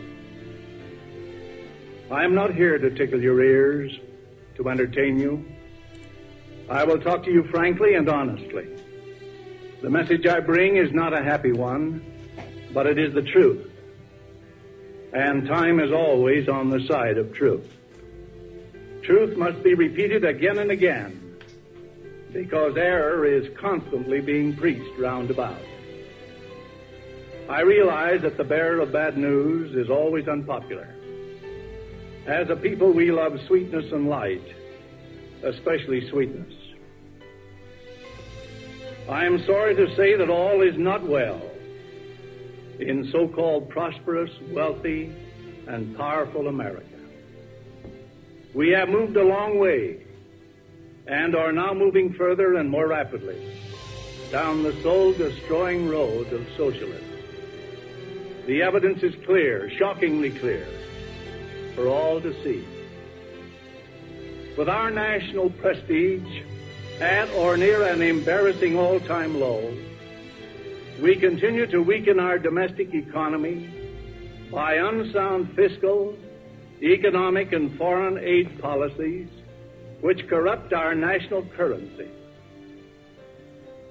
[2.10, 3.92] I am not here to tickle your ears,
[4.56, 5.46] to entertain you.
[6.70, 8.70] I will talk to you frankly and honestly.
[9.82, 12.06] The message I bring is not a happy one,
[12.74, 13.70] but it is the truth.
[15.12, 17.68] And time is always on the side of truth.
[19.04, 21.25] Truth must be repeated again and again
[22.36, 25.62] because error is constantly being preached round about.
[27.50, 30.94] I realize that the bearer of bad news is always unpopular.
[32.28, 34.44] As a people, we love sweetness and light,
[35.44, 36.54] especially sweetness.
[39.10, 41.42] I am sorry to say that all is not well
[42.80, 45.16] in so called prosperous, wealthy,
[45.68, 46.86] and powerful America.
[48.54, 50.05] We have moved a long way
[51.08, 53.56] and are now moving further and more rapidly
[54.32, 57.04] down the soul destroying road of socialism.
[58.48, 60.68] The evidence is clear, shockingly clear
[61.76, 62.66] for all to see.
[64.58, 66.44] With our national prestige
[67.02, 69.76] at or near an embarrassing all-time low,
[71.02, 73.70] we continue to weaken our domestic economy
[74.52, 76.16] by unsound fiscal,
[76.82, 79.28] economic, and foreign aid policies
[80.02, 82.10] which corrupt our national currency.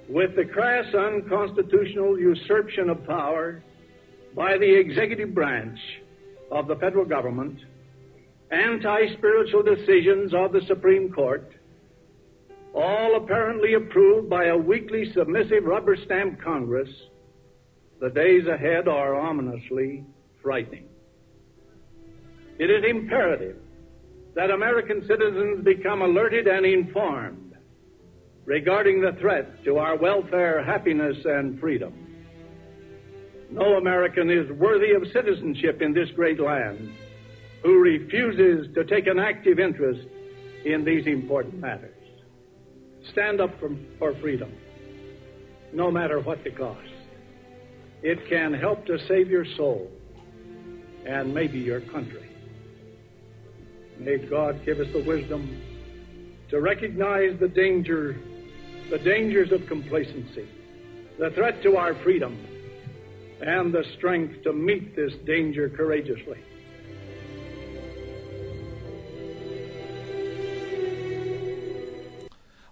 [0.09, 3.63] With the crass unconstitutional usurpation of power
[4.35, 5.79] by the executive branch
[6.51, 7.59] of the federal government,
[8.51, 11.51] anti-spiritual decisions of the Supreme Court,
[12.75, 16.89] all apparently approved by a weakly submissive rubber stamp Congress,
[18.01, 20.05] the days ahead are ominously
[20.43, 20.87] frightening.
[22.59, 23.57] It is imperative
[24.35, 27.55] that American citizens become alerted and informed
[28.45, 31.93] regarding the threat to our welfare, happiness, and freedom.
[33.51, 36.93] No American is worthy of citizenship in this great land
[37.63, 40.07] who refuses to take an active interest
[40.65, 41.95] in these important matters.
[43.13, 44.53] Stand up for, for freedom,
[45.73, 46.81] no matter what the cost.
[48.03, 49.91] It can help to save your soul
[51.07, 52.24] and maybe your country.
[53.99, 55.61] May God give us the wisdom
[56.51, 58.19] to recognize the danger,
[58.91, 60.49] the dangers of complacency,
[61.19, 62.37] the threat to our freedom,
[63.41, 66.39] and the strength to meet this danger courageously.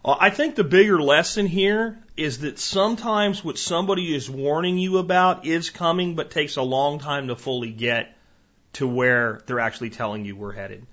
[0.05, 4.99] Uh, I think the bigger lesson here is that sometimes what somebody is warning you
[4.99, 8.17] about is coming, but takes a long time to fully get
[8.75, 10.87] to where they're actually telling you we're headed.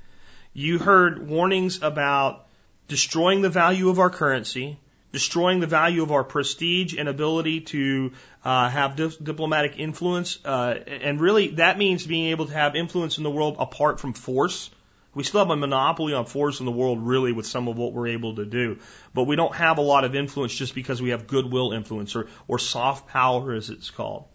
[0.54, 2.48] You heard warnings about
[2.88, 4.80] destroying the value of our currency,
[5.12, 8.12] destroying the value of our prestige and ability to
[8.44, 13.18] uh, have di- diplomatic influence, uh, and really that means being able to have influence
[13.18, 14.70] in the world apart from force
[15.16, 17.94] we still have a monopoly on force in the world, really, with some of what
[17.94, 18.78] we're able to do.
[19.14, 22.28] But we don't have a lot of influence just because we have goodwill influence or,
[22.48, 24.26] or soft power, as it's called.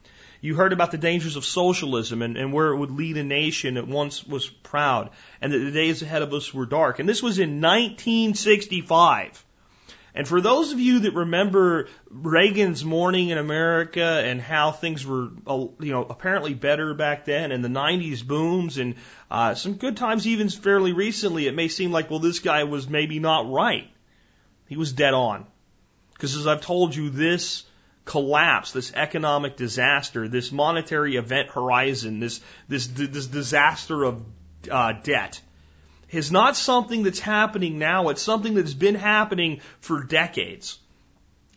[0.45, 3.77] You heard about the dangers of socialism and, and where it would lead a nation
[3.77, 5.09] that once was proud
[5.41, 6.99] and that the days ahead of us were dark.
[6.99, 9.43] And this was in 1965.
[10.15, 15.31] And for those of you that remember Reagan's morning in America and how things were,
[15.47, 18.97] uh, you know, apparently better back then and the 90s booms and
[19.31, 22.87] uh, some good times even fairly recently, it may seem like, well, this guy was
[22.87, 23.89] maybe not right.
[24.69, 25.47] He was dead on.
[26.13, 27.65] Because as I've told you, this
[28.05, 34.25] collapse, this economic disaster, this monetary event horizon, this this this disaster of
[34.71, 35.41] uh, debt
[36.11, 38.09] is not something that's happening now.
[38.09, 40.79] It's something that's been happening for decades.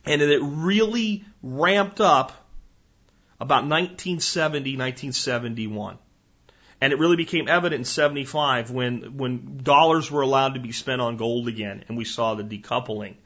[0.04, 2.32] And it really ramped up
[3.40, 5.98] about 1970, 1971.
[6.80, 11.00] And it really became evident in 75 when, when dollars were allowed to be spent
[11.00, 13.16] on gold again and we saw the decoupling,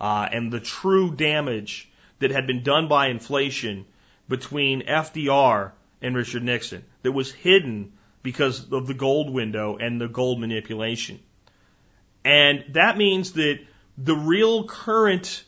[0.00, 1.90] uh, and the true damage
[2.22, 3.84] that had been done by inflation
[4.28, 7.92] between FDR and Richard Nixon that was hidden
[8.22, 11.20] because of the gold window and the gold manipulation.
[12.24, 13.58] And that means that
[13.98, 15.44] the real current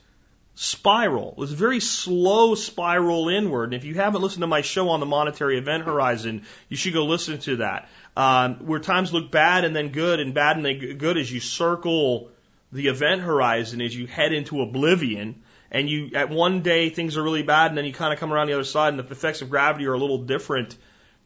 [0.57, 3.65] spiral was a very slow spiral inward.
[3.65, 6.93] And if you haven't listened to my show on the monetary event horizon, you should
[6.93, 7.89] go listen to that.
[8.17, 11.41] Um, where times look bad and then good and bad and then good as you
[11.41, 12.31] circle
[12.73, 17.23] the event horizon as you head into oblivion and you at one day things are
[17.23, 19.43] really bad and then you kind of come around the other side and the effects
[19.43, 20.77] of gravity are a little different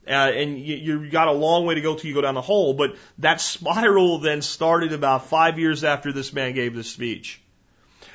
[0.09, 2.41] uh, and you, you got a long way to go till you go down the
[2.41, 2.73] hole.
[2.73, 7.43] But that spiral then started about five years after this man gave this speech.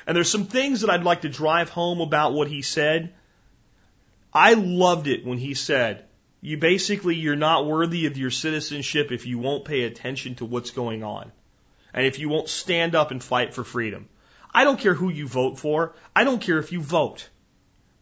[0.06, 3.14] And there's some things that I'd like to drive home about what he said.
[4.32, 6.04] I loved it when he said,
[6.40, 10.72] you basically, you're not worthy of your citizenship if you won't pay attention to what's
[10.72, 11.30] going on.
[11.94, 14.08] And if you won't stand up and fight for freedom.
[14.54, 15.94] I don't care who you vote for.
[16.14, 17.28] I don't care if you vote.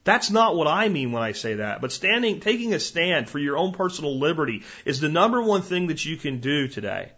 [0.05, 1.81] That's not what I mean when I say that.
[1.81, 5.87] But standing, taking a stand for your own personal liberty is the number one thing
[5.87, 7.13] that you can do today.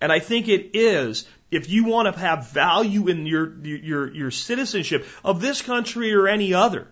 [0.00, 4.30] And I think it is if you want to have value in your, your, your
[4.30, 6.88] citizenship of this country or any other,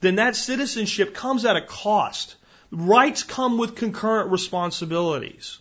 [0.00, 2.36] then that citizenship comes at a cost.
[2.70, 5.58] Rights come with concurrent responsibilities.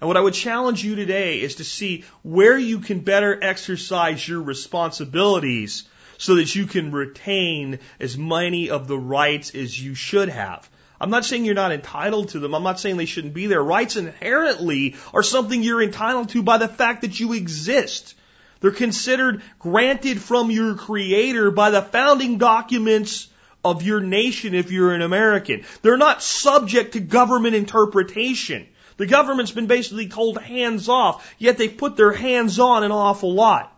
[0.00, 4.26] And what I would challenge you today is to see where you can better exercise
[4.26, 5.84] your responsibilities
[6.18, 10.68] so that you can retain as many of the rights as you should have.
[11.00, 12.54] I'm not saying you're not entitled to them.
[12.54, 13.62] I'm not saying they shouldn't be there.
[13.62, 18.14] Rights inherently are something you're entitled to by the fact that you exist.
[18.60, 23.28] They're considered granted from your creator by the founding documents
[23.64, 25.64] of your nation if you're an American.
[25.82, 28.66] They're not subject to government interpretation.
[28.96, 33.34] The government's been basically told hands off, yet they've put their hands on an awful
[33.34, 33.70] lot.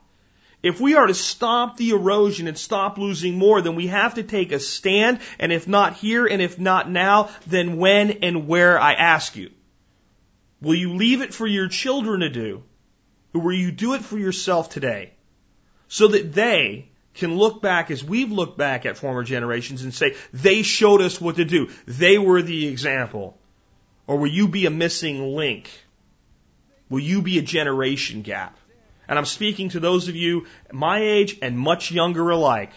[0.63, 4.23] If we are to stop the erosion and stop losing more, then we have to
[4.23, 8.81] take a stand, and if not here and if not now, then when and where
[8.81, 9.51] I ask you.
[10.61, 12.63] Will you leave it for your children to do,
[13.33, 15.13] or will you do it for yourself today?
[15.89, 20.17] So that they can look back as we've looked back at former generations and say,
[20.33, 21.71] they showed us what to do.
[21.87, 23.39] They were the example.
[24.07, 25.71] Or will you be a missing link?
[26.89, 28.57] Will you be a generation gap?
[29.09, 32.73] And I'm speaking to those of you my age and much younger alike.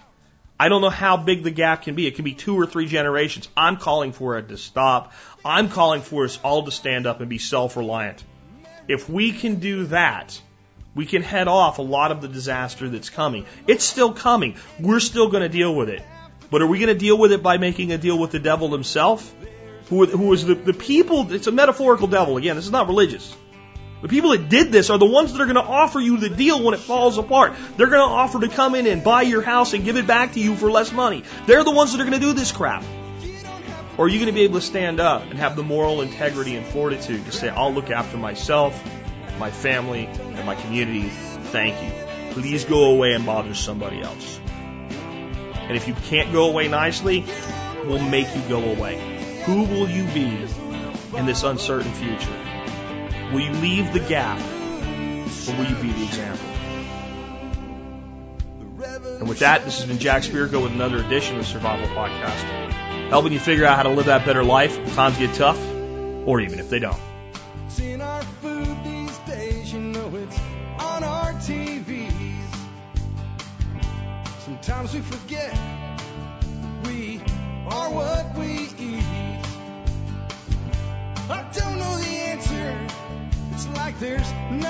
[0.59, 2.05] I don't know how big the gap can be.
[2.05, 3.47] It can be two or three generations.
[3.55, 5.13] I'm calling for it to stop.
[5.45, 8.23] I'm calling for us all to stand up and be self reliant.
[8.87, 10.39] If we can do that,
[10.95, 13.45] we can head off a lot of the disaster that's coming.
[13.67, 14.57] It's still coming.
[14.79, 16.01] We're still going to deal with it.
[16.51, 18.71] But are we going to deal with it by making a deal with the devil
[18.71, 19.33] himself?
[19.89, 21.31] Who, who is the, the people?
[21.31, 22.37] It's a metaphorical devil.
[22.37, 23.35] Again, this is not religious.
[24.01, 26.29] The people that did this are the ones that are going to offer you the
[26.29, 27.53] deal when it falls apart.
[27.75, 30.33] They're going to offer to come in and buy your house and give it back
[30.33, 31.23] to you for less money.
[31.47, 32.83] They're the ones that are going to do this crap.
[33.97, 36.55] Or are you going to be able to stand up and have the moral integrity
[36.55, 38.81] and fortitude to say, I'll look after myself,
[39.37, 41.09] my family, and my community.
[41.09, 42.33] Thank you.
[42.33, 44.39] Please go away and bother somebody else.
[44.45, 47.25] And if you can't go away nicely,
[47.85, 49.18] we'll make you go away.
[49.45, 50.45] Who will you be
[51.17, 52.37] in this uncertain future?
[53.33, 56.45] Will you leave the gap or will you be the example?
[59.19, 63.09] And with that, this has been Jack Spirko with another edition of the Survival Podcast,
[63.09, 65.59] helping you figure out how to live that better life if times get tough
[66.25, 66.99] or even if they don't.
[67.67, 70.39] Seeing our food these days, you know it's
[70.79, 72.13] on our TVs.
[74.39, 75.53] Sometimes we forget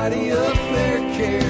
[0.00, 1.49] tidy up their cares.